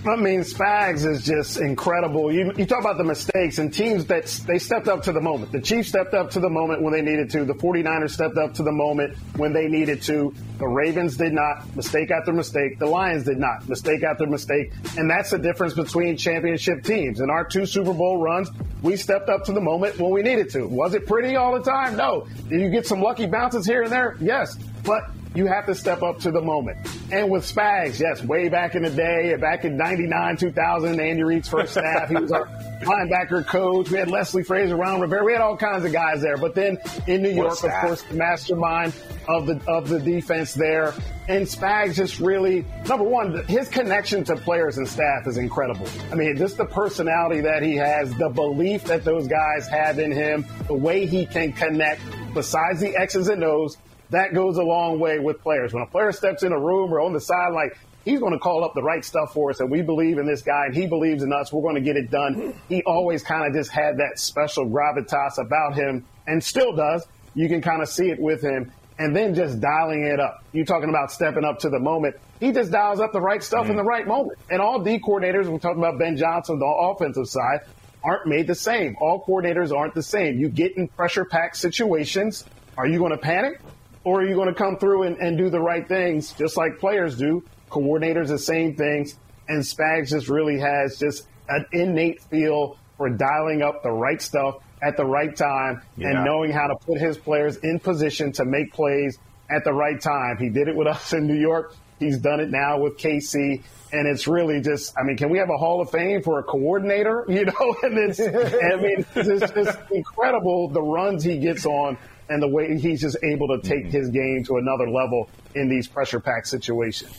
I 0.04 0.14
mean, 0.14 0.40
Spags 0.40 1.04
is 1.04 1.24
just 1.24 1.58
incredible. 1.58 2.32
You, 2.32 2.52
you 2.56 2.66
talk 2.66 2.80
about 2.80 2.96
the 2.96 3.04
mistakes 3.04 3.58
and 3.58 3.72
teams 3.72 4.06
that 4.06 4.26
they 4.46 4.58
stepped 4.58 4.88
up 4.88 5.02
to 5.04 5.12
the 5.12 5.20
moment. 5.20 5.50
The 5.52 5.60
Chiefs 5.60 5.88
stepped 5.88 6.14
up 6.14 6.30
to 6.30 6.40
the 6.40 6.48
moment 6.48 6.82
when 6.82 6.92
they 6.92 7.02
needed 7.02 7.30
to. 7.30 7.44
The 7.44 7.54
49ers 7.54 8.10
stepped 8.10 8.36
up 8.36 8.54
to 8.54 8.62
the 8.62 8.72
moment 8.72 9.16
when 9.36 9.52
they 9.52 9.66
needed 9.66 10.02
to. 10.02 10.32
The 10.58 10.66
Ravens 10.66 11.16
did 11.16 11.32
not. 11.32 11.74
Mistake 11.74 12.10
after 12.10 12.32
mistake. 12.32 12.78
The 12.78 12.86
Lions 12.86 13.24
did 13.24 13.38
not. 13.38 13.68
Mistake 13.68 14.04
after 14.04 14.26
mistake. 14.26 14.72
And 14.96 15.10
that's 15.10 15.30
the 15.30 15.38
difference 15.38 15.74
between 15.74 16.16
championship 16.16 16.84
teams. 16.84 17.20
In 17.20 17.28
our 17.28 17.44
two 17.44 17.66
Super 17.66 17.92
Bowl 17.92 18.18
runs, 18.18 18.48
we 18.82 18.96
stepped 18.96 19.28
up 19.28 19.44
to 19.44 19.52
the 19.52 19.60
moment 19.60 19.98
when 19.98 20.12
we 20.12 20.22
needed 20.22 20.50
to. 20.50 20.66
Was 20.68 20.94
it 20.94 21.06
pretty 21.06 21.34
all 21.34 21.52
the 21.52 21.68
time? 21.68 21.96
No. 21.96 22.28
Did 22.48 22.60
you 22.60 22.70
get 22.70 22.86
some 22.86 23.00
lucky 23.00 23.26
bounces 23.26 23.66
here 23.66 23.82
and 23.82 23.90
there? 23.90 24.16
Yes. 24.20 24.56
But 24.84 25.10
you 25.36 25.46
have 25.46 25.66
to 25.66 25.74
step 25.74 26.02
up 26.02 26.18
to 26.20 26.30
the 26.30 26.40
moment. 26.40 26.78
And 27.12 27.30
with 27.30 27.44
Spags, 27.44 28.00
yes, 28.00 28.22
way 28.22 28.48
back 28.48 28.74
in 28.74 28.82
the 28.82 28.90
day, 28.90 29.36
back 29.36 29.64
in 29.64 29.76
99, 29.76 30.36
2000, 30.38 31.00
Andy 31.00 31.22
Reid's 31.22 31.48
first 31.48 31.72
staff, 31.72 32.08
he 32.08 32.16
was 32.16 32.32
our 32.32 32.46
linebacker 32.80 33.46
coach. 33.46 33.90
We 33.90 33.98
had 33.98 34.10
Leslie 34.10 34.42
Frazier, 34.42 34.76
Ron 34.76 35.00
Rivera. 35.00 35.24
We 35.24 35.32
had 35.32 35.42
all 35.42 35.56
kinds 35.56 35.84
of 35.84 35.92
guys 35.92 36.22
there. 36.22 36.36
But 36.36 36.54
then 36.54 36.78
in 37.06 37.22
New 37.22 37.30
York, 37.30 37.62
of 37.62 37.70
course, 37.80 38.02
the 38.02 38.14
mastermind 38.14 38.94
of 39.28 39.46
the, 39.46 39.60
of 39.68 39.88
the 39.88 40.00
defense 40.00 40.54
there. 40.54 40.94
And 41.28 41.44
Spags 41.44 41.94
just 41.94 42.20
really, 42.20 42.64
number 42.88 43.04
one, 43.04 43.44
his 43.46 43.68
connection 43.68 44.22
to 44.24 44.36
players 44.36 44.78
and 44.78 44.88
staff 44.88 45.26
is 45.26 45.36
incredible. 45.36 45.86
I 46.12 46.14
mean, 46.14 46.36
just 46.36 46.56
the 46.56 46.64
personality 46.64 47.40
that 47.40 47.62
he 47.62 47.74
has, 47.76 48.14
the 48.14 48.28
belief 48.28 48.84
that 48.84 49.04
those 49.04 49.26
guys 49.26 49.66
have 49.68 49.98
in 49.98 50.12
him, 50.12 50.46
the 50.68 50.74
way 50.74 51.04
he 51.04 51.26
can 51.26 51.52
connect 51.52 52.00
besides 52.32 52.80
the 52.80 52.96
X's 52.96 53.28
and 53.28 53.42
O's 53.42 53.76
that 54.10 54.34
goes 54.34 54.56
a 54.56 54.62
long 54.62 54.98
way 54.98 55.18
with 55.18 55.40
players. 55.40 55.72
When 55.72 55.82
a 55.82 55.86
player 55.86 56.12
steps 56.12 56.42
in 56.42 56.52
a 56.52 56.58
room 56.58 56.92
or 56.92 57.00
on 57.00 57.12
the 57.12 57.20
side, 57.20 57.52
like 57.52 57.76
he's 58.04 58.20
going 58.20 58.32
to 58.32 58.38
call 58.38 58.64
up 58.64 58.72
the 58.74 58.82
right 58.82 59.04
stuff 59.04 59.32
for 59.32 59.50
us, 59.50 59.60
and 59.60 59.70
we 59.70 59.82
believe 59.82 60.18
in 60.18 60.26
this 60.26 60.42
guy, 60.42 60.66
and 60.66 60.74
he 60.74 60.86
believes 60.86 61.22
in 61.22 61.32
us. 61.32 61.52
We're 61.52 61.62
going 61.62 61.74
to 61.74 61.80
get 61.80 61.96
it 61.96 62.10
done. 62.10 62.54
He 62.68 62.82
always 62.84 63.22
kind 63.22 63.46
of 63.46 63.52
just 63.52 63.70
had 63.70 63.98
that 63.98 64.18
special 64.18 64.66
gravitas 64.66 65.38
about 65.38 65.74
him, 65.74 66.06
and 66.26 66.42
still 66.42 66.74
does. 66.74 67.06
You 67.34 67.48
can 67.48 67.60
kind 67.60 67.82
of 67.82 67.88
see 67.88 68.08
it 68.10 68.20
with 68.20 68.40
him, 68.40 68.72
and 68.98 69.14
then 69.14 69.34
just 69.34 69.60
dialing 69.60 70.04
it 70.04 70.20
up. 70.20 70.44
You 70.52 70.64
talking 70.64 70.88
about 70.88 71.12
stepping 71.12 71.44
up 71.44 71.58
to 71.60 71.68
the 71.68 71.80
moment? 71.80 72.16
He 72.40 72.52
just 72.52 72.70
dials 72.70 73.00
up 73.00 73.12
the 73.12 73.20
right 73.20 73.42
stuff 73.42 73.62
mm-hmm. 73.62 73.72
in 73.72 73.76
the 73.76 73.84
right 73.84 74.06
moment. 74.06 74.38
And 74.50 74.60
all 74.62 74.80
D 74.80 74.98
coordinators, 74.98 75.46
we're 75.46 75.58
talking 75.58 75.82
about 75.82 75.98
Ben 75.98 76.16
Johnson, 76.16 76.58
the 76.58 76.66
offensive 76.66 77.28
side, 77.28 77.60
aren't 78.04 78.26
made 78.26 78.46
the 78.46 78.54
same. 78.54 78.96
All 79.00 79.24
coordinators 79.24 79.76
aren't 79.76 79.94
the 79.94 80.02
same. 80.02 80.38
You 80.38 80.48
get 80.48 80.76
in 80.76 80.86
pressure 80.86 81.24
packed 81.24 81.56
situations. 81.56 82.44
Are 82.78 82.86
you 82.86 82.98
going 82.98 83.12
to 83.12 83.18
panic? 83.18 83.60
Or 84.06 84.20
are 84.20 84.24
you 84.24 84.36
going 84.36 84.46
to 84.46 84.54
come 84.54 84.76
through 84.78 85.02
and, 85.02 85.16
and 85.18 85.36
do 85.36 85.50
the 85.50 85.58
right 85.58 85.86
things 85.88 86.32
just 86.34 86.56
like 86.56 86.78
players 86.78 87.18
do? 87.18 87.42
Coordinators, 87.70 88.28
the 88.28 88.38
same 88.38 88.76
things. 88.76 89.16
And 89.48 89.62
Spags 89.62 90.10
just 90.10 90.28
really 90.28 90.60
has 90.60 90.96
just 90.96 91.26
an 91.48 91.66
innate 91.72 92.22
feel 92.22 92.78
for 92.96 93.10
dialing 93.10 93.62
up 93.62 93.82
the 93.82 93.90
right 93.90 94.22
stuff 94.22 94.58
at 94.80 94.96
the 94.96 95.04
right 95.04 95.34
time 95.34 95.82
Yeah. 95.96 96.10
and 96.10 96.24
knowing 96.24 96.52
how 96.52 96.68
to 96.68 96.76
put 96.76 96.98
his 97.00 97.18
players 97.18 97.56
in 97.56 97.80
position 97.80 98.30
to 98.32 98.44
make 98.44 98.72
plays 98.72 99.18
at 99.50 99.64
the 99.64 99.72
right 99.72 100.00
time. 100.00 100.36
He 100.38 100.50
did 100.50 100.68
it 100.68 100.76
with 100.76 100.86
us 100.86 101.12
in 101.12 101.26
New 101.26 101.38
York. 101.38 101.74
He's 101.98 102.18
done 102.18 102.38
it 102.38 102.50
now 102.50 102.78
with 102.78 102.98
KC. 102.98 103.62
And 103.92 104.08
it's 104.08 104.26
really 104.26 104.60
just, 104.60 104.94
I 104.98 105.04
mean, 105.04 105.16
can 105.16 105.30
we 105.30 105.38
have 105.38 105.48
a 105.48 105.56
Hall 105.56 105.80
of 105.80 105.90
Fame 105.90 106.22
for 106.22 106.38
a 106.38 106.42
coordinator? 106.42 107.24
You 107.36 107.44
know, 107.44 107.76
and 107.82 107.98
it's, 107.98 108.20
I 108.20 108.76
mean, 108.76 109.04
it's 109.14 109.52
just 109.52 109.78
incredible 109.90 110.68
the 110.68 110.82
runs 110.82 111.22
he 111.22 111.38
gets 111.38 111.66
on 111.66 111.98
and 112.28 112.42
the 112.42 112.48
way 112.48 112.78
he's 112.78 113.00
just 113.00 113.18
able 113.22 113.48
to 113.48 113.60
take 113.60 113.86
his 113.86 114.08
game 114.08 114.42
to 114.44 114.56
another 114.56 114.90
level 114.90 115.28
in 115.54 115.68
these 115.68 115.86
pressure 115.86 116.20
packed 116.20 116.48
situations. 116.48 117.12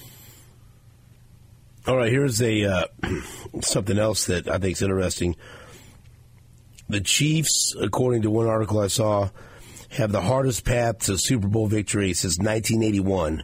All 1.87 1.95
right, 1.95 2.11
here's 2.11 2.41
a 2.41 2.65
uh, 2.65 2.85
something 3.61 3.97
else 3.97 4.25
that 4.25 4.49
I 4.49 4.57
think 4.57 4.73
is 4.73 4.81
interesting. 4.81 5.35
The 6.89 6.99
Chiefs, 6.99 7.75
according 7.79 8.23
to 8.23 8.29
one 8.29 8.47
article 8.47 8.79
I 8.79 8.87
saw, 8.87 9.29
have 9.91 10.11
the 10.11 10.21
hardest 10.21 10.65
path 10.65 10.99
to 11.05 11.17
Super 11.17 11.47
Bowl 11.47 11.67
victory 11.67 12.13
since 12.13 12.37
1981, 12.37 13.43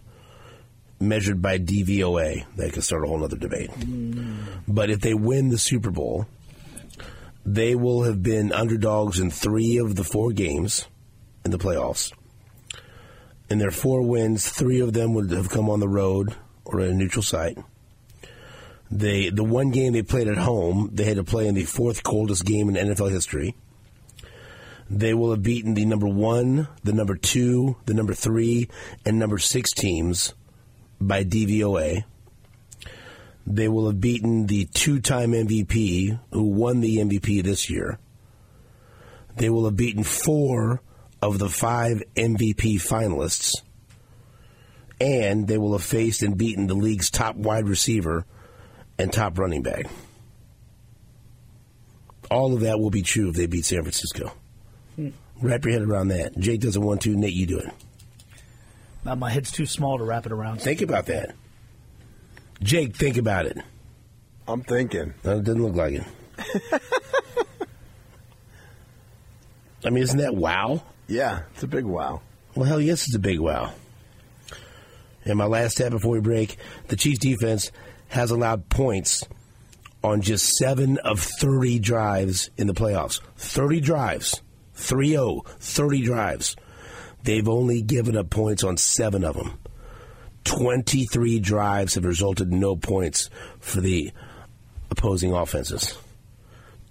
measured 1.04 1.42
by 1.42 1.60
DVOA. 1.60 2.46
they 2.56 2.70
could 2.70 2.84
start 2.84 3.04
a 3.04 3.08
whole 3.08 3.24
other 3.24 3.38
debate. 3.38 3.72
But 4.68 4.90
if 4.90 5.02
they 5.02 5.14
win 5.14 5.50
the 5.50 5.58
Super 5.58 5.92
Bowl, 5.92 6.28
they 7.46 7.76
will 7.76 8.04
have 8.04 8.24
been 8.24 8.52
underdogs 8.52 9.20
in 9.20 9.30
three 9.30 9.78
of 9.78 9.96
the 9.96 10.04
four 10.04 10.32
games 10.32 10.88
in 11.44 11.52
the 11.52 11.58
playoffs. 11.58 12.14
In 13.50 13.60
their 13.60 13.72
four 13.72 14.02
wins, 14.02 14.50
three 14.50 14.80
of 14.80 14.94
them 14.94 15.14
would 15.14 15.30
have 15.32 15.50
come 15.50 15.70
on 15.70 15.80
the 15.80 15.90
road 15.90 16.34
or 16.66 16.80
at 16.80 16.90
a 16.90 16.94
neutral 16.94 17.22
site. 17.22 17.58
They 18.90 19.30
the 19.30 19.44
one 19.44 19.72
game 19.72 19.94
they 19.94 20.04
played 20.04 20.28
at 20.28 20.38
home, 20.38 20.90
they 20.94 21.04
had 21.04 21.18
to 21.18 21.24
play 21.24 21.48
in 21.48 21.56
the 21.56 21.66
fourth 21.66 22.04
coldest 22.04 22.46
game 22.46 22.70
in 22.70 22.76
NFL 22.76 23.12
history. 23.12 23.56
They 24.90 25.14
will 25.14 25.32
have 25.32 25.42
beaten 25.42 25.74
the 25.74 25.86
number 25.86 26.08
one, 26.08 26.68
the 26.84 26.94
number 26.94 27.16
two, 27.16 27.78
the 27.86 27.94
number 27.94 28.14
three, 28.14 28.70
and 29.06 29.18
number 29.18 29.40
six 29.40 29.72
teams 29.72 30.34
by 31.00 31.24
DVOA. 31.24 32.04
They 33.46 33.68
will 33.68 33.88
have 33.88 34.00
beaten 34.00 34.48
the 34.48 34.66
two-time 34.66 35.32
MVP 35.32 36.20
who 36.32 36.44
won 36.44 36.80
the 36.80 36.98
MVP 36.98 37.44
this 37.44 37.70
year. 37.70 38.00
They 39.36 39.50
will 39.50 39.66
have 39.66 39.76
beaten 39.76 40.04
four 40.04 40.82
of 41.22 41.40
the 41.40 41.50
five 41.50 42.04
MVP 42.16 42.76
finalists. 42.76 43.56
And 45.02 45.48
they 45.48 45.58
will 45.58 45.74
have 45.74 45.84
faced 45.84 46.22
and 46.22 46.38
beaten 46.38 46.68
the 46.68 46.76
league's 46.76 47.10
top 47.10 47.36
wide 47.36 47.68
receiver 47.68 48.26
and 48.98 49.12
top 49.12 49.38
running 49.38 49.64
back. 49.64 49.88
All 52.32 52.54
of 52.54 52.62
that 52.62 52.80
will 52.80 52.90
be 52.90 53.02
true 53.02 53.30
if 53.30 53.36
they 53.36 53.48
beat 53.48 53.66
San 53.66 53.82
Francisco. 53.82 54.32
Hmm. 54.96 55.10
Wrap 55.42 55.66
your 55.66 55.74
head 55.74 55.82
around 55.82 56.10
that. 56.10 56.38
Jake 56.38 56.62
doesn't 56.62 56.82
want 56.82 57.02
to. 57.02 57.16
Nate, 57.16 57.34
you 57.34 57.46
do 57.46 57.60
it. 57.60 57.70
Uh, 59.06 59.16
my 59.16 59.30
head's 59.30 59.52
too 59.52 59.66
small 59.66 59.98
to 59.98 60.04
wrap 60.04 60.26
it 60.26 60.32
around. 60.32 60.62
Think 60.62 60.82
about 60.82 61.08
that. 61.08 61.36
Jake, 62.62 62.96
think 62.96 63.18
about 63.18 63.46
it. 63.46 63.58
I'm 64.48 64.62
thinking. 64.64 65.14
No, 65.24 65.38
it 65.38 65.44
doesn't 65.44 65.62
look 65.62 65.76
like 65.76 65.94
it. 65.96 66.82
I 69.86 69.90
mean, 69.90 70.04
isn't 70.04 70.20
that 70.20 70.36
wow? 70.36 70.84
Yeah, 71.08 71.42
it's 71.54 71.64
a 71.64 71.68
big 71.68 71.86
wow. 71.86 72.22
Well, 72.56 72.66
hell 72.66 72.80
yes, 72.80 73.06
it's 73.08 73.16
a 73.16 73.20
big 73.20 73.40
wow. 73.40 73.74
And 75.26 75.38
my 75.38 75.46
last 75.46 75.76
stat 75.76 75.92
before 75.92 76.12
we 76.12 76.20
break 76.22 76.58
the 76.88 76.96
Chiefs 76.96 77.20
defense 77.20 77.72
has 78.10 78.32
allowed 78.32 78.70
points 78.70 79.24
on 80.04 80.22
just 80.22 80.56
seven 80.58 80.98
of 81.00 81.20
30 81.20 81.80
drives 81.80 82.50
in 82.58 82.68
the 82.68 82.74
playoffs. 82.74 83.22
30 83.38 83.80
drives. 83.80 84.42
3 84.76 85.10
0. 85.10 85.42
30 85.60 86.02
drives. 86.02 86.56
They've 87.24 87.48
only 87.48 87.82
given 87.82 88.18
up 88.18 88.30
points 88.30 88.64
on 88.64 88.78
seven 88.78 89.24
of 89.24 89.36
them. 89.36 89.58
23 90.44 91.40
drives 91.40 91.96
have 91.96 92.06
resulted 92.06 92.52
in 92.52 92.60
no 92.60 92.76
points 92.76 93.30
for 93.60 93.82
the 93.82 94.12
opposing 94.92 95.34
offenses. 95.34 95.98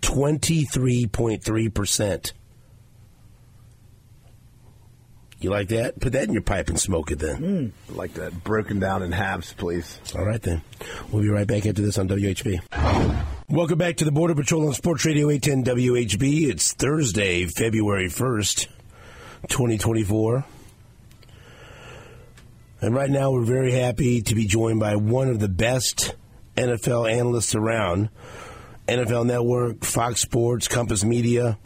23.3%. 0.00 2.32
You 5.40 5.50
like 5.50 5.68
that? 5.68 6.00
Put 6.00 6.12
that 6.12 6.28
in 6.28 6.32
your 6.32 6.42
pipe 6.42 6.68
and 6.68 6.78
smoke 6.78 7.10
it 7.10 7.18
then. 7.18 7.72
I 7.90 7.92
like 7.92 8.14
that 8.14 8.44
broken 8.44 8.78
down 8.78 9.02
in 9.02 9.10
halves, 9.10 9.52
please. 9.52 9.98
All 10.14 10.24
right, 10.24 10.40
then. 10.40 10.62
We'll 11.10 11.22
be 11.22 11.28
right 11.30 11.48
back 11.48 11.66
after 11.66 11.82
this 11.82 11.98
on 11.98 12.08
WHB. 12.08 12.60
Welcome 13.48 13.78
back 13.78 13.96
to 13.96 14.04
the 14.04 14.12
Border 14.12 14.36
Patrol 14.36 14.68
on 14.68 14.72
Sports 14.72 15.04
Radio 15.04 15.28
810 15.30 15.76
WHB. 15.76 16.48
It's 16.48 16.72
Thursday, 16.74 17.46
February 17.46 18.06
1st, 18.06 18.68
2024. 19.48 20.44
And 22.80 22.94
right 22.94 23.10
now, 23.10 23.30
we're 23.30 23.44
very 23.44 23.72
happy 23.72 24.22
to 24.22 24.34
be 24.34 24.46
joined 24.46 24.80
by 24.80 24.96
one 24.96 25.28
of 25.28 25.38
the 25.38 25.48
best 25.48 26.14
NFL 26.56 27.10
analysts 27.10 27.54
around 27.54 28.08
NFL 28.88 29.26
Network, 29.26 29.84
Fox 29.84 30.20
Sports, 30.20 30.66
Compass 30.68 31.04
Media. 31.04 31.58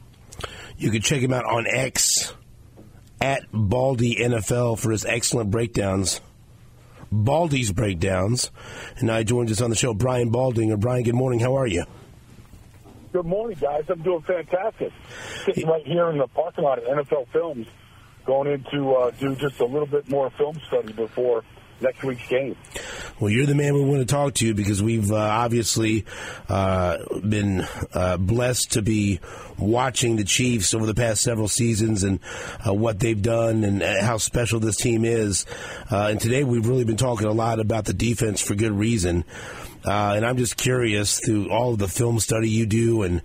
You 0.76 0.90
can 0.90 1.00
check 1.00 1.20
him 1.20 1.32
out 1.32 1.46
on 1.46 1.66
X 1.66 2.34
at 3.20 3.44
Baldy 3.52 4.16
NFL 4.16 4.78
for 4.78 4.90
his 4.90 5.04
excellent 5.04 5.50
breakdowns. 5.50 6.20
Baldy's 7.10 7.72
breakdowns. 7.72 8.50
And 8.98 9.10
he 9.10 9.24
joins 9.24 9.50
us 9.50 9.62
on 9.62 9.70
the 9.70 9.76
show, 9.76 9.94
Brian 9.94 10.30
Baldinger. 10.30 10.78
Brian, 10.78 11.02
good 11.02 11.14
morning. 11.14 11.40
How 11.40 11.56
are 11.56 11.66
you? 11.66 11.84
Good 13.16 13.24
morning, 13.24 13.56
guys. 13.58 13.84
I'm 13.88 14.02
doing 14.02 14.20
fantastic. 14.20 14.92
Sitting 15.46 15.66
right 15.66 15.86
here 15.86 16.10
in 16.10 16.18
the 16.18 16.26
parking 16.26 16.64
lot 16.64 16.76
of 16.76 16.84
NFL 16.84 17.28
Films, 17.28 17.66
going 18.26 18.46
in 18.46 18.62
to 18.64 18.94
uh, 18.94 19.10
do 19.12 19.34
just 19.36 19.58
a 19.60 19.64
little 19.64 19.86
bit 19.86 20.06
more 20.10 20.28
film 20.36 20.60
study 20.68 20.92
before 20.92 21.42
next 21.80 22.02
week's 22.02 22.28
game. 22.28 22.54
Well, 23.18 23.30
you're 23.30 23.46
the 23.46 23.54
man 23.54 23.72
we 23.72 23.82
want 23.84 24.00
to 24.00 24.04
talk 24.04 24.34
to 24.34 24.52
because 24.52 24.82
we've 24.82 25.10
uh, 25.10 25.16
obviously 25.16 26.04
uh, 26.50 26.98
been 27.20 27.66
uh, 27.94 28.18
blessed 28.18 28.72
to 28.72 28.82
be 28.82 29.20
watching 29.58 30.16
the 30.16 30.24
Chiefs 30.24 30.74
over 30.74 30.84
the 30.84 30.94
past 30.94 31.22
several 31.22 31.48
seasons 31.48 32.04
and 32.04 32.20
uh, 32.68 32.74
what 32.74 33.00
they've 33.00 33.22
done 33.22 33.64
and 33.64 33.82
uh, 33.82 34.02
how 34.02 34.18
special 34.18 34.60
this 34.60 34.76
team 34.76 35.06
is. 35.06 35.46
Uh, 35.90 36.08
and 36.10 36.20
today 36.20 36.44
we've 36.44 36.68
really 36.68 36.84
been 36.84 36.98
talking 36.98 37.26
a 37.26 37.32
lot 37.32 37.60
about 37.60 37.86
the 37.86 37.94
defense 37.94 38.42
for 38.42 38.54
good 38.54 38.72
reason. 38.72 39.24
Uh, 39.86 40.14
and 40.16 40.26
I'm 40.26 40.36
just 40.36 40.56
curious 40.56 41.20
through 41.20 41.50
all 41.50 41.72
of 41.72 41.78
the 41.78 41.88
film 41.88 42.18
study 42.18 42.50
you 42.50 42.66
do 42.66 43.02
and 43.02 43.22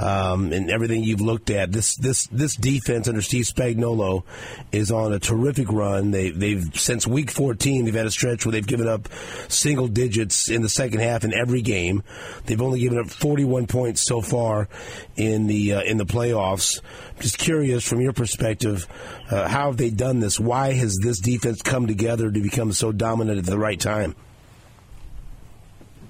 um, 0.00 0.52
and 0.52 0.70
everything 0.70 1.02
you've 1.04 1.20
looked 1.20 1.50
at. 1.50 1.72
This 1.72 1.94
this 1.96 2.26
this 2.28 2.56
defense 2.56 3.06
under 3.06 3.20
Steve 3.22 3.44
Spagnuolo 3.44 4.24
is 4.72 4.90
on 4.90 5.12
a 5.12 5.18
terrific 5.18 5.70
run. 5.70 6.10
They 6.10 6.30
they've 6.30 6.68
since 6.74 7.06
week 7.06 7.30
14 7.30 7.84
they've 7.84 7.94
had 7.94 8.06
a 8.06 8.10
stretch 8.10 8.44
where 8.44 8.52
they've 8.52 8.66
given 8.66 8.88
up 8.88 9.08
single 9.48 9.88
digits 9.88 10.48
in 10.48 10.62
the 10.62 10.68
second 10.68 11.00
half 11.00 11.24
in 11.24 11.34
every 11.34 11.62
game. 11.62 12.02
They've 12.46 12.60
only 12.60 12.80
given 12.80 12.98
up 12.98 13.10
41 13.10 13.66
points 13.66 14.00
so 14.00 14.20
far 14.20 14.68
in 15.16 15.46
the 15.46 15.74
uh, 15.74 15.82
in 15.82 15.98
the 15.98 16.06
playoffs. 16.06 16.80
Just 17.20 17.36
curious 17.36 17.86
from 17.86 18.00
your 18.00 18.14
perspective, 18.14 18.86
uh, 19.30 19.48
how 19.48 19.66
have 19.66 19.76
they 19.76 19.90
done 19.90 20.20
this? 20.20 20.40
Why 20.40 20.72
has 20.72 20.98
this 21.02 21.20
defense 21.20 21.60
come 21.60 21.86
together 21.86 22.30
to 22.30 22.40
become 22.40 22.72
so 22.72 22.90
dominant 22.90 23.38
at 23.38 23.44
the 23.44 23.58
right 23.58 23.78
time? 23.78 24.16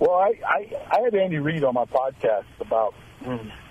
Well, 0.01 0.15
I, 0.15 0.33
I, 0.47 0.97
I 0.97 1.01
had 1.03 1.15
Andy 1.15 1.39
Reid 1.39 1.63
on 1.63 1.75
my 1.75 1.85
podcast 1.85 2.47
about 2.59 2.95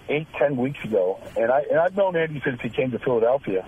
eight, 0.07 0.27
ten 0.37 0.57
weeks 0.57 0.77
ago, 0.83 1.19
and 1.35 1.51
I 1.51 1.61
and 1.69 1.79
I've 1.79 1.95
known 1.95 2.15
Andy 2.15 2.39
since 2.45 2.61
he 2.61 2.69
came 2.69 2.91
to 2.91 2.99
Philadelphia. 2.99 3.67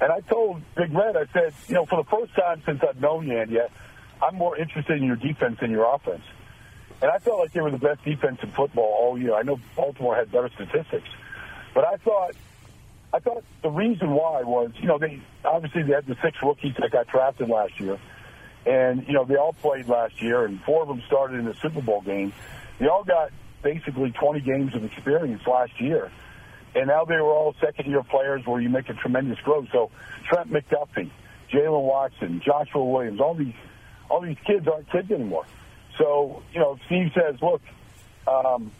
And 0.00 0.10
I 0.10 0.20
told 0.20 0.62
Big 0.74 0.92
Red, 0.92 1.16
I 1.16 1.26
said, 1.32 1.52
you 1.68 1.74
know, 1.74 1.84
for 1.84 2.02
the 2.02 2.08
first 2.10 2.34
time 2.34 2.62
since 2.66 2.80
I've 2.82 3.00
known 3.00 3.28
you, 3.28 3.38
Andy, 3.38 3.58
I'm 4.20 4.34
more 4.34 4.56
interested 4.56 4.96
in 4.96 5.04
your 5.04 5.16
defense 5.16 5.58
than 5.60 5.70
your 5.70 5.94
offense. 5.94 6.24
And 7.02 7.10
I 7.10 7.18
felt 7.18 7.40
like 7.40 7.52
they 7.52 7.60
were 7.60 7.70
the 7.70 7.78
best 7.78 8.02
defense 8.04 8.38
in 8.42 8.50
football 8.52 8.96
all 9.00 9.18
year. 9.18 9.34
I 9.34 9.42
know 9.42 9.60
Baltimore 9.76 10.16
had 10.16 10.32
better 10.32 10.48
statistics, 10.54 11.08
but 11.74 11.84
I 11.84 11.96
thought 11.96 12.34
I 13.12 13.18
thought 13.18 13.44
the 13.62 13.70
reason 13.70 14.12
why 14.12 14.42
was, 14.42 14.70
you 14.80 14.88
know, 14.88 14.98
they 14.98 15.20
obviously 15.44 15.82
they 15.82 15.92
had 15.92 16.06
the 16.06 16.16
six 16.22 16.38
rookies 16.42 16.74
that 16.80 16.90
got 16.90 17.08
drafted 17.08 17.50
last 17.50 17.78
year, 17.78 17.98
and 18.66 19.06
you 19.06 19.14
know 19.14 19.24
they 19.24 19.36
all 19.36 19.52
played 19.52 19.88
last 19.88 20.20
year, 20.22 20.44
and 20.44 20.60
four 20.62 20.82
of 20.82 20.88
them 20.88 21.02
started 21.06 21.38
in 21.38 21.44
the 21.44 21.54
Super 21.54 21.80
Bowl 21.80 22.00
game. 22.00 22.32
They 22.78 22.86
all 22.86 23.04
got 23.04 23.30
basically 23.62 24.10
20 24.10 24.40
games 24.40 24.74
of 24.74 24.84
experience 24.84 25.42
last 25.46 25.80
year, 25.80 26.10
and 26.74 26.88
now 26.88 27.04
they 27.04 27.16
were 27.16 27.32
all 27.32 27.54
second-year 27.60 28.02
players 28.04 28.44
where 28.46 28.60
you 28.60 28.68
make 28.68 28.88
a 28.88 28.94
tremendous 28.94 29.38
growth. 29.40 29.68
So 29.72 29.90
Trent 30.28 30.50
McDuffie, 30.50 31.10
Jaylen 31.52 31.82
Watson, 31.82 32.40
Joshua 32.44 32.84
Williams, 32.84 33.20
all 33.20 33.34
these 33.34 33.54
all 34.10 34.20
these 34.20 34.38
kids 34.46 34.66
aren't 34.68 34.90
kids 34.90 35.10
anymore. 35.10 35.46
So 35.98 36.42
you 36.52 36.60
know, 36.60 36.78
Steve 36.86 37.12
says, 37.14 37.36
look, 37.40 37.62
um, 38.26 38.70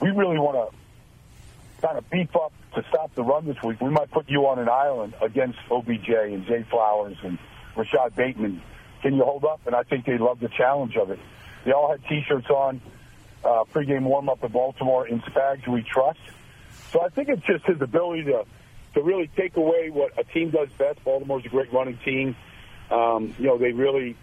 we 0.00 0.10
really 0.10 0.38
want 0.38 0.70
to 0.70 0.76
kind 1.80 1.98
of 1.98 2.08
beef 2.10 2.34
up 2.34 2.52
to 2.76 2.84
stop 2.88 3.14
the 3.14 3.22
run 3.22 3.46
this 3.46 3.56
week, 3.64 3.80
we 3.80 3.90
might 3.90 4.10
put 4.10 4.28
you 4.28 4.46
on 4.46 4.58
an 4.58 4.68
island 4.68 5.14
against 5.20 5.58
OBJ 5.70 6.08
and 6.08 6.46
Zay 6.46 6.64
Flowers 6.70 7.16
and 7.22 7.38
Rashod 7.74 8.14
Bateman. 8.14 8.62
Can 9.06 9.14
you 9.14 9.22
hold 9.22 9.44
up? 9.44 9.60
And 9.66 9.76
I 9.76 9.84
think 9.84 10.04
they 10.04 10.18
love 10.18 10.40
the 10.40 10.48
challenge 10.48 10.96
of 10.96 11.12
it. 11.12 11.20
They 11.64 11.70
all 11.70 11.88
had 11.88 12.02
T-shirts 12.08 12.50
on 12.50 12.80
uh, 13.44 13.62
pregame 13.72 14.02
warm-up 14.02 14.42
in 14.42 14.50
Baltimore 14.50 15.06
in 15.06 15.20
Spags 15.20 15.68
we 15.68 15.84
trust. 15.84 16.18
So 16.90 17.00
I 17.04 17.08
think 17.10 17.28
it's 17.28 17.46
just 17.46 17.64
his 17.66 17.80
ability 17.80 18.24
to 18.24 18.44
to 18.94 19.02
really 19.02 19.30
take 19.36 19.56
away 19.56 19.90
what 19.90 20.10
a 20.18 20.24
team 20.24 20.50
does 20.50 20.70
best. 20.76 21.04
Baltimore's 21.04 21.46
a 21.46 21.48
great 21.50 21.72
running 21.72 21.98
team. 22.04 22.34
Um, 22.90 23.32
you 23.38 23.46
know, 23.46 23.58
they 23.58 23.70
really 23.70 24.16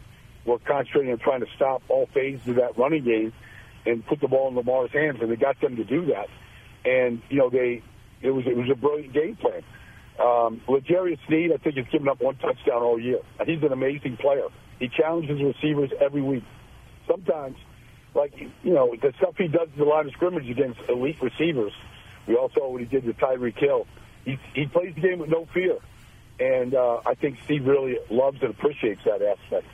were 0.46 0.60
concentrating 0.60 1.14
on 1.14 1.20
trying 1.20 1.40
to 1.40 1.48
stop 1.56 1.82
all 1.88 2.08
phases 2.08 2.46
of 2.50 2.56
that 2.56 2.78
running 2.78 3.06
game 3.06 3.32
and 3.86 4.06
put 4.06 4.20
the 4.20 4.28
ball 4.28 4.50
in 4.50 4.56
Lamar's 4.56 4.92
hands, 4.92 5.20
and 5.22 5.32
they 5.32 5.38
got 5.38 5.62
them 5.62 5.78
to 5.78 5.86
do 5.86 6.08
that. 6.08 6.28
And 6.84 7.22
you 7.30 7.38
know, 7.38 7.50
they 7.50 7.82
it 8.22 8.32
was 8.32 8.46
it 8.46 8.58
was 8.58 8.70
a 8.70 8.76
brilliant 8.76 9.14
game 9.14 9.38
plan. 9.38 9.64
Um, 10.20 10.62
L'Jarius 10.68 11.20
Sneed, 11.28 11.52
I 11.52 11.58
think, 11.58 11.78
has 11.78 11.86
given 11.92 12.08
up 12.08 12.22
one 12.22 12.36
touchdown 12.36 12.84
all 12.84 13.00
year. 13.00 13.20
He's 13.46 13.64
an 13.64 13.72
amazing 13.72 14.18
player. 14.18 14.48
He 14.80 14.90
challenges 14.90 15.42
receivers 15.42 15.92
every 16.00 16.22
week. 16.22 16.44
Sometimes, 17.08 17.58
like 18.14 18.34
you 18.38 18.74
know, 18.74 18.94
the 19.02 19.14
stuff 19.18 19.36
he 19.38 19.48
does 19.48 19.70
in 19.74 19.80
the 19.80 19.86
line 19.86 20.08
of 20.08 20.14
scrimmage 20.14 20.50
against 20.50 20.80
elite 20.88 21.22
receivers. 21.22 21.74
We 22.28 22.36
all 22.36 22.50
saw 22.54 22.72
what 22.72 22.82
he 22.82 22.88
did 22.88 23.06
with 23.06 23.18
Tyreek 23.18 23.58
Hill. 23.58 23.88
He 24.24 24.38
he 24.54 24.66
plays 24.68 24.94
the 24.96 25.02
game 25.02 25.20
with 25.20 25.30
no 25.30 25.48
fear, 25.54 25.78
and 26.40 26.74
uh, 26.76 27.02
I 27.06 27.16
think 27.16 27.40
Steve 27.46 27.66
really 27.66 27.98
loves 28.10 28.42
and 28.42 28.52
appreciates 28.52 29.02
that 29.06 29.22
aspect. 29.22 29.68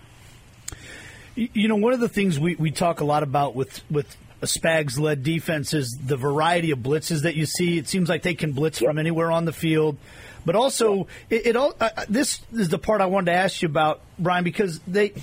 You 1.35 1.67
know, 1.67 1.75
one 1.75 1.93
of 1.93 1.99
the 1.99 2.09
things 2.09 2.39
we, 2.39 2.55
we 2.55 2.71
talk 2.71 3.01
a 3.01 3.05
lot 3.05 3.23
about 3.23 3.55
with 3.55 3.81
with 3.89 4.15
a 4.41 4.45
Spags 4.45 4.99
led 4.99 5.23
defense 5.23 5.73
is 5.73 5.97
the 6.03 6.17
variety 6.17 6.71
of 6.71 6.79
blitzes 6.79 7.23
that 7.23 7.35
you 7.35 7.45
see. 7.45 7.77
It 7.77 7.87
seems 7.87 8.09
like 8.09 8.23
they 8.23 8.35
can 8.35 8.53
blitz 8.53 8.81
yep. 8.81 8.89
from 8.89 8.97
anywhere 8.97 9.31
on 9.31 9.45
the 9.45 9.53
field. 9.53 9.97
But 10.45 10.55
also, 10.55 11.07
it, 11.29 11.47
it 11.47 11.55
all 11.55 11.73
uh, 11.79 11.89
this 12.07 12.41
is 12.53 12.69
the 12.69 12.79
part 12.79 13.01
I 13.01 13.07
wanted 13.07 13.31
to 13.31 13.37
ask 13.37 13.61
you 13.61 13.67
about, 13.67 14.01
Brian, 14.17 14.43
because 14.43 14.79
they 14.87 15.13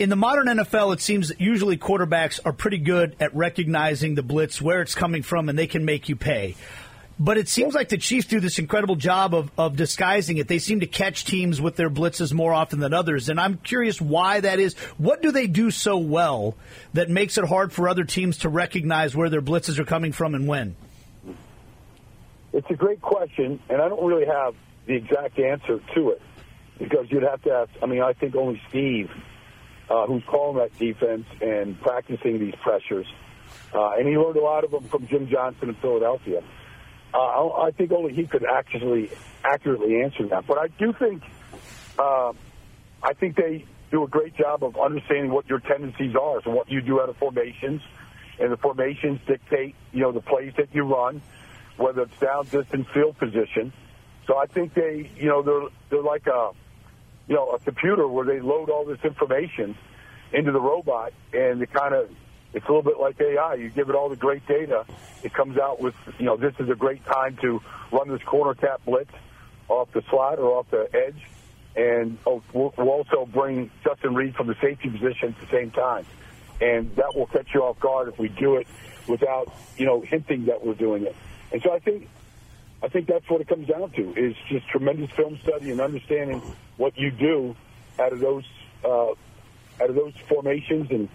in 0.00 0.08
the 0.08 0.16
modern 0.16 0.46
NFL, 0.46 0.94
it 0.94 1.00
seems 1.02 1.28
that 1.28 1.42
usually 1.42 1.76
quarterbacks 1.76 2.40
are 2.44 2.54
pretty 2.54 2.78
good 2.78 3.14
at 3.20 3.36
recognizing 3.36 4.14
the 4.14 4.22
blitz, 4.22 4.60
where 4.60 4.80
it's 4.80 4.94
coming 4.94 5.22
from, 5.22 5.50
and 5.50 5.58
they 5.58 5.66
can 5.66 5.84
make 5.84 6.08
you 6.08 6.16
pay. 6.16 6.56
But 7.18 7.36
it 7.36 7.50
seems 7.50 7.74
like 7.74 7.90
the 7.90 7.98
Chiefs 7.98 8.26
do 8.26 8.40
this 8.40 8.58
incredible 8.58 8.96
job 8.96 9.34
of, 9.34 9.50
of 9.58 9.76
disguising 9.76 10.38
it. 10.38 10.48
They 10.48 10.58
seem 10.58 10.80
to 10.80 10.86
catch 10.86 11.26
teams 11.26 11.60
with 11.60 11.76
their 11.76 11.90
blitzes 11.90 12.32
more 12.32 12.54
often 12.54 12.80
than 12.80 12.94
others. 12.94 13.28
And 13.28 13.38
I'm 13.38 13.58
curious 13.58 14.00
why 14.00 14.40
that 14.40 14.58
is. 14.58 14.72
What 14.96 15.20
do 15.20 15.30
they 15.30 15.46
do 15.46 15.70
so 15.70 15.98
well 15.98 16.56
that 16.94 17.10
makes 17.10 17.36
it 17.36 17.44
hard 17.44 17.74
for 17.74 17.90
other 17.90 18.04
teams 18.04 18.38
to 18.38 18.48
recognize 18.48 19.14
where 19.14 19.28
their 19.28 19.42
blitzes 19.42 19.78
are 19.78 19.84
coming 19.84 20.12
from 20.12 20.34
and 20.34 20.48
when? 20.48 20.76
It's 22.52 22.66
a 22.70 22.74
great 22.74 23.00
question, 23.00 23.60
and 23.68 23.80
I 23.80 23.88
don't 23.88 24.04
really 24.04 24.26
have 24.26 24.54
the 24.86 24.94
exact 24.94 25.38
answer 25.38 25.80
to 25.94 26.10
it 26.10 26.22
because 26.78 27.06
you'd 27.10 27.22
have 27.22 27.42
to 27.42 27.52
ask. 27.52 27.70
I 27.82 27.86
mean, 27.86 28.02
I 28.02 28.12
think 28.12 28.34
only 28.34 28.60
Steve, 28.68 29.10
uh, 29.88 30.06
who's 30.06 30.24
calling 30.26 30.58
that 30.58 30.76
defense 30.78 31.26
and 31.40 31.80
practicing 31.80 32.40
these 32.40 32.54
pressures, 32.62 33.06
uh, 33.72 33.92
and 33.92 34.08
he 34.08 34.16
learned 34.16 34.36
a 34.36 34.42
lot 34.42 34.64
of 34.64 34.72
them 34.72 34.84
from 34.84 35.06
Jim 35.06 35.28
Johnson 35.28 35.68
in 35.68 35.74
Philadelphia. 35.76 36.42
Uh, 37.14 37.48
I 37.50 37.70
think 37.76 37.92
only 37.92 38.14
he 38.14 38.26
could 38.26 38.44
actually 38.44 39.10
accurately 39.44 40.02
answer 40.02 40.26
that. 40.28 40.46
But 40.46 40.58
I 40.58 40.68
do 40.68 40.92
think, 40.92 41.22
uh, 41.98 42.32
I 43.02 43.12
think 43.18 43.36
they 43.36 43.64
do 43.90 44.04
a 44.04 44.08
great 44.08 44.36
job 44.36 44.62
of 44.64 44.76
understanding 44.76 45.30
what 45.30 45.48
your 45.48 45.60
tendencies 45.60 46.14
are, 46.14 46.42
so 46.42 46.50
what 46.50 46.70
you 46.70 46.80
do 46.80 47.00
out 47.00 47.08
of 47.08 47.16
formations, 47.16 47.82
and 48.38 48.52
the 48.52 48.56
formations 48.56 49.20
dictate, 49.26 49.74
you 49.92 50.02
know, 50.02 50.12
the 50.12 50.20
plays 50.20 50.52
that 50.56 50.72
you 50.72 50.84
run, 50.84 51.20
whether 51.80 52.02
it's 52.02 52.18
down, 52.20 52.44
distance, 52.46 52.86
field 52.92 53.16
position. 53.18 53.72
So 54.26 54.36
I 54.36 54.46
think 54.46 54.74
they, 54.74 55.10
you 55.16 55.28
know, 55.28 55.42
they're 55.42 55.68
they're 55.88 56.02
like 56.02 56.26
a, 56.26 56.50
you 57.26 57.34
know, 57.34 57.50
a 57.50 57.58
computer 57.58 58.06
where 58.06 58.26
they 58.26 58.40
load 58.40 58.70
all 58.70 58.84
this 58.84 59.00
information 59.02 59.76
into 60.32 60.52
the 60.52 60.60
robot, 60.60 61.12
and 61.32 61.60
they 61.60 61.66
kind 61.66 61.94
of 61.94 62.10
it's 62.52 62.66
a 62.66 62.68
little 62.68 62.82
bit 62.82 62.98
like 62.98 63.20
AI. 63.20 63.54
You 63.54 63.70
give 63.70 63.88
it 63.88 63.94
all 63.94 64.08
the 64.08 64.16
great 64.16 64.46
data, 64.46 64.84
it 65.22 65.32
comes 65.32 65.58
out 65.58 65.80
with, 65.80 65.94
you 66.18 66.26
know, 66.26 66.36
this 66.36 66.54
is 66.58 66.68
a 66.68 66.74
great 66.74 67.04
time 67.04 67.36
to 67.42 67.60
run 67.92 68.08
this 68.08 68.22
corner 68.22 68.54
tap 68.54 68.84
blitz 68.84 69.10
off 69.68 69.88
the 69.92 70.02
slot 70.10 70.38
or 70.38 70.58
off 70.58 70.66
the 70.70 70.88
edge. 70.92 71.22
And 71.76 72.18
oh, 72.26 72.42
we'll, 72.52 72.74
we'll 72.76 72.90
also 72.90 73.24
bring 73.26 73.70
Justin 73.84 74.14
Reid 74.14 74.34
from 74.34 74.48
the 74.48 74.56
safety 74.60 74.90
position 74.90 75.28
at 75.28 75.40
the 75.40 75.56
same 75.56 75.70
time. 75.70 76.04
And 76.60 76.94
that 76.96 77.14
will 77.14 77.26
catch 77.26 77.48
you 77.54 77.62
off 77.62 77.78
guard 77.78 78.08
if 78.08 78.18
we 78.18 78.28
do 78.28 78.56
it 78.56 78.66
without, 79.06 79.52
you 79.76 79.86
know, 79.86 80.00
hinting 80.00 80.46
that 80.46 80.66
we're 80.66 80.74
doing 80.74 81.04
it. 81.04 81.14
And 81.52 81.62
so 81.62 81.72
I 81.72 81.78
think 81.78 82.08
I 82.82 82.88
think 82.88 83.06
that's 83.06 83.28
what 83.28 83.40
it 83.40 83.48
comes 83.48 83.68
down 83.68 83.90
to 83.90 84.14
is 84.14 84.34
just 84.48 84.66
tremendous 84.68 85.10
film 85.10 85.38
study 85.42 85.70
and 85.70 85.80
understanding 85.80 86.40
what 86.76 86.96
you 86.96 87.10
do 87.10 87.54
out 87.98 88.12
of 88.12 88.20
those 88.20 88.44
uh, 88.84 89.10
out 89.10 89.90
of 89.90 89.94
those 89.94 90.14
formations 90.28 90.90
and 90.90 91.08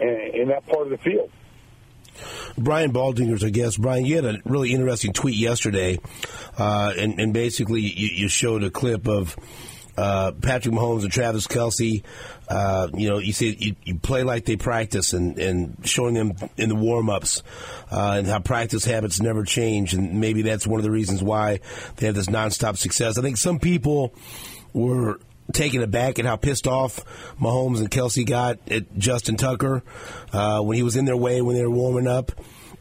in 0.00 0.48
that 0.48 0.66
part 0.66 0.82
of 0.82 0.90
the 0.90 0.98
field. 0.98 1.30
Brian 2.58 2.92
Baldinger's 2.92 3.42
a 3.42 3.50
guest. 3.50 3.80
Brian, 3.80 4.06
you 4.06 4.16
had 4.16 4.24
a 4.24 4.38
really 4.44 4.72
interesting 4.72 5.12
tweet 5.12 5.36
yesterday, 5.36 5.98
uh, 6.58 6.92
and, 6.96 7.20
and, 7.20 7.34
basically 7.34 7.82
you, 7.82 8.08
you, 8.14 8.28
showed 8.28 8.62
a 8.62 8.70
clip 8.70 9.06
of 9.06 9.36
uh, 9.96 10.32
Patrick 10.32 10.74
Mahomes 10.74 11.02
and 11.02 11.12
Travis 11.12 11.46
Kelce, 11.46 12.02
Uh, 12.48 12.88
you 12.94 13.08
know, 13.08 13.18
you 13.18 13.32
say 13.32 13.56
you, 13.58 13.74
you, 13.84 13.98
play 13.98 14.22
like 14.22 14.44
they 14.44 14.56
practice, 14.56 15.12
and, 15.12 15.38
and 15.38 15.76
showing 15.84 16.14
them 16.14 16.34
in 16.56 16.68
the 16.68 16.76
warm 16.76 17.10
ups, 17.10 17.42
uh, 17.90 18.14
and 18.18 18.26
how 18.26 18.38
practice 18.38 18.84
habits 18.84 19.20
never 19.20 19.44
change, 19.44 19.94
and 19.94 20.20
maybe 20.20 20.42
that's 20.42 20.66
one 20.66 20.78
of 20.78 20.84
the 20.84 20.90
reasons 20.90 21.22
why 21.22 21.58
they 21.96 22.06
have 22.06 22.14
this 22.14 22.26
nonstop 22.26 22.76
success. 22.76 23.18
I 23.18 23.22
think 23.22 23.36
some 23.36 23.58
people 23.58 24.14
were 24.72 25.18
taken 25.52 25.82
aback 25.82 26.18
at 26.18 26.24
how 26.24 26.36
pissed 26.36 26.66
off 26.66 27.04
Mahomes 27.40 27.78
and 27.78 27.90
Kelsey 27.90 28.24
got 28.24 28.58
at 28.70 28.96
Justin 28.98 29.36
Tucker 29.36 29.82
uh, 30.32 30.60
when 30.60 30.76
he 30.76 30.82
was 30.82 30.96
in 30.96 31.04
their 31.04 31.16
way 31.16 31.40
when 31.40 31.56
they 31.56 31.62
were 31.62 31.70
warming 31.70 32.06
up. 32.06 32.32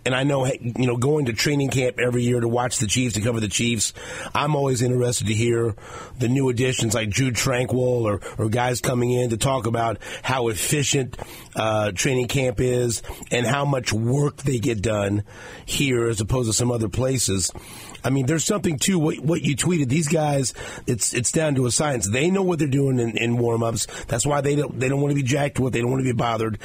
And 0.06 0.14
I 0.14 0.24
know, 0.24 0.46
you 0.46 0.86
know, 0.86 0.98
going 0.98 1.26
to 1.26 1.34
training 1.34 1.70
camp 1.70 2.00
every 2.00 2.24
year 2.24 2.40
to 2.40 2.48
watch 2.48 2.78
the 2.78 2.86
Chiefs, 2.86 3.16
to 3.16 3.22
cover 3.22 3.40
the 3.40 3.48
Chiefs, 3.48 3.94
I'm 4.34 4.56
always 4.56 4.82
interested 4.84 5.28
to 5.28 5.34
hear 5.34 5.76
the 6.20 6.28
new 6.28 6.50
additions 6.50 6.94
like 6.94 7.10
Drue 7.10 7.32
Tranquill 7.32 8.04
or, 8.04 8.22
or 8.38 8.50
guys 8.50 8.82
coming 8.82 9.12
in 9.12 9.32
to 9.32 9.38
talk 9.38 9.66
about 9.66 9.98
how 10.22 10.50
efficient 10.50 11.18
uh, 11.56 11.92
training 11.92 12.28
camp 12.28 12.60
is 12.60 13.02
and 13.32 13.48
how 13.48 13.66
much 13.66 13.92
work 13.92 14.38
they 14.38 14.60
get 14.60 14.82
done 14.82 15.24
here 15.66 16.08
as 16.08 16.22
opposed 16.22 16.50
to 16.50 16.54
some 16.54 16.72
other 16.72 16.90
places. 16.90 17.52
I 18.04 18.12
mean, 18.12 18.28
there's 18.28 18.46
something 18.46 18.78
to 18.80 19.00
what, 19.00 19.20
what 19.20 19.42
you 19.42 19.56
tweeted. 19.56 19.90
These 19.90 20.10
guys, 20.10 20.54
it's 20.86 21.16
it's 21.16 21.32
down 21.32 21.56
to 21.56 21.66
a 21.66 21.72
science. 21.72 22.08
They 22.08 22.30
know 22.30 22.44
what 22.44 22.60
they're 22.60 22.68
doing 22.68 23.00
in, 23.00 23.18
in 23.18 23.38
warm 23.38 23.64
ups. 23.64 23.88
That's 24.06 24.28
why 24.28 24.42
they 24.42 24.56
don't 24.56 24.80
they 24.80 24.90
don't 24.90 25.02
want 25.02 25.12
to 25.12 25.16
be 25.16 25.24
jacked 25.24 25.60
with. 25.60 25.74
They 25.74 25.82
don't 25.82 25.90
want 25.90 26.02
to 26.02 26.14
be 26.14 26.16
bothered 26.16 26.60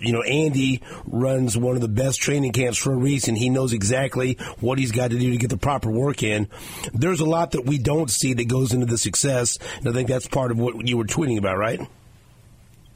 you 0.00 0.12
know, 0.12 0.22
Andy 0.22 0.82
runs 1.06 1.56
one 1.56 1.74
of 1.74 1.80
the 1.80 1.88
best 1.88 2.20
training 2.20 2.52
camps 2.52 2.78
for 2.78 2.92
a 2.92 2.96
reason. 2.96 3.36
He 3.36 3.50
knows 3.50 3.72
exactly 3.72 4.34
what 4.60 4.78
he's 4.78 4.92
got 4.92 5.10
to 5.10 5.18
do 5.18 5.30
to 5.30 5.36
get 5.36 5.50
the 5.50 5.56
proper 5.56 5.90
work 5.90 6.22
in. 6.22 6.48
There's 6.92 7.20
a 7.20 7.26
lot 7.26 7.52
that 7.52 7.64
we 7.64 7.78
don't 7.78 8.10
see 8.10 8.34
that 8.34 8.48
goes 8.48 8.72
into 8.72 8.86
the 8.86 8.98
success, 8.98 9.58
and 9.78 9.88
I 9.88 9.92
think 9.92 10.08
that's 10.08 10.28
part 10.28 10.50
of 10.50 10.58
what 10.58 10.86
you 10.86 10.96
were 10.96 11.04
tweeting 11.04 11.38
about, 11.38 11.58
right? 11.58 11.80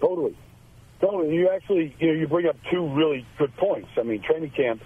Totally, 0.01 0.37
totally. 1.01 1.35
You 1.35 1.51
actually, 1.51 1.95
you 1.99 2.09
know, 2.09 2.13
you 2.15 2.27
bring 2.27 2.47
up 2.47 2.57
two 2.71 2.89
really 2.89 3.27
good 3.39 3.55
points. 3.57 3.91
I 3.97 4.03
mean, 4.03 4.23
training 4.23 4.51
camp 4.51 4.83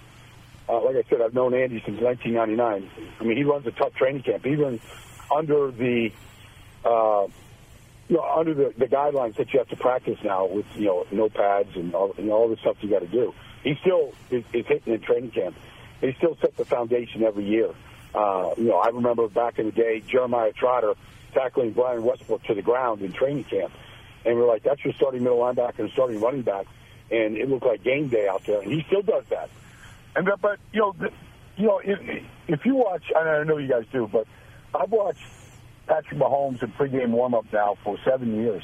uh, 0.69 0.81
like 0.83 0.95
I 0.95 1.09
said, 1.09 1.21
I've 1.21 1.33
known 1.33 1.53
Andy 1.53 1.81
since 1.85 2.01
1999. 2.01 2.89
I 3.19 3.23
mean, 3.23 3.37
he 3.37 3.43
runs 3.43 3.65
a 3.67 3.71
tough 3.71 3.93
training 3.93 4.23
camp, 4.23 4.45
even 4.45 4.79
under 5.33 5.71
the, 5.71 6.11
uh, 6.83 7.27
you 8.09 8.15
know, 8.15 8.23
under 8.23 8.53
the, 8.53 8.73
the 8.77 8.85
guidelines 8.85 9.35
that 9.35 9.51
you 9.53 9.59
have 9.59 9.67
to 9.69 9.75
practice 9.75 10.17
now 10.23 10.45
with, 10.45 10.65
you 10.75 10.85
know, 10.85 11.05
no 11.11 11.29
pads 11.29 11.75
and 11.75 11.93
all, 11.93 12.13
know, 12.17 12.31
all 12.33 12.49
the 12.49 12.57
stuff 12.57 12.77
you 12.81 12.89
got 12.89 12.99
to 12.99 13.07
do. 13.07 13.33
He 13.63 13.75
still 13.81 14.13
is, 14.31 14.43
is 14.53 14.65
hitting 14.65 14.93
in 14.93 15.01
training 15.01 15.31
camp. 15.31 15.55
He 15.99 16.13
still 16.17 16.37
set 16.39 16.55
the 16.55 16.65
foundation 16.65 17.23
every 17.23 17.45
year. 17.45 17.69
Uh, 18.13 18.51
you 18.57 18.65
know, 18.65 18.77
I 18.77 18.89
remember 18.89 19.27
back 19.27 19.59
in 19.59 19.65
the 19.65 19.71
day, 19.71 20.01
Jeremiah 20.07 20.53
Trotter 20.53 20.93
tackling 21.33 21.71
Brian 21.71 22.03
Westbrook 22.03 22.43
to 22.43 22.53
the 22.53 22.61
ground 22.61 23.01
in 23.01 23.11
training 23.11 23.43
camp. 23.43 23.73
And 24.25 24.37
we're 24.37 24.47
like, 24.47 24.63
that's 24.63 24.83
your 24.83 24.93
starting 24.93 25.23
middle 25.23 25.39
linebacker 25.39 25.79
and 25.79 25.91
starting 25.91 26.19
running 26.21 26.41
back. 26.43 26.65
And 27.11 27.37
it 27.37 27.49
looked 27.49 27.65
like 27.65 27.83
game 27.83 28.07
day 28.07 28.27
out 28.27 28.45
there. 28.45 28.61
And 28.61 28.71
he 28.71 28.83
still 28.87 29.01
does 29.01 29.23
that. 29.29 29.49
And 30.15 30.29
but 30.41 30.59
you 30.71 30.81
know, 30.81 30.95
the, 30.97 31.11
you 31.57 31.67
know, 31.67 31.79
if, 31.79 31.99
if 32.47 32.65
you 32.65 32.75
watch, 32.75 33.03
and 33.15 33.29
I 33.29 33.43
know 33.43 33.57
you 33.57 33.67
guys 33.67 33.85
do, 33.91 34.09
but 34.11 34.27
I've 34.73 34.91
watched 34.91 35.23
Patrick 35.87 36.19
Mahomes 36.19 36.61
in 36.61 36.71
pregame 36.73 37.09
warm-up 37.09 37.45
now 37.51 37.77
for 37.83 37.97
seven 38.05 38.35
years, 38.35 38.63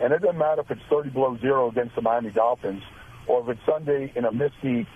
and 0.00 0.12
it 0.12 0.20
doesn't 0.20 0.38
matter 0.38 0.62
if 0.62 0.70
it's 0.70 0.82
30 0.90 1.10
below 1.10 1.36
zero 1.38 1.68
against 1.68 1.94
the 1.94 2.02
Miami 2.02 2.30
Dolphins, 2.30 2.82
or 3.26 3.42
if 3.42 3.56
it's 3.56 3.66
Sunday 3.66 4.12
in 4.14 4.24
a 4.24 4.32
misty, 4.32 4.86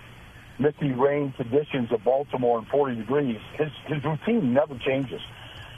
misty 0.59 0.91
rain 0.91 1.33
conditions 1.37 1.91
of 1.91 2.03
Baltimore 2.03 2.59
and 2.59 2.67
40 2.67 2.95
degrees. 2.95 3.39
His 3.53 3.71
his 3.87 4.03
routine 4.03 4.53
never 4.53 4.77
changes. 4.77 5.21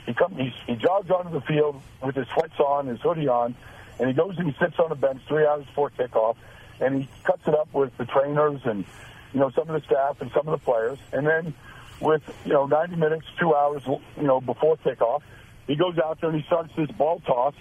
He 0.06 0.14
comes, 0.14 0.36
he, 0.36 0.52
he 0.66 0.74
jogs 0.76 1.10
onto 1.10 1.30
the 1.32 1.40
field 1.42 1.80
with 2.04 2.16
his 2.16 2.26
sweats 2.34 2.58
on, 2.58 2.88
his 2.88 3.00
hoodie 3.00 3.28
on, 3.28 3.54
and 4.00 4.08
he 4.08 4.14
goes 4.14 4.36
and 4.38 4.50
he 4.50 4.56
sits 4.58 4.78
on 4.78 4.88
the 4.88 4.96
bench 4.96 5.22
three 5.28 5.46
hours 5.46 5.64
before 5.66 5.90
kickoff, 5.90 6.36
and 6.80 7.02
he 7.02 7.08
cuts 7.22 7.46
it 7.46 7.54
up 7.54 7.72
with 7.72 7.96
the 7.98 8.04
trainers 8.04 8.60
and 8.64 8.84
you 9.32 9.40
know, 9.40 9.50
some 9.50 9.68
of 9.68 9.80
the 9.80 9.86
staff 9.86 10.20
and 10.20 10.30
some 10.32 10.46
of 10.46 10.58
the 10.58 10.64
players. 10.64 10.98
And 11.12 11.26
then 11.26 11.54
with 12.00 12.22
you 12.44 12.52
know 12.52 12.66
90 12.66 12.96
minutes, 12.96 13.26
two 13.38 13.54
hours, 13.54 13.82
you 13.86 14.22
know, 14.22 14.40
before 14.40 14.76
kickoff. 14.78 15.22
He 15.66 15.76
goes 15.76 15.98
out 15.98 16.20
there 16.20 16.30
and 16.30 16.40
he 16.40 16.46
starts 16.46 16.72
this 16.76 16.90
ball 16.90 17.20
toss 17.20 17.54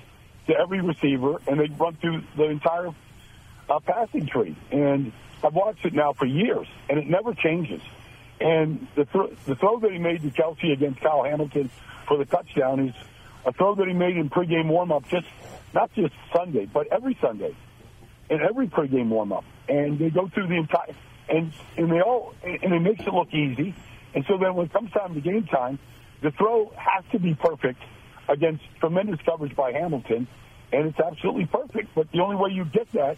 to 0.48 0.54
every 0.58 0.82
receiver, 0.82 1.38
and 1.48 1.60
they 1.60 1.68
run 1.68 1.96
through 1.96 2.24
the 2.36 2.46
entire 2.46 2.90
uh, 3.70 3.80
passing 3.80 4.28
tree. 4.28 4.56
And 4.72 5.12
I've 5.44 5.54
watched 5.54 5.86
it 5.86 5.94
now 5.94 6.14
for 6.14 6.26
years, 6.26 6.68
and 6.90 7.00
it 7.00 7.08
never 7.08 7.34
changes. 7.34 7.82
And 8.40 8.88
the, 8.96 9.06
th- 9.06 9.38
the 9.46 9.56
throw 9.56 9.80
that 9.80 9.92
he 9.92 10.00
made 10.00 10.24
to 10.24 10.30
Kelce 10.30 10.74
against 10.74 11.00
Kyle 11.00 11.24
Hamilton 11.24 11.70
for 12.08 12.18
the 12.18 12.26
touchdown 12.26 12.88
is 12.88 12.96
a 13.46 13.54
throw 13.54 13.76
that 13.76 13.88
he 13.88 13.94
made 13.94 14.18
in 14.18 14.30
pregame 14.30 14.68
warm-up, 14.68 15.08
just 15.08 15.28
not 15.74 15.94
just 15.94 16.14
Sunday, 16.36 16.66
but 16.66 16.88
every 16.92 17.18
Sunday, 17.22 17.56
in 18.30 18.42
every 18.42 18.68
pregame 18.68 19.10
warm-up. 19.10 19.46
And 19.70 20.00
they 20.00 20.10
go 20.10 20.28
through 20.28 20.48
the 20.48 20.56
entire 20.56 20.96
and 21.30 21.54
and 21.78 21.92
they 21.92 22.02
all 22.02 22.34
and 22.44 22.74
it 22.74 22.80
makes 22.80 23.02
it 23.02 23.14
look 23.14 23.34
easy. 23.34 23.74
And 24.14 24.26
so 24.28 24.38
then 24.38 24.56
when 24.56 24.66
it 24.66 24.74
comes 24.74 24.92
time 24.92 25.14
to 25.14 25.22
game 25.22 25.46
time, 25.46 25.80
the 26.22 26.32
throw 26.32 26.72
has 26.76 27.04
to 27.12 27.20
be 27.20 27.34
perfect 27.34 27.82
against 28.30 28.64
tremendous 28.80 29.20
coverage 29.26 29.56
by 29.56 29.72
Hamilton, 29.72 30.28
and 30.72 30.88
it's 30.88 31.00
absolutely 31.00 31.46
perfect. 31.46 31.94
But 31.96 32.12
the 32.12 32.22
only 32.22 32.36
way 32.36 32.52
you 32.52 32.66
get 32.66 32.92
that 32.94 33.18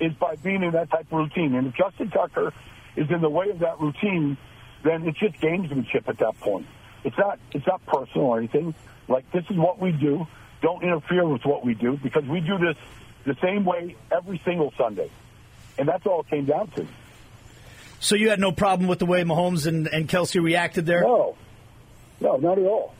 is 0.00 0.12
by 0.14 0.36
being 0.36 0.62
in 0.62 0.72
that 0.72 0.90
type 0.90 1.06
of 1.12 1.18
routine. 1.18 1.54
And 1.54 1.68
if 1.68 1.74
Justin 1.74 2.10
Tucker 2.10 2.52
is 2.96 3.10
in 3.10 3.20
the 3.20 3.28
way 3.28 3.50
of 3.50 3.58
that 3.60 3.80
routine, 3.80 4.36
then 4.84 5.06
it's 5.06 5.18
just 5.18 5.34
gamesmanship 5.36 6.08
at 6.08 6.18
that 6.18 6.38
point. 6.40 6.66
It's 7.04 7.16
not 7.18 7.38
it's 7.52 7.66
not 7.66 7.84
personal 7.86 8.28
or 8.28 8.38
anything. 8.38 8.74
Like 9.08 9.30
this 9.32 9.44
is 9.50 9.56
what 9.56 9.80
we 9.80 9.92
do. 9.92 10.26
Don't 10.62 10.82
interfere 10.82 11.26
with 11.26 11.44
what 11.44 11.64
we 11.64 11.74
do 11.74 11.98
because 12.02 12.24
we 12.24 12.40
do 12.40 12.56
this 12.58 12.76
the 13.26 13.36
same 13.42 13.64
way 13.64 13.96
every 14.10 14.40
single 14.44 14.72
Sunday. 14.78 15.10
And 15.78 15.88
that's 15.88 16.06
all 16.06 16.20
it 16.20 16.28
came 16.28 16.46
down 16.46 16.68
to. 16.72 16.86
So 18.00 18.14
you 18.14 18.30
had 18.30 18.40
no 18.40 18.52
problem 18.52 18.88
with 18.88 18.98
the 18.98 19.06
way 19.06 19.22
Mahomes 19.24 19.66
and, 19.66 19.86
and 19.86 20.08
Kelce 20.08 20.42
reacted 20.42 20.86
there? 20.86 21.02
No. 21.02 21.36
No, 22.20 22.36
not 22.36 22.58
at 22.58 22.64
all. 22.64 22.94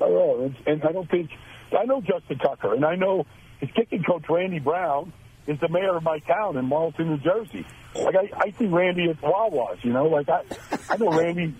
Not 0.00 0.10
at 0.10 0.16
all. 0.16 0.44
And, 0.44 0.56
and 0.66 0.84
I 0.84 0.92
don't 0.92 1.10
think 1.10 1.30
I 1.76 1.84
know 1.84 2.00
Justin 2.00 2.38
Tucker 2.38 2.74
and 2.74 2.84
I 2.84 2.94
know 2.96 3.26
his 3.60 3.70
kicking 3.70 4.02
coach 4.02 4.24
Randy 4.28 4.58
Brown 4.58 5.12
is 5.46 5.58
the 5.60 5.68
mayor 5.68 5.96
of 5.96 6.02
my 6.02 6.18
town 6.20 6.56
in 6.56 6.64
Marlton, 6.66 7.08
New 7.08 7.18
Jersey. 7.18 7.66
Like 7.94 8.16
I, 8.16 8.30
I 8.36 8.50
see 8.58 8.66
Randy 8.66 9.10
at 9.10 9.20
Wawa's, 9.22 9.78
you 9.82 9.92
know, 9.92 10.06
like 10.06 10.28
I 10.28 10.42
I 10.88 10.96
know 10.96 11.10
Randy 11.10 11.54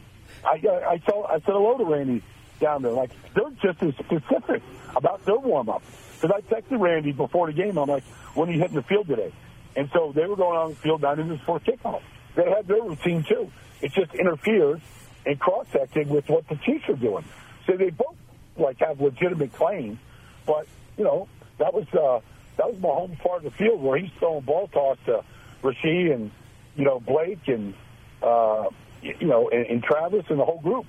I 0.44 0.60
I 0.88 0.98
tell 0.98 1.26
I 1.26 1.34
said 1.34 1.44
hello 1.46 1.78
to 1.78 1.84
Randy 1.84 2.22
down 2.60 2.82
there. 2.82 2.92
Like 2.92 3.10
they're 3.34 3.50
just 3.62 3.82
as 3.82 3.94
specific 3.94 4.62
about 4.96 5.24
their 5.24 5.38
warm 5.38 5.68
up. 5.68 5.82
Because 6.20 6.42
I 6.42 6.54
texted 6.54 6.80
Randy 6.80 7.12
before 7.12 7.48
the 7.48 7.52
game. 7.52 7.76
I'm 7.76 7.88
like, 7.88 8.04
when 8.34 8.48
are 8.48 8.52
you 8.52 8.60
hitting 8.60 8.76
the 8.76 8.82
field 8.82 9.08
today? 9.08 9.32
And 9.76 9.90
so 9.92 10.12
they 10.14 10.24
were 10.26 10.36
going 10.36 10.56
on 10.56 10.70
the 10.70 10.76
field 10.76 11.02
nine 11.02 11.18
minutes 11.18 11.40
before 11.40 11.60
kickoff. 11.60 12.02
They 12.36 12.48
had 12.48 12.66
their 12.66 12.82
routine 12.82 13.24
too. 13.28 13.50
It 13.82 13.92
just 13.92 14.14
interferes 14.14 14.80
and 15.26 15.38
cross 15.38 15.66
sected 15.72 16.08
with 16.10 16.28
what 16.28 16.46
the 16.48 16.56
Chiefs 16.56 16.88
are 16.88 16.96
doing. 16.96 17.24
So 17.66 17.76
they 17.76 17.90
both 17.90 18.16
like 18.56 18.78
have 18.80 19.00
legitimate 19.00 19.52
claims, 19.52 19.98
but 20.46 20.66
you 20.96 21.04
know 21.04 21.28
that 21.58 21.72
was 21.72 21.86
uh, 21.92 22.20
that 22.56 22.70
was 22.70 22.76
Mahomes' 22.76 23.18
part 23.20 23.44
of 23.44 23.52
the 23.52 23.58
field 23.58 23.82
where 23.82 23.98
he's 23.98 24.10
throwing 24.18 24.42
ball 24.42 24.68
toss 24.68 24.98
to 25.06 25.24
Rashee 25.62 26.12
and 26.12 26.30
you 26.76 26.84
know 26.84 27.00
Blake 27.00 27.46
and 27.48 27.74
uh, 28.22 28.64
you 29.02 29.26
know 29.26 29.48
and, 29.48 29.66
and 29.66 29.82
Travis 29.82 30.24
and 30.28 30.38
the 30.38 30.44
whole 30.44 30.60
group. 30.60 30.86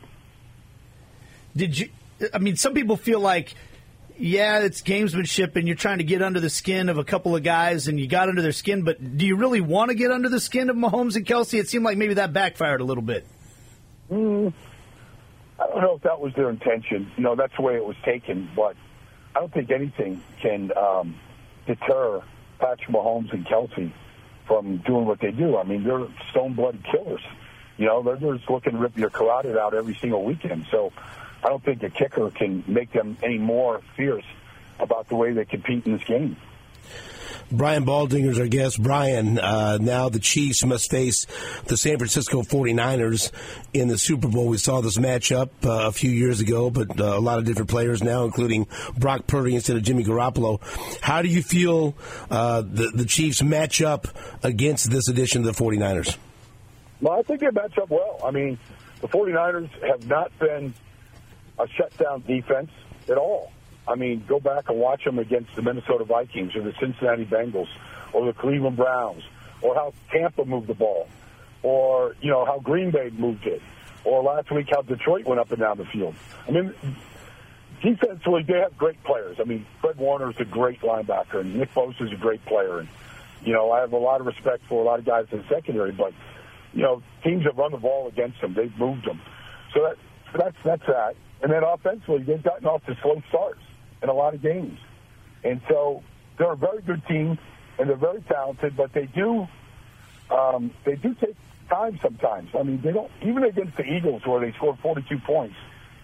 Did 1.56 1.80
you? 1.80 1.90
I 2.34 2.40
mean, 2.40 2.56
some 2.56 2.74
people 2.74 2.96
feel 2.96 3.20
like, 3.20 3.56
yeah, 4.18 4.60
it's 4.60 4.82
gamesmanship, 4.82 5.56
and 5.56 5.68
you're 5.68 5.76
trying 5.76 5.98
to 5.98 6.04
get 6.04 6.22
under 6.22 6.40
the 6.40 6.50
skin 6.50 6.90
of 6.90 6.98
a 6.98 7.04
couple 7.04 7.36
of 7.36 7.44
guys, 7.44 7.88
and 7.88 8.00
you 8.00 8.08
got 8.08 8.30
under 8.30 8.42
their 8.42 8.52
skin. 8.52 8.84
But 8.84 9.18
do 9.18 9.26
you 9.26 9.36
really 9.36 9.62
want 9.62 9.90
to 9.90 9.96
get 9.96 10.12
under 10.12 10.30
the 10.30 10.40
skin 10.40 10.70
of 10.70 10.76
Mahomes 10.76 11.16
and 11.16 11.26
Kelce? 11.26 11.60
It 11.60 11.68
seemed 11.68 11.84
like 11.84 11.98
maybe 11.98 12.16
that 12.16 12.34
backfired 12.34 12.82
a 12.82 12.84
little 12.84 13.04
bit. 13.04 13.26
Mm, 14.12 14.54
I 15.60 15.68
don't 15.68 15.82
know 15.82 15.96
if 15.96 16.02
that 16.04 16.20
was 16.20 16.34
their 16.36 16.50
intention. 16.50 17.12
You 17.18 17.24
know, 17.24 17.36
that's 17.36 17.56
the 17.56 17.62
way 17.62 17.76
it 17.76 17.86
was 17.86 17.96
taken, 18.04 18.50
but 18.56 18.76
I 19.36 19.40
don't 19.40 19.54
think 19.54 19.72
anything 19.72 20.22
can 20.42 20.72
um, 20.78 21.16
deter 21.66 22.22
Patrick 22.60 22.90
Mahomes 22.90 23.34
and 23.34 23.46
Kelce 23.46 23.92
from 24.48 24.78
doing 24.78 25.06
what 25.06 25.20
they 25.20 25.32
do. 25.32 25.58
I 25.58 25.64
mean, 25.64 25.84
they're 25.84 26.08
stone-blooded 26.32 26.86
killers. 26.86 27.22
You 27.78 27.88
know, 27.88 28.04
they're 28.04 28.38
just 28.38 28.50
looking 28.50 28.74
to 28.74 28.80
rip 28.80 28.98
your 28.98 29.10
carotid 29.10 29.58
out 29.58 29.74
every 29.74 29.96
single 29.96 30.24
weekend. 30.24 30.68
So 30.72 30.94
I 31.44 31.50
don't 31.50 31.64
think 31.64 31.84
a 31.84 31.90
kicker 31.90 32.30
can 32.32 32.64
make 32.68 32.94
them 32.94 33.18
any 33.24 33.38
more 33.38 33.82
fierce 33.98 34.26
about 34.80 35.10
the 35.10 35.16
way 35.16 35.34
they 35.34 35.46
compete 35.46 35.86
in 35.86 35.94
this 35.94 36.04
game. 36.04 36.38
Brian 37.52 37.86
Baldinger's 37.86 38.40
our 38.40 38.48
guest. 38.48 38.82
Brian, 38.82 39.40
uh, 39.40 39.78
now 39.80 40.10
the 40.10 40.20
Chiefs 40.20 40.66
must 40.66 40.90
face 40.90 41.26
the 41.66 41.78
San 41.78 41.98
Francisco 41.98 42.42
49ers 42.42 43.32
in 43.74 43.88
the 43.88 43.98
Super 43.98 44.28
Bowl. 44.28 44.48
We 44.48 44.58
saw 44.58 44.82
this 44.82 44.98
matchup 44.98 45.50
uh, 45.64 45.88
a 45.88 45.92
few 45.92 46.12
years 46.12 46.40
ago, 46.40 46.70
but 46.70 47.00
uh, 47.00 47.18
a 47.18 47.20
lot 47.20 47.40
of 47.40 47.46
different 47.46 47.70
players 47.70 48.04
now, 48.04 48.26
including 48.26 48.68
Brock 48.98 49.28
Purdy 49.28 49.56
instead 49.56 49.76
of 49.76 49.84
Jimmy 49.84 50.04
Garoppolo. 50.04 50.62
How 51.02 51.22
do 51.22 51.28
you 51.28 51.44
feel 51.44 51.96
uh, 52.30 52.62
the, 52.62 52.92
the 52.94 53.06
Chiefs 53.06 53.42
match 53.42 53.82
up 53.82 54.08
against 54.44 54.90
this 54.90 55.08
edition 55.08 55.46
of 55.46 55.56
the 55.56 55.64
49ers? 55.64 56.18
Well, 57.02 57.20
I 57.20 57.22
think 57.24 57.42
they 57.42 57.50
match 57.52 57.78
up 57.78 57.90
well. 57.90 58.20
I 58.26 58.32
mean, 58.32 58.58
the 59.02 59.08
49ers 59.08 59.70
have 59.88 60.08
not 60.08 60.38
been 60.40 60.74
a 61.60 61.68
shutdown 61.68 62.24
defense 62.26 62.72
at 63.10 63.18
all. 63.18 63.52
I 63.88 63.96
mean, 63.96 64.24
go 64.28 64.40
back 64.40 64.70
and 64.70 64.80
watch 64.80 65.04
them 65.04 65.20
against 65.20 65.56
the 65.56 65.62
Minnesota 65.62 66.06
Vikings 66.06 66.56
or 66.56 66.62
the 66.62 66.74
Cincinnati 66.80 67.26
Bengals 67.26 67.70
or 68.14 68.26
the 68.26 68.34
Cleveland 68.34 68.78
Browns 68.78 69.24
or 69.62 69.76
how 69.76 69.94
Tampa 70.12 70.46
moved 70.46 70.68
the 70.68 70.74
ball 70.74 71.08
or, 71.64 72.16
you 72.22 72.30
know, 72.30 72.46
how 72.46 72.60
Green 72.60 72.92
Bay 72.92 73.12
moved 73.12 73.46
it 73.46 73.62
or 74.04 74.24
last 74.24 74.52
week 74.52 74.68
how 74.72 74.82
Detroit 74.82 75.26
went 75.26 75.40
up 75.40 75.52
and 75.52 75.60
down 75.60 75.78
the 75.78 75.86
field. 75.86 76.16
I 76.48 76.52
mean, 76.52 76.74
defensively, 77.82 78.44
they 78.44 78.60
have 78.60 78.78
great 78.78 79.04
players. 79.04 79.38
I 79.40 79.44
mean, 79.44 79.66
Fred 79.82 79.98
Warner 79.98 80.32
is 80.32 80.40
a 80.40 80.46
great 80.46 80.82
linebacker 80.82 81.42
and 81.42 81.56
Nick 81.56 81.74
Bosa 81.74 82.02
is 82.02 82.12
a 82.12 82.18
great 82.18 82.44
player. 82.46 82.80
And, 82.80 82.90
you 83.44 83.54
know, 83.54 83.72
I 83.72 83.82
have 83.82 83.94
a 83.94 83.98
lot 83.98 84.20
of 84.20 84.26
respect 84.26 84.64
for 84.68 84.82
a 84.82 84.86
lot 84.86 84.98
of 84.98 85.06
guys 85.06 85.26
in 85.32 85.40
the 85.40 85.48
secondary, 85.48 85.92
but, 85.92 86.14
you 86.74 86.82
know, 86.82 87.04
teams 87.24 87.46
have 87.46 87.58
run 87.58 87.72
the 87.72 87.78
ball 87.78 88.08
against 88.08 88.42
them. 88.42 88.56
They've 88.56 88.76
moved 88.80 89.06
them. 89.06 89.22
So 89.74 89.82
that, 89.84 89.98
that's, 90.36 90.58
that's 90.64 90.86
that. 90.88 91.16
And 91.44 91.52
then 91.52 91.64
offensively, 91.64 92.24
they've 92.24 92.42
gotten 92.42 92.66
off 92.66 92.84
to 92.86 92.98
slow 93.02 93.22
starts 93.30 93.60
in 94.06 94.10
a 94.10 94.14
lot 94.14 94.36
of 94.36 94.42
games. 94.42 94.80
And 95.44 95.62
so 95.68 96.04
they're 96.38 96.54
a 96.54 96.58
very 96.58 96.82
good 96.84 97.06
team, 97.08 97.40
and 97.80 97.90
they're 97.90 97.98
very 97.98 98.22
talented, 98.22 98.78
but 98.78 98.94
they 98.94 99.08
do 99.08 99.48
um, 100.30 100.72
they 100.86 100.96
do 100.96 101.16
take 101.16 101.36
time 101.70 102.00
sometimes. 102.02 102.50
I 102.58 102.64
mean, 102.64 102.82
they 102.82 102.92
don't 102.92 103.12
even 103.22 103.44
against 103.44 103.78
the 103.78 103.84
Eagles 103.84 104.26
where 104.26 104.40
they 104.40 104.52
scored 104.58 104.78
42 104.80 105.20
points 105.20 105.56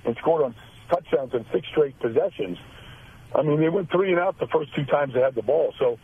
and 0.06 0.16
scored 0.18 0.44
on 0.44 0.56
touchdowns 0.90 1.34
in 1.34 1.46
six 1.54 1.68
straight 1.70 2.00
possessions. 2.00 2.58
I 3.36 3.44
mean, 3.44 3.60
they 3.60 3.70
went 3.70 3.92
three 3.92 4.12
and 4.12 4.20
out 4.20 4.40
the 4.40 4.48
first 4.48 4.76
two 4.76 4.86
times 4.86 5.14
they 5.14 5.22
had 5.22 5.36
the 5.36 5.44
ball. 5.44 5.74
So 5.80 5.98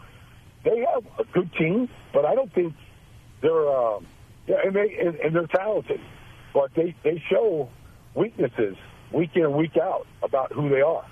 they 0.64 0.86
have 0.94 1.04
a 1.20 1.26
good 1.32 1.52
team, 1.54 1.90
but 2.14 2.26
I 2.26 2.36
don't 2.36 2.54
think 2.54 2.74
they're 3.42 3.70
uh, 3.70 4.00
yeah, 4.48 4.58
and 4.64 4.76
they 4.76 4.98
and, 5.00 5.16
and 5.16 5.36
they're 5.36 5.48
talented, 5.48 6.00
but 6.54 6.74
they 6.76 6.96
they 7.04 7.22
show 7.30 7.70
weaknesses 8.16 8.78
week 9.12 9.32
in 9.36 9.44
and 9.44 9.54
week 9.54 9.78
out 9.78 10.08
about 10.24 10.52
who 10.54 10.70
they 10.70 10.82
are. 10.82 11.06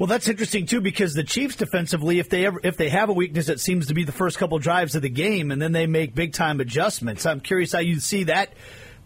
Well, 0.00 0.06
that's 0.06 0.28
interesting 0.28 0.64
too 0.64 0.80
because 0.80 1.12
the 1.12 1.22
Chiefs 1.22 1.56
defensively, 1.56 2.20
if 2.20 2.30
they 2.30 2.46
ever 2.46 2.58
if 2.64 2.78
they 2.78 2.88
have 2.88 3.10
a 3.10 3.12
weakness, 3.12 3.50
it 3.50 3.60
seems 3.60 3.88
to 3.88 3.94
be 3.94 4.04
the 4.04 4.12
first 4.12 4.38
couple 4.38 4.58
drives 4.58 4.94
of 4.94 5.02
the 5.02 5.10
game, 5.10 5.50
and 5.50 5.60
then 5.60 5.72
they 5.72 5.86
make 5.86 6.14
big 6.14 6.32
time 6.32 6.58
adjustments. 6.58 7.26
I'm 7.26 7.40
curious 7.40 7.74
how 7.74 7.80
you 7.80 8.00
see 8.00 8.24
that 8.24 8.54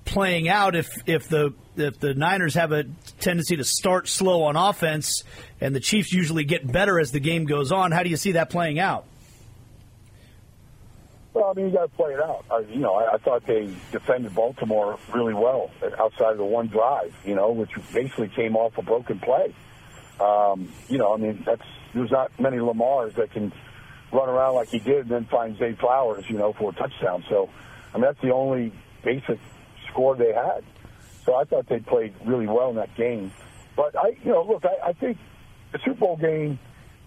playing 0.04 0.48
out 0.48 0.76
if 0.76 0.88
if 1.04 1.28
the 1.28 1.52
if 1.76 1.98
the 1.98 2.14
Niners 2.14 2.54
have 2.54 2.70
a 2.70 2.85
tendency 3.18 3.57
to 3.57 3.64
start 3.64 4.07
slow 4.07 4.44
on 4.44 4.54
offense, 4.54 5.24
and 5.61 5.74
the 5.74 5.80
Chiefs 5.80 6.12
usually 6.12 6.44
get 6.44 6.64
better 6.70 7.00
as 7.00 7.11
the 7.11 7.18
game 7.18 7.44
goes 7.44 7.72
on. 7.72 7.90
How 7.90 8.04
do 8.04 8.09
you 8.09 8.16
see 8.16 8.30
that 8.33 8.48
playing 8.48 8.78
out? 8.78 9.04
Well, 11.33 11.50
I 11.50 11.54
mean, 11.54 11.70
you 11.70 11.72
got 11.72 11.90
to 11.90 11.96
play 11.96 12.12
it 12.12 12.20
out. 12.20 12.44
I, 12.48 12.61
you 12.72 12.78
know, 12.78 12.94
I, 12.94 13.14
I 13.14 13.18
thought 13.18 13.44
they 13.48 13.68
defended 13.90 14.33
Baltimore 14.33 14.96
really 15.12 15.35
well 15.35 15.72
outside 15.98 16.30
of 16.30 16.38
the 16.38 16.44
one 16.44 16.68
drive, 16.68 17.12
you 17.24 17.35
know, 17.35 17.50
which 17.50 17.70
basically 17.92 18.28
came 18.28 18.54
off 18.54 18.78
a 18.78 18.83
broken 18.83 19.18
play. 19.18 19.52
Um, 20.20 20.72
you 20.88 20.98
know, 20.98 21.12
I 21.12 21.16
mean, 21.16 21.42
that's 21.44 21.62
there's 21.92 22.11
not 22.11 22.38
many 22.38 22.59
Lamars 22.59 23.14
that 23.14 23.33
can 23.33 23.53
run 24.12 24.29
around 24.29 24.55
like 24.55 24.68
he 24.68 24.79
did 24.79 25.03
and 25.03 25.11
then 25.11 25.24
find 25.27 25.57
Zay 25.59 25.74
Flowers, 25.74 26.24
you 26.29 26.38
know, 26.38 26.53
for 26.53 26.70
a 26.70 26.74
touchdown. 26.74 27.24
So, 27.29 27.50
I 27.92 27.96
mean, 27.96 28.03
that's 28.03 28.20
the 28.20 28.33
only 28.33 28.72
basic 29.03 29.38
score 29.90 30.16
they 30.16 30.33
had. 30.33 30.64
So 31.24 31.35
I 31.35 31.44
thought 31.44 31.68
they 31.68 31.81
played 31.81 32.14
really 32.24 32.46
well 32.46 32.70
in 32.70 32.77
that 32.77 32.94
game. 32.94 33.33
But 33.77 33.96
I, 33.98 34.16
you 34.22 34.31
know, 34.31 34.44
look, 34.44 34.64
I, 34.64 34.90
I 34.90 34.92
think 34.92 35.18
the 35.72 35.79
Super 35.79 36.00
Bowl 36.00 36.16
game 36.16 36.59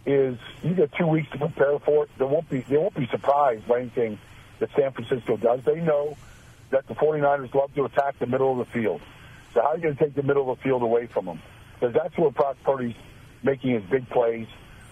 is 0.06 0.38
you 0.64 0.74
get 0.74 0.92
two 0.98 1.08
weeks 1.08 1.30
to 1.32 1.38
prepare 1.38 1.80
for 1.80 2.06
it. 2.06 2.10
They 2.18 2.26
won't 2.26 2.50
be 2.50 2.62
they 2.62 2.78
won't 2.78 2.96
be 2.96 3.08
surprised 3.08 3.68
by 3.68 3.82
anything 3.82 4.20
that 4.60 4.70
San 4.76 4.92
Francisco 4.92 5.38
does. 5.38 5.62
They 5.64 5.80
know 5.80 6.18
that 6.72 6.88
the 6.88 6.96
49ers 6.96 7.54
love 7.54 7.74
to 7.76 7.86
attack 7.86 8.20
the 8.20 8.26
middle 8.26 8.60
of 8.60 8.68
the 8.68 8.74
field. 8.74 9.02
So 9.54 9.62
how 9.62 9.70
are 9.70 9.76
you 9.78 9.84
going 9.84 9.96
to 9.96 10.04
take 10.04 10.16
the 10.16 10.24
middle 10.24 10.50
of 10.52 10.58
the 10.58 10.64
field 10.64 10.82
away 10.82 11.08
from 11.08 11.26
them? 11.26 11.42
because 11.80 11.94
that's 11.94 12.18
where 12.18 12.32
Brock 12.32 12.58
Purdy's 12.64 12.96
making 13.44 13.72
his 13.72 13.84
big 13.90 14.10
plays, 14.10 14.48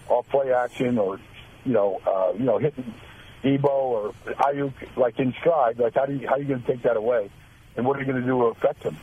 off 0.08 0.28
play 0.28 0.52
action, 0.52 0.98
or 0.98 1.20
you 1.64 1.72
know, 1.72 2.00
uh, 2.06 2.32
you 2.36 2.44
know, 2.44 2.58
hitting 2.58 2.94
Deebo 3.42 3.64
or 3.64 4.14
Aiyuk 4.26 4.72
like 4.96 5.18
in 5.18 5.34
stride. 5.40 5.78
Like 5.78 5.94
how 5.94 6.06
do 6.06 6.14
you 6.14 6.26
how 6.26 6.34
are 6.34 6.38
you 6.38 6.48
going 6.48 6.62
to 6.62 6.66
take 6.66 6.82
that 6.82 6.96
away? 6.96 7.30
and 7.76 7.86
what 7.86 7.96
are 7.96 8.00
you 8.00 8.06
going 8.06 8.20
to 8.20 8.26
do 8.26 8.38
to 8.38 8.44
affect 8.46 8.82
him? 8.82 8.96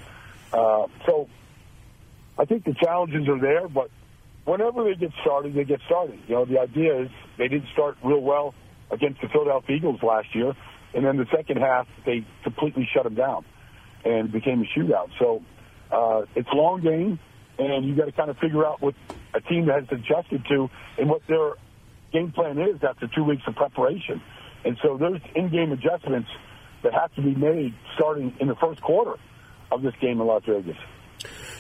Uh, 0.52 0.88
so 1.06 1.28
I 2.38 2.46
think 2.46 2.66
the 2.66 2.74
challenges 2.74 3.28
are 3.28 3.40
there, 3.40 3.68
but 3.68 3.90
whenever 4.46 4.84
they 4.84 4.96
get 4.96 5.12
started, 5.22 5.54
they 5.54 5.64
get 5.64 5.80
started. 5.86 6.20
You 6.28 6.36
know, 6.36 6.46
the 6.46 6.60
idea 6.60 7.02
is 7.02 7.10
they 7.38 7.48
didn't 7.48 7.70
start 7.74 7.98
real 8.04 8.22
well 8.22 8.54
against 8.92 9.22
the 9.22 9.30
Philadelphia 9.30 9.76
Eagles 9.78 10.02
last 10.04 10.34
year, 10.34 10.54
and 10.94 11.06
then 11.06 11.18
the 11.18 11.28
second 11.36 11.58
half 11.58 11.88
they 12.06 12.26
completely 12.44 12.88
shut 12.94 13.04
them 13.04 13.16
down 13.16 13.46
and 14.04 14.32
became 14.32 14.62
a 14.62 14.80
shootout. 14.80 15.10
So 15.20 15.42
uh, 15.92 16.26
it's 16.36 16.50
a 16.50 16.56
long 16.56 16.82
game, 16.82 17.20
and 17.58 17.86
you 17.86 17.96
got 17.96 18.06
to 18.06 18.12
kind 18.12 18.30
of 18.30 18.38
figure 18.38 18.66
out 18.66 18.82
what 18.82 18.96
a 19.34 19.42
team 19.42 19.68
that 19.68 19.82
has 19.82 20.00
adjusted 20.00 20.44
to 20.50 20.70
and 20.98 21.10
what 21.10 21.22
their 21.28 21.54
game 22.12 22.32
plan 22.32 22.58
is 22.60 22.82
after 22.88 23.08
two 23.16 23.24
weeks 23.24 23.44
of 23.48 23.56
preparation. 23.56 24.22
And 24.66 24.78
so 24.82 24.98
there's 24.98 25.22
in-game 25.36 25.72
adjustments 25.72 26.30
that 26.84 26.94
have 26.94 27.14
to 27.16 27.22
be 27.22 27.36
made 27.36 27.74
starting 27.96 28.34
in 28.40 28.48
the 28.48 28.56
first 28.56 28.82
quarter 28.82 29.16
of 29.72 29.82
this 29.82 29.94
game 30.02 30.22
in 30.22 30.28
Las 30.28 30.44
Vegas. 30.48 30.78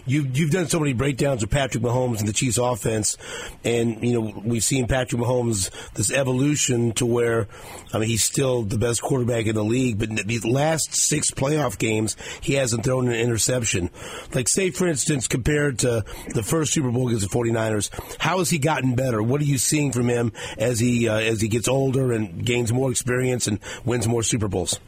You've, 0.05 0.37
you've 0.37 0.51
done 0.51 0.67
so 0.67 0.79
many 0.79 0.93
breakdowns 0.93 1.43
of 1.43 1.49
Patrick 1.49 1.81
Mahomes 1.81 2.19
and 2.19 2.27
the 2.27 2.33
Chiefs 2.33 2.57
offense, 2.57 3.17
and, 3.63 4.03
you 4.03 4.13
know, 4.13 4.41
we've 4.43 4.63
seen 4.63 4.87
Patrick 4.87 5.21
Mahomes, 5.21 5.69
this 5.93 6.11
evolution 6.11 6.91
to 6.93 7.05
where, 7.05 7.47
I 7.93 7.99
mean, 7.99 8.09
he's 8.09 8.23
still 8.23 8.63
the 8.63 8.77
best 8.77 9.01
quarterback 9.01 9.45
in 9.45 9.55
the 9.55 9.63
league, 9.63 9.99
but 9.99 10.09
these 10.27 10.43
last 10.43 10.93
six 10.93 11.31
playoff 11.31 11.77
games, 11.77 12.17
he 12.41 12.55
hasn't 12.55 12.83
thrown 12.83 13.07
an 13.07 13.13
interception. 13.13 13.89
Like, 14.33 14.49
say, 14.49 14.71
for 14.71 14.87
instance, 14.87 15.27
compared 15.27 15.79
to 15.79 16.03
the 16.33 16.43
first 16.43 16.73
Super 16.73 16.91
Bowl 16.91 17.07
against 17.07 17.29
the 17.29 17.37
49ers, 17.37 17.89
how 18.19 18.39
has 18.39 18.49
he 18.49 18.57
gotten 18.57 18.95
better? 18.95 19.23
What 19.23 19.39
are 19.39 19.45
you 19.45 19.57
seeing 19.57 19.93
from 19.93 20.09
him 20.09 20.33
as 20.57 20.79
he, 20.79 21.07
uh, 21.07 21.17
as 21.17 21.39
he 21.39 21.47
gets 21.47 21.69
older 21.69 22.11
and 22.11 22.45
gains 22.45 22.73
more 22.73 22.91
experience 22.91 23.47
and 23.47 23.59
wins 23.85 24.07
more 24.07 24.23
Super 24.23 24.49
Bowls? 24.49 24.79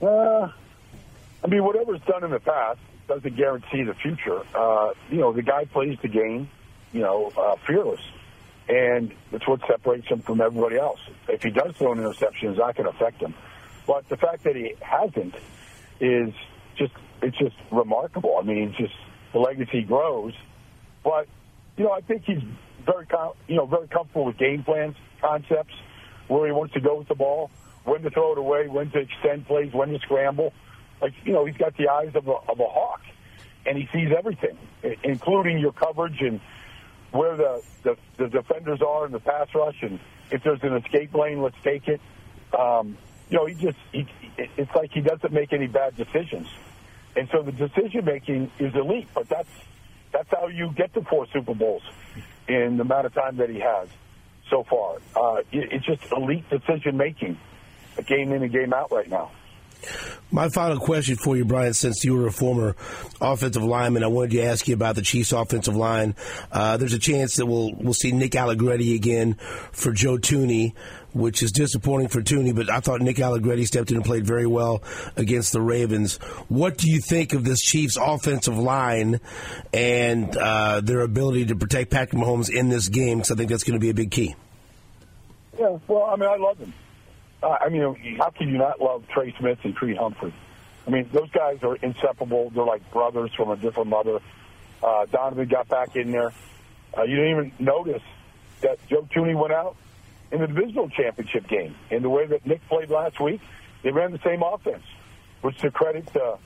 Uh, 0.00 0.48
I 1.42 1.46
mean, 1.48 1.64
whatever's 1.64 2.00
done 2.02 2.22
in 2.22 2.30
the 2.30 2.40
past 2.40 2.78
doesn't 3.10 3.36
guarantee 3.36 3.82
the 3.82 3.94
future. 3.94 4.42
Uh, 4.54 4.92
you 5.10 5.18
know, 5.18 5.32
the 5.32 5.42
guy 5.42 5.64
plays 5.64 5.98
the 6.00 6.08
game, 6.08 6.48
you 6.92 7.00
know, 7.00 7.32
uh, 7.36 7.56
fearless. 7.66 8.00
And 8.68 9.12
that's 9.32 9.46
what 9.48 9.60
separates 9.66 10.06
him 10.06 10.20
from 10.20 10.40
everybody 10.40 10.78
else. 10.78 11.00
If 11.28 11.42
he 11.42 11.50
does 11.50 11.74
throw 11.76 11.92
an 11.92 11.98
interception, 11.98 12.50
it's 12.50 12.58
not 12.58 12.76
going 12.76 12.88
to 12.88 12.96
affect 12.96 13.20
him. 13.20 13.34
But 13.84 14.08
the 14.08 14.16
fact 14.16 14.44
that 14.44 14.54
he 14.54 14.74
hasn't 14.80 15.34
is 16.00 16.32
just, 16.78 16.92
it's 17.20 17.36
just 17.36 17.56
remarkable. 17.72 18.38
I 18.40 18.44
mean, 18.44 18.68
it's 18.68 18.78
just 18.78 18.94
the 19.32 19.40
legacy 19.40 19.82
grows. 19.82 20.34
But, 21.02 21.26
you 21.76 21.84
know, 21.84 21.90
I 21.90 22.02
think 22.02 22.22
he's 22.24 22.42
very, 22.86 23.06
com- 23.06 23.32
you 23.48 23.56
know, 23.56 23.66
very 23.66 23.88
comfortable 23.88 24.26
with 24.26 24.38
game 24.38 24.62
plans, 24.62 24.94
concepts, 25.20 25.74
where 26.28 26.46
he 26.46 26.52
wants 26.52 26.74
to 26.74 26.80
go 26.80 26.98
with 26.98 27.08
the 27.08 27.16
ball, 27.16 27.50
when 27.84 28.02
to 28.02 28.10
throw 28.10 28.32
it 28.32 28.38
away, 28.38 28.68
when 28.68 28.90
to 28.92 29.00
extend 29.00 29.48
plays, 29.48 29.72
when 29.72 29.88
to 29.88 29.98
scramble 29.98 30.52
like 31.00 31.14
you 31.24 31.32
know 31.32 31.44
he's 31.44 31.56
got 31.56 31.76
the 31.76 31.88
eyes 31.88 32.12
of 32.14 32.26
a, 32.28 32.32
of 32.32 32.60
a 32.60 32.66
hawk, 32.66 33.00
and 33.66 33.76
he 33.76 33.88
sees 33.92 34.12
everything, 34.16 34.56
including 35.04 35.58
your 35.58 35.72
coverage 35.72 36.20
and 36.20 36.40
where 37.12 37.36
the, 37.36 37.62
the 37.82 37.96
the 38.18 38.28
defenders 38.28 38.80
are 38.82 39.06
in 39.06 39.12
the 39.12 39.20
pass 39.20 39.48
rush, 39.54 39.82
and 39.82 39.98
if 40.30 40.42
there's 40.42 40.62
an 40.62 40.76
escape 40.76 41.14
lane, 41.14 41.42
let's 41.42 41.56
take 41.62 41.88
it. 41.88 42.00
Um, 42.58 42.96
you 43.28 43.38
know, 43.38 43.46
he 43.46 43.54
just 43.54 43.78
he, 43.92 44.06
it's 44.38 44.74
like 44.74 44.90
he 44.92 45.00
doesn't 45.00 45.32
make 45.32 45.52
any 45.52 45.66
bad 45.66 45.96
decisions, 45.96 46.48
and 47.16 47.28
so 47.32 47.42
the 47.42 47.52
decision 47.52 48.04
making 48.04 48.50
is 48.58 48.74
elite. 48.74 49.08
But 49.14 49.28
that's 49.28 49.50
that's 50.12 50.28
how 50.30 50.48
you 50.48 50.72
get 50.76 50.92
to 50.94 51.02
four 51.02 51.26
Super 51.32 51.54
Bowls 51.54 51.82
in 52.48 52.76
the 52.76 52.82
amount 52.82 53.06
of 53.06 53.14
time 53.14 53.36
that 53.36 53.50
he 53.50 53.60
has 53.60 53.88
so 54.48 54.64
far. 54.64 54.96
Uh, 55.16 55.40
it, 55.52 55.72
it's 55.72 55.86
just 55.86 56.02
elite 56.12 56.48
decision 56.50 56.96
making, 56.96 57.38
game 58.06 58.32
in 58.32 58.42
and 58.42 58.52
game 58.52 58.72
out 58.72 58.90
right 58.90 59.08
now. 59.08 59.30
My 60.32 60.48
final 60.48 60.78
question 60.78 61.16
for 61.16 61.36
you, 61.36 61.44
Brian, 61.44 61.74
since 61.74 62.04
you 62.04 62.14
were 62.14 62.28
a 62.28 62.32
former 62.32 62.76
offensive 63.20 63.64
lineman, 63.64 64.04
I 64.04 64.06
wanted 64.06 64.30
to 64.32 64.42
ask 64.42 64.68
you 64.68 64.74
about 64.74 64.94
the 64.94 65.02
Chiefs' 65.02 65.32
offensive 65.32 65.74
line. 65.74 66.14
Uh, 66.52 66.76
there's 66.76 66.92
a 66.92 67.00
chance 67.00 67.34
that 67.36 67.46
we'll 67.46 67.72
we'll 67.74 67.94
see 67.94 68.12
Nick 68.12 68.36
Allegretti 68.36 68.94
again 68.94 69.34
for 69.72 69.90
Joe 69.90 70.18
Thuney, 70.18 70.74
which 71.12 71.42
is 71.42 71.50
disappointing 71.50 72.08
for 72.08 72.22
Thuney. 72.22 72.54
but 72.54 72.70
I 72.70 72.78
thought 72.78 73.00
Nick 73.00 73.18
Allegretti 73.18 73.64
stepped 73.64 73.90
in 73.90 73.96
and 73.96 74.04
played 74.04 74.24
very 74.24 74.46
well 74.46 74.84
against 75.16 75.52
the 75.52 75.60
Ravens. 75.60 76.18
What 76.48 76.78
do 76.78 76.88
you 76.88 77.00
think 77.00 77.32
of 77.32 77.42
this 77.42 77.60
Chiefs' 77.60 77.96
offensive 78.00 78.56
line 78.56 79.20
and 79.72 80.36
uh, 80.36 80.80
their 80.80 81.00
ability 81.00 81.46
to 81.46 81.56
protect 81.56 81.90
Patrick 81.90 82.22
Mahomes 82.22 82.48
in 82.48 82.68
this 82.68 82.88
game? 82.88 83.18
Because 83.18 83.32
I 83.32 83.34
think 83.34 83.50
that's 83.50 83.64
going 83.64 83.78
to 83.78 83.80
be 83.80 83.90
a 83.90 83.94
big 83.94 84.12
key. 84.12 84.36
Yeah, 85.58 85.76
well, 85.88 86.04
I 86.04 86.14
mean, 86.14 86.28
I 86.28 86.36
love 86.36 86.58
him. 86.58 86.72
Uh, 87.42 87.56
I 87.60 87.68
mean, 87.68 88.16
how 88.18 88.30
can 88.30 88.48
you 88.48 88.58
not 88.58 88.80
love 88.80 89.04
Trey 89.08 89.34
Smith 89.38 89.58
and 89.64 89.74
Creed 89.74 89.96
Humphrey? 89.96 90.34
I 90.86 90.90
mean, 90.90 91.08
those 91.12 91.30
guys 91.30 91.58
are 91.62 91.76
inseparable. 91.76 92.50
They're 92.50 92.64
like 92.64 92.90
brothers 92.90 93.30
from 93.36 93.50
a 93.50 93.56
different 93.56 93.88
mother. 93.88 94.20
Uh, 94.82 95.06
Donovan 95.06 95.48
got 95.48 95.68
back 95.68 95.96
in 95.96 96.10
there. 96.10 96.32
Uh, 96.96 97.02
you 97.02 97.16
didn't 97.16 97.30
even 97.30 97.52
notice 97.58 98.02
that 98.62 98.78
Joe 98.88 99.06
Thuney 99.14 99.38
went 99.38 99.52
out 99.52 99.76
in 100.32 100.40
the 100.40 100.46
divisional 100.46 100.88
championship 100.90 101.48
game. 101.48 101.74
In 101.90 102.02
the 102.02 102.10
way 102.10 102.26
that 102.26 102.46
Nick 102.46 102.66
played 102.68 102.90
last 102.90 103.20
week, 103.20 103.40
they 103.82 103.90
ran 103.90 104.12
the 104.12 104.20
same 104.24 104.42
offense, 104.42 104.84
which 105.42 105.56
to 105.58 105.70
credit 105.70 106.06
to, 106.12 106.38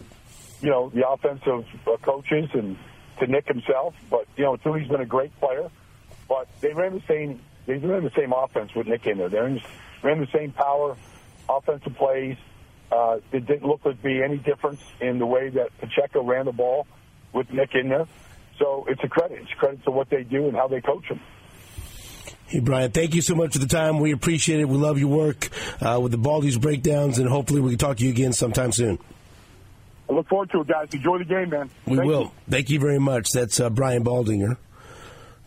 you 0.61 0.71
know, 0.71 0.91
the 0.91 1.09
offensive 1.09 1.65
uh, 1.87 1.97
coaches 2.03 2.51
and 2.55 2.77
to 3.21 3.27
Nick 3.27 3.49
himself. 3.49 3.95
But, 4.11 4.27
you 4.37 4.45
know, 4.45 4.57
Thuney's 4.57 4.89
been 4.89 5.01
a 5.01 5.07
great 5.07 5.39
player. 5.41 5.71
But 6.29 6.49
they 6.61 6.73
ran 6.73 6.95
the 6.95 7.03
same 7.07 7.41
they 7.67 7.79
ran 7.79 8.05
the 8.05 8.13
same 8.17 8.33
offense 8.33 8.75
with 8.75 8.87
Nick 8.87 9.07
in 9.07 9.19
there. 9.19 9.29
They 9.29 9.63
ran 10.05 10.21
the 10.21 10.29
same 10.33 10.53
power 10.53 10.97
offensive 11.49 11.95
plays. 11.97 12.37
Uh, 12.93 13.19
it 13.33 13.47
didn't 13.47 13.67
look 13.67 13.83
to 13.83 13.95
be 13.95 14.23
any 14.23 14.39
difference 14.39 14.81
in 15.01 15.19
the 15.19 15.27
way 15.27 15.49
that 15.49 15.77
Pacheco 15.79 16.23
ran 16.23 16.47
the 16.47 16.53
ball 16.53 16.87
with 17.33 17.51
Nick 17.53 17.75
in 17.75 17.89
there. 17.89 18.07
So 18.59 18.87
it's 18.89 19.03
a 19.03 19.09
credit. 19.09 19.41
It's 19.43 19.53
a 19.53 19.57
credit 19.57 19.85
to 19.85 19.91
what 19.91 20.11
they 20.11 20.23
do 20.23 20.47
and 20.47 20.57
how 20.57 20.69
they 20.69 20.81
coach 20.81 21.09
them. 21.09 21.21
Hey, 22.47 22.61
Brian, 22.61 22.93
thank 22.93 23.15
you 23.15 23.23
so 23.23 23.35
much 23.35 23.55
for 23.55 23.59
the 23.59 23.67
time. 23.67 23.99
We 23.99 24.13
appreciate 24.13 24.61
it. 24.61 24.69
We 24.69 24.77
love 24.77 24.99
your 24.99 25.09
work 25.09 25.49
uh, 25.81 25.99
with 26.01 26.13
the 26.13 26.19
Baldy's 26.19 26.59
breakdowns, 26.59 27.19
and 27.19 27.29
hopefully 27.29 27.61
we 27.61 27.71
can 27.71 27.79
talk 27.79 27.97
to 27.97 28.05
you 28.05 28.11
again 28.11 28.33
sometime 28.33 28.71
soon. 28.71 28.99
I 30.09 30.13
look 30.13 30.29
forward 30.29 30.51
to 30.51 30.61
it, 30.61 30.69
guys. 30.69 30.89
Enjoy 30.93 31.19
the 31.19 31.25
game, 31.25 31.51
man. 31.51 31.71
We 31.87 31.97
Thank 31.97 32.07
will. 32.07 32.21
You. 32.21 32.31
Thank 32.51 32.71
you 32.71 32.79
very 32.79 33.01
much. 33.01 33.31
That's 33.31 33.59
uh, 33.59 33.71
Brian 33.71 34.05
Baldinger, 34.05 34.59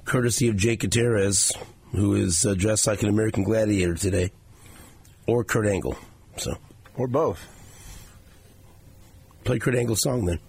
courtesy 0.04 0.48
of 0.50 0.58
Jake 0.58 0.82
Gutierrez, 0.82 1.54
who 1.92 2.16
is 2.16 2.46
uh, 2.46 2.56
dressed 2.56 2.88
like 2.88 3.04
an 3.04 3.10
American 3.10 3.44
gladiator 3.44 3.94
today, 3.94 4.32
or 5.28 5.44
Kurt 5.44 5.68
Angle. 5.68 5.98
So, 6.38 6.58
or 6.96 7.08
both. 7.08 7.46
Play 9.44 9.60
Kurt 9.60 9.76
Angle's 9.76 10.02
song 10.02 10.26
then. 10.26 10.40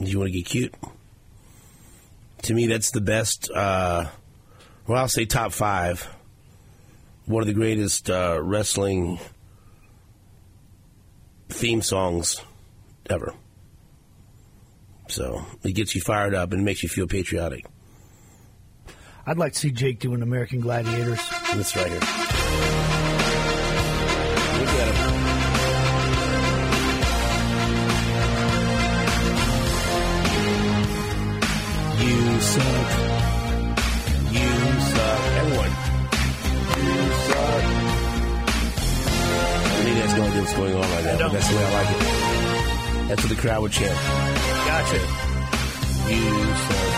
Do 0.00 0.10
you 0.10 0.18
want 0.18 0.30
to 0.32 0.36
get 0.36 0.46
cute? 0.46 0.74
To 2.42 2.54
me, 2.54 2.66
that's 2.66 2.90
the 2.90 3.00
best. 3.00 3.50
Uh, 3.50 4.06
well, 4.86 5.00
I'll 5.00 5.08
say 5.08 5.24
top 5.24 5.52
five. 5.52 6.06
One 7.26 7.42
of 7.42 7.46
the 7.46 7.54
greatest 7.54 8.10
uh, 8.10 8.38
wrestling 8.42 9.18
theme 11.48 11.80
songs 11.80 12.40
ever. 13.08 13.32
So 15.08 15.44
it 15.62 15.72
gets 15.72 15.94
you 15.94 16.00
fired 16.00 16.34
up 16.34 16.52
and 16.52 16.64
makes 16.64 16.82
you 16.82 16.88
feel 16.88 17.06
patriotic. 17.06 17.64
I'd 19.26 19.38
like 19.38 19.54
to 19.54 19.58
see 19.58 19.70
Jake 19.70 20.00
doing 20.00 20.20
American 20.20 20.60
Gladiators. 20.60 21.20
That's 21.54 21.74
right 21.74 21.86
here. 21.86 21.94
Look 21.94 22.08
at 24.68 24.94
him. 24.94 25.14
You 32.04 32.40
suck. 32.40 32.90
You 34.30 34.50
suck. 34.92 35.20
Everyone. 35.40 35.72
You 36.84 36.94
suck. 37.24 37.64
I 39.66 39.84
mean, 39.84 39.94
that's 39.94 40.14
no 40.14 40.22
idea 40.22 40.40
what's 40.40 40.54
going 40.54 40.74
on 40.74 40.80
right 40.82 41.04
now, 41.04 41.16
but 41.18 41.32
that's 41.32 41.48
the 41.48 41.56
way 41.56 41.64
I 41.64 41.72
like 41.72 41.90
it. 41.90 43.08
That's 43.08 43.22
what 43.22 43.30
the 43.30 43.40
crowd 43.40 43.62
would 43.62 43.72
chant. 43.72 43.98
Gotcha. 44.66 45.00
You 46.12 46.54
suck. 46.54 46.93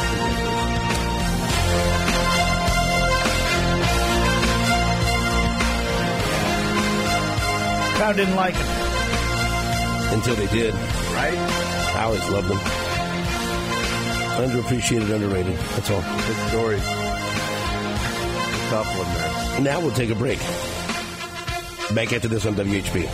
Crowd 8.07 8.17
didn't 8.19 8.37
like 8.37 8.55
them. 8.55 10.15
Until 10.15 10.37
they 10.37 10.47
did. 10.47 10.73
Right? 10.73 11.37
I 11.97 12.05
always 12.05 12.29
loved 12.29 12.47
them. 12.47 12.59
Underappreciated, 14.39 15.13
underrated. 15.13 15.57
That's 15.57 15.91
all. 15.91 16.03
Good 16.03 16.49
story. 16.49 16.77
Tough 18.71 18.87
one, 18.97 19.09
man. 19.09 19.65
Now 19.65 19.81
we'll 19.81 19.91
take 19.91 20.11
a 20.11 20.15
break. 20.15 20.39
Back 21.97 22.13
after 22.13 22.29
this 22.29 22.47
on 22.47 22.55
WHB. 22.55 23.09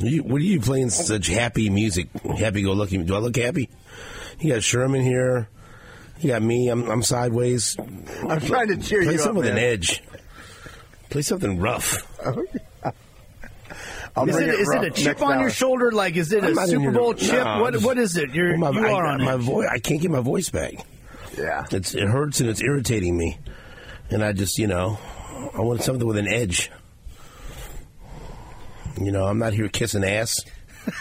You, 0.00 0.22
what 0.22 0.36
are 0.36 0.44
you 0.44 0.60
playing 0.60 0.90
such 0.90 1.28
happy 1.28 1.70
music? 1.70 2.08
Happy 2.38 2.60
go 2.60 2.72
lucky. 2.72 2.98
Do 2.98 3.14
I 3.14 3.18
look 3.20 3.36
happy? 3.36 3.70
You 4.40 4.52
got 4.54 4.62
Sherman 4.62 5.02
here. 5.02 5.48
You 6.20 6.30
got 6.30 6.42
me. 6.42 6.68
I'm, 6.68 6.88
I'm 6.90 7.02
sideways. 7.02 7.76
I'm 7.78 8.40
trying 8.40 8.68
to 8.68 8.76
cheer 8.78 9.02
Play 9.02 9.12
you 9.14 9.18
up. 9.20 9.24
Play 9.24 9.24
something 9.24 9.42
with 9.42 9.46
an 9.46 9.58
edge. 9.58 10.02
Play 11.10 11.22
something 11.22 11.58
rough. 11.58 12.02
Oh, 12.24 12.44
I'll 14.16 14.26
Is 14.28 14.36
bring 14.36 14.48
it, 14.48 14.54
is 14.54 14.70
it 14.70 14.82
a 14.84 14.90
chip 14.90 15.20
on 15.20 15.34
hour. 15.34 15.40
your 15.42 15.50
shoulder? 15.50 15.92
Like, 15.92 16.16
is 16.16 16.32
it 16.32 16.42
I'm 16.42 16.56
a 16.56 16.66
Super 16.66 16.80
here- 16.80 16.92
Bowl 16.92 17.12
chip? 17.12 17.44
No, 17.44 17.60
what 17.60 17.74
just- 17.74 17.84
What 17.84 17.98
is 17.98 18.16
it? 18.16 18.30
You're, 18.30 18.58
Well, 18.58 18.72
my, 18.72 18.80
you 18.80 18.86
I, 18.86 19.12
on 19.12 19.22
my 19.24 19.36
voice. 19.36 19.68
I 19.70 19.78
can't 19.78 20.00
get 20.00 20.10
my 20.10 20.20
voice 20.20 20.48
back. 20.48 20.72
Yeah. 21.36 21.66
It's 21.70 21.94
it 21.94 22.08
hurts 22.08 22.40
and 22.40 22.48
it's 22.48 22.62
irritating 22.62 23.14
me, 23.18 23.38
and 24.08 24.24
I 24.24 24.32
just 24.32 24.56
you 24.58 24.66
know 24.68 24.98
I 25.54 25.60
want 25.60 25.82
something 25.82 26.06
with 26.06 26.16
an 26.16 26.28
edge. 26.28 26.70
You 28.98 29.12
know, 29.12 29.26
I'm 29.26 29.38
not 29.38 29.52
here 29.52 29.68
kissing 29.68 30.02
ass. 30.02 30.40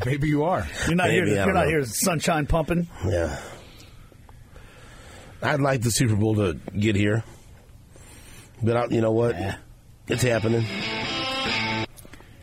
Maybe 0.06 0.28
you 0.28 0.44
are. 0.44 0.66
You're 0.86 0.96
not 0.96 1.08
Maybe, 1.08 1.30
here. 1.30 1.42
I 1.42 1.44
You're 1.44 1.46
don't 1.46 1.54
know. 1.54 1.68
here. 1.68 1.84
Sunshine 1.84 2.46
pumping. 2.46 2.88
Yeah. 3.06 3.40
I'd 5.42 5.60
like 5.60 5.82
the 5.82 5.90
Super 5.90 6.16
Bowl 6.16 6.34
to 6.36 6.54
get 6.78 6.96
here, 6.96 7.22
but 8.62 8.76
I, 8.76 8.86
you 8.86 9.02
know 9.02 9.12
what? 9.12 9.36
It's 10.08 10.22
happening. 10.22 10.64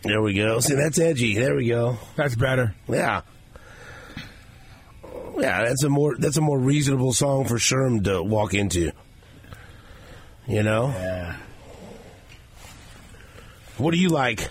There 0.03 0.21
we 0.21 0.33
go. 0.35 0.59
See, 0.59 0.75
that's 0.75 0.99
edgy. 0.99 1.35
There 1.35 1.55
we 1.55 1.67
go. 1.67 1.97
That's 2.15 2.35
better. 2.35 2.75
Yeah. 2.87 3.21
Yeah, 5.39 5.63
that's 5.63 5.83
a 5.83 5.89
more 5.89 6.15
that's 6.17 6.37
a 6.37 6.41
more 6.41 6.59
reasonable 6.59 7.13
song 7.13 7.45
for 7.45 7.55
Sherm 7.55 8.03
to 8.03 8.21
walk 8.21 8.53
into. 8.53 8.91
You 10.47 10.61
know? 10.61 10.89
Yeah. 10.89 11.37
What 13.77 13.91
do 13.91 13.97
you 13.97 14.09
like? 14.09 14.47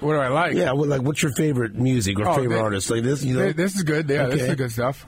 What 0.00 0.14
do 0.14 0.18
I 0.18 0.28
like? 0.28 0.54
Yeah, 0.54 0.72
what, 0.72 0.88
like 0.88 1.02
what's 1.02 1.22
your 1.22 1.32
favorite 1.32 1.74
music 1.74 2.18
or 2.18 2.26
Oh, 2.28 2.34
favorite 2.36 2.56
thi- 2.56 2.62
artist? 2.62 2.90
Like 2.90 3.02
this, 3.02 3.22
you 3.22 3.34
know? 3.36 3.44
Th- 3.44 3.56
This 3.56 3.74
is 3.76 3.82
good. 3.82 4.08
Yeah, 4.08 4.26
this 4.26 4.42
is 4.42 4.54
good 4.54 4.72
stuff. 4.72 5.06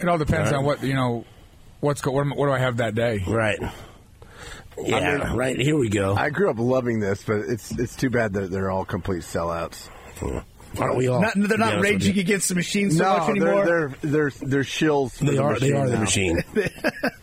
It 0.00 0.08
all 0.08 0.18
depends 0.18 0.48
All 0.48 0.52
right. 0.52 0.58
on 0.58 0.64
what 0.64 0.82
you 0.82 0.94
know. 0.94 1.24
What's 1.80 2.00
go? 2.00 2.10
What, 2.10 2.26
what 2.36 2.46
do 2.46 2.52
I 2.52 2.58
have 2.58 2.78
that 2.78 2.94
day? 2.94 3.22
Right. 3.26 3.58
Yeah, 4.82 5.18
mean- 5.18 5.36
right. 5.36 5.58
Here 5.58 5.76
we 5.76 5.88
go. 5.88 6.14
I 6.14 6.30
grew 6.30 6.50
up 6.50 6.58
loving 6.58 7.00
this, 7.00 7.22
but 7.24 7.40
it's 7.48 7.70
it's 7.78 7.94
too 7.96 8.10
bad 8.10 8.32
that 8.34 8.50
they're 8.50 8.70
all 8.70 8.84
complete 8.84 9.22
sellouts. 9.22 9.86
Hmm. 10.18 10.38
Aren't 10.78 10.96
we 10.96 11.08
all? 11.08 11.20
Not, 11.20 11.32
they're 11.36 11.58
not 11.58 11.74
honest 11.74 11.82
raging 11.82 12.18
against 12.18 12.48
the 12.48 12.54
machine 12.54 12.90
so 12.90 13.02
no, 13.04 13.18
much 13.18 13.28
anymore. 13.30 13.64
they're 13.64 13.88
they're 13.88 14.10
they're 14.10 14.30
they're 14.30 14.62
shills. 14.62 15.18
They 15.18 15.36
the 15.36 15.42
are. 15.42 15.58
They 15.58 15.70
machine 15.72 15.76
are 15.76 15.88
the 15.90 15.98
machine. 15.98 16.44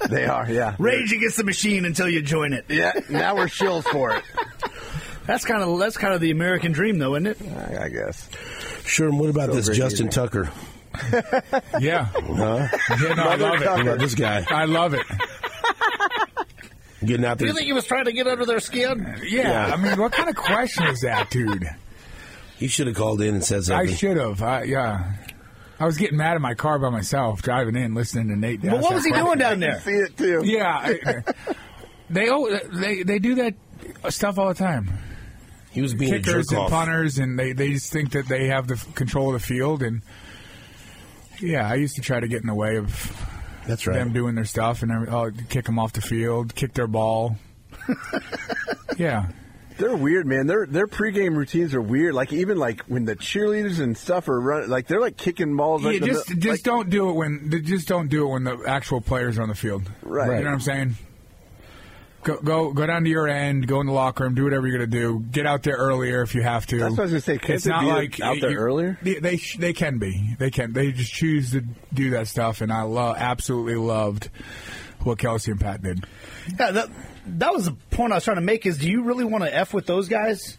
they 0.10 0.26
are. 0.26 0.50
Yeah. 0.52 0.76
Rage 0.80 1.12
against 1.14 1.38
the 1.38 1.44
machine 1.44 1.86
until 1.86 2.10
you 2.10 2.22
join 2.22 2.54
it. 2.54 2.66
Yeah. 2.70 2.94
Now 3.10 3.36
we're 3.36 3.46
shills 3.48 3.84
for 3.86 4.16
it. 4.16 4.24
That's 5.28 5.46
kind 5.46 5.62
of 5.62 5.78
that's 5.80 5.98
kind 5.98 6.14
of 6.16 6.20
the 6.20 6.32
American 6.32 6.72
dream, 6.72 6.98
though, 6.98 7.16
isn't 7.16 7.28
it? 7.28 7.38
I, 7.56 7.84
I 7.86 7.90
guess. 7.90 8.28
Sherm, 8.84 9.20
what 9.20 9.30
about 9.30 9.50
Still 9.52 9.56
this 9.56 9.78
Justin 9.78 10.06
music. 10.08 10.12
Tucker? 10.12 10.52
Yeah, 11.80 12.06
Huh? 12.06 12.68
yeah. 13.00 13.14
No, 13.14 13.24
I 13.24 13.36
love 13.36 13.60
What 13.62 13.62
it. 13.62 13.82
about 13.82 14.00
this 14.00 14.14
guy 14.16 14.44
I 14.50 14.66
love 14.66 14.94
it. 14.94 15.06
getting 17.06 17.26
out 17.26 17.38
there? 17.38 17.46
Do 17.48 17.52
you 17.52 17.54
think 17.54 17.68
he 17.68 17.74
was 17.74 17.86
trying 17.86 18.06
to 18.06 18.12
get 18.12 18.28
under 18.28 18.46
their 18.46 18.60
skin? 18.60 19.16
Yeah, 19.24 19.42
Yeah. 19.68 19.74
I 19.74 19.78
mean, 19.78 20.00
what 20.00 20.12
kind 20.12 20.28
of 20.30 20.36
question 20.36 20.88
is 20.88 21.02
that, 21.02 21.30
dude? 21.30 21.70
He 22.62 22.68
should 22.68 22.86
have 22.86 22.96
called 22.96 23.22
in 23.22 23.34
and 23.34 23.44
said 23.44 23.64
something. 23.64 23.90
I 23.90 23.96
should 23.96 24.18
have. 24.18 24.44
I, 24.44 24.64
yeah, 24.66 25.14
I 25.80 25.86
was 25.86 25.98
getting 25.98 26.18
mad 26.18 26.36
in 26.36 26.44
my 26.44 26.54
car 26.54 26.78
by 26.78 26.92
myself 26.92 27.42
driving 27.42 27.76
in, 27.76 27.96
listening 27.96 28.28
to 28.28 28.36
Nate. 28.36 28.62
But 28.62 28.82
what 28.82 28.94
was 28.94 29.04
he 29.04 29.12
doing 29.12 29.40
down 29.40 29.60
there? 29.60 29.80
See 29.82 29.90
it 29.90 30.16
too. 30.16 30.44
Yeah, 30.46 30.68
I, 30.68 31.24
they 32.12 32.30
oh 32.30 32.56
they 32.72 33.02
they 33.02 33.18
do 33.18 33.34
that 33.34 33.56
stuff 34.10 34.38
all 34.38 34.48
the 34.50 34.54
time. 34.54 34.92
He 35.72 35.82
was 35.82 35.96
being 35.96 36.14
a 36.14 36.18
Kickers 36.20 36.50
jerk 36.50 36.52
and 36.52 36.60
off. 36.60 36.70
punters, 36.70 37.18
and 37.18 37.40
they 37.40 37.54
they 37.54 37.72
just 37.72 37.92
think 37.92 38.12
that 38.12 38.28
they 38.28 38.46
have 38.50 38.68
the 38.68 38.76
control 38.94 39.34
of 39.34 39.42
the 39.42 39.48
field. 39.48 39.82
And 39.82 40.04
yeah, 41.40 41.68
I 41.68 41.74
used 41.74 41.96
to 41.96 42.04
try 42.04 42.20
to 42.20 42.28
get 42.28 42.42
in 42.42 42.48
the 42.48 42.54
way 42.54 42.78
of 42.78 43.12
That's 43.66 43.88
right. 43.88 43.96
them 43.96 44.14
doing 44.14 44.36
their 44.36 44.46
stuff 44.46 44.84
and 44.84 44.92
every, 44.92 45.08
oh, 45.08 45.32
kick 45.50 45.66
them 45.66 45.80
off 45.80 45.94
the 45.94 46.02
field, 46.02 46.54
kick 46.54 46.76
their 46.76 46.86
ball. 46.86 47.38
yeah, 49.00 49.30
They're 49.82 49.96
weird, 49.98 50.26
man. 50.28 50.48
Their 50.48 50.66
their 50.66 50.88
pregame 50.88 51.36
routines 51.36 51.74
are 51.74 51.82
weird. 51.82 52.14
Like 52.14 52.32
even 52.32 52.58
like 52.58 52.82
when 52.84 53.06
the 53.06 53.16
cheerleaders 53.16 53.80
and 53.80 53.98
stuff 53.98 54.30
are 54.30 54.40
running, 54.40 54.70
like 54.70 54.88
they're 54.88 55.02
like 55.02 55.18
kicking 55.18 55.56
balls. 55.58 55.84
right 55.84 55.94
yeah. 55.94 55.98
in 55.98 56.02
the 56.04 56.08
Just 56.14 56.28
just 56.30 56.48
like- 56.48 56.64
don't 56.64 56.90
do 56.90 57.10
it 57.10 57.14
when 57.14 57.50
just 57.66 57.88
don't 57.88 58.08
do 58.08 58.28
it 58.28 58.32
when 58.32 58.44
the 58.44 58.64
actual 58.68 59.02
players 59.02 59.38
are 59.38 59.42
on 59.42 59.50
the 59.50 59.56
field. 59.56 59.90
Right. 60.04 60.38
You 60.38 60.44
know 60.44 60.50
what 60.50 60.54
I'm 60.54 60.60
saying? 60.62 60.96
Go 62.24 62.38
go 62.40 62.72
go 62.72 62.86
down 62.86 63.04
to 63.06 63.10
your 63.10 63.28
end. 63.28 63.68
Go 63.68 63.82
in 63.82 63.88
the 63.88 63.94
locker 63.94 64.24
room. 64.26 64.36
Do 64.36 64.44
whatever 64.44 64.68
you're 64.68 64.78
gonna 64.78 64.86
do. 64.86 65.20
Get 65.32 65.48
out 65.48 65.64
there 65.64 65.76
earlier 65.78 66.22
if 66.22 66.36
you 66.36 66.44
have 66.44 66.68
to. 66.68 66.78
That's 66.78 66.92
what 66.92 67.00
I 67.00 67.04
was 67.04 67.12
gonna 67.14 67.22
say. 67.22 67.38
Can't 67.40 67.56
It's 67.56 67.66
not 67.66 67.82
be 67.82 67.88
like 67.88 68.20
out 68.22 68.38
there 68.40 68.52
you- 68.52 68.58
earlier? 68.60 69.00
They 69.02 69.16
they, 69.16 69.38
sh- 69.38 69.58
they 69.58 69.74
can 69.74 69.98
be. 69.98 70.36
They 70.38 70.52
can. 70.52 70.72
They 70.72 70.92
just 70.92 71.12
choose 71.12 71.50
to 71.54 71.62
do 71.92 72.12
that 72.12 72.28
stuff, 72.28 72.62
and 72.62 72.72
I 72.72 72.84
love 72.84 73.16
absolutely 73.18 73.74
loved 73.76 74.30
what 75.00 75.18
Kelce 75.18 75.48
and 75.48 75.60
Pat 75.60 75.82
did. 75.82 76.06
Yeah, 76.60 76.70
that, 76.70 76.90
that 77.40 77.54
was 77.54 77.66
the 77.66 77.74
point 77.92 78.12
I 78.14 78.16
was 78.18 78.24
trying 78.24 78.36
to 78.38 78.42
make. 78.42 78.66
Is 78.66 78.78
do 78.78 78.90
you 78.90 79.04
really 79.04 79.24
want 79.26 79.44
to 79.44 79.54
f 79.56 79.74
with 79.74 79.86
those 79.86 80.08
guys? 80.08 80.58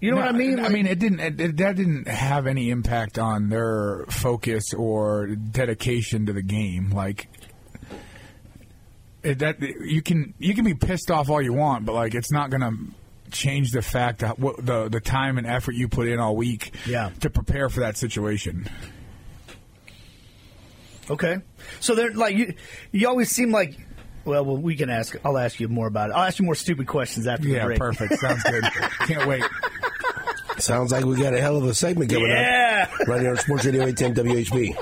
You 0.00 0.10
know 0.12 0.16
No, 0.16 0.22
what 0.26 0.34
I 0.34 0.38
mean? 0.38 0.58
I 0.60 0.68
mean, 0.70 0.86
it 0.86 0.98
didn't. 0.98 1.20
It, 1.20 1.56
that 1.58 1.76
didn't 1.76 2.08
have 2.08 2.46
any 2.46 2.70
impact 2.70 3.18
on 3.18 3.50
their 3.50 4.06
focus 4.08 4.72
or 4.72 5.26
dedication 5.28 6.24
to 6.26 6.32
the 6.32 6.40
game. 6.42 6.90
Like 6.90 7.28
it, 9.22 9.40
that, 9.40 9.60
you 9.60 10.00
can 10.00 10.32
you 10.38 10.54
can 10.54 10.64
be 10.64 10.74
pissed 10.74 11.10
off 11.10 11.28
all 11.28 11.42
you 11.42 11.52
want, 11.52 11.84
but 11.84 11.92
like 11.92 12.14
it's 12.14 12.32
not 12.32 12.48
going 12.48 12.62
to 12.62 13.30
change 13.30 13.72
the 13.72 13.82
fact 13.82 14.20
that 14.20 14.38
what 14.38 14.64
the 14.64 14.88
the 14.88 15.00
time 15.00 15.36
and 15.36 15.46
effort 15.46 15.74
you 15.74 15.86
put 15.86 16.08
in 16.08 16.18
all 16.18 16.34
week 16.34 16.72
Yeah. 16.86 17.10
to 17.20 17.28
prepare 17.28 17.68
for 17.68 17.80
that 17.80 17.98
situation. 17.98 18.68
Okay, 21.10 21.38
so 21.80 21.94
they're 21.94 22.12
like 22.14 22.36
you. 22.36 22.54
You 22.92 23.08
always 23.08 23.30
seem 23.30 23.50
like. 23.50 23.76
Well, 24.24 24.44
well, 24.44 24.56
we 24.56 24.76
can 24.76 24.90
ask. 24.90 25.16
I'll 25.24 25.38
ask 25.38 25.58
you 25.60 25.68
more 25.68 25.86
about 25.86 26.10
it. 26.10 26.12
I'll 26.14 26.24
ask 26.24 26.38
you 26.38 26.44
more 26.44 26.54
stupid 26.54 26.86
questions 26.86 27.26
after 27.26 27.44
the 27.48 27.54
Yeah, 27.54 27.64
break. 27.64 27.78
perfect. 27.78 28.18
Sounds 28.18 28.42
good. 28.42 28.62
Can't 29.06 29.26
wait. 29.26 29.42
Sounds 30.58 30.92
like 30.92 31.04
we 31.06 31.16
got 31.16 31.32
a 31.34 31.40
hell 31.40 31.56
of 31.56 31.64
a 31.64 31.74
segment 31.74 32.10
coming 32.10 32.28
Yeah. 32.28 32.88
up 32.92 33.08
right 33.08 33.20
here 33.20 33.30
on 33.30 33.38
Sports 33.38 33.64
Radio 33.64 33.86
810 33.86 34.24
WHB. 34.26 34.76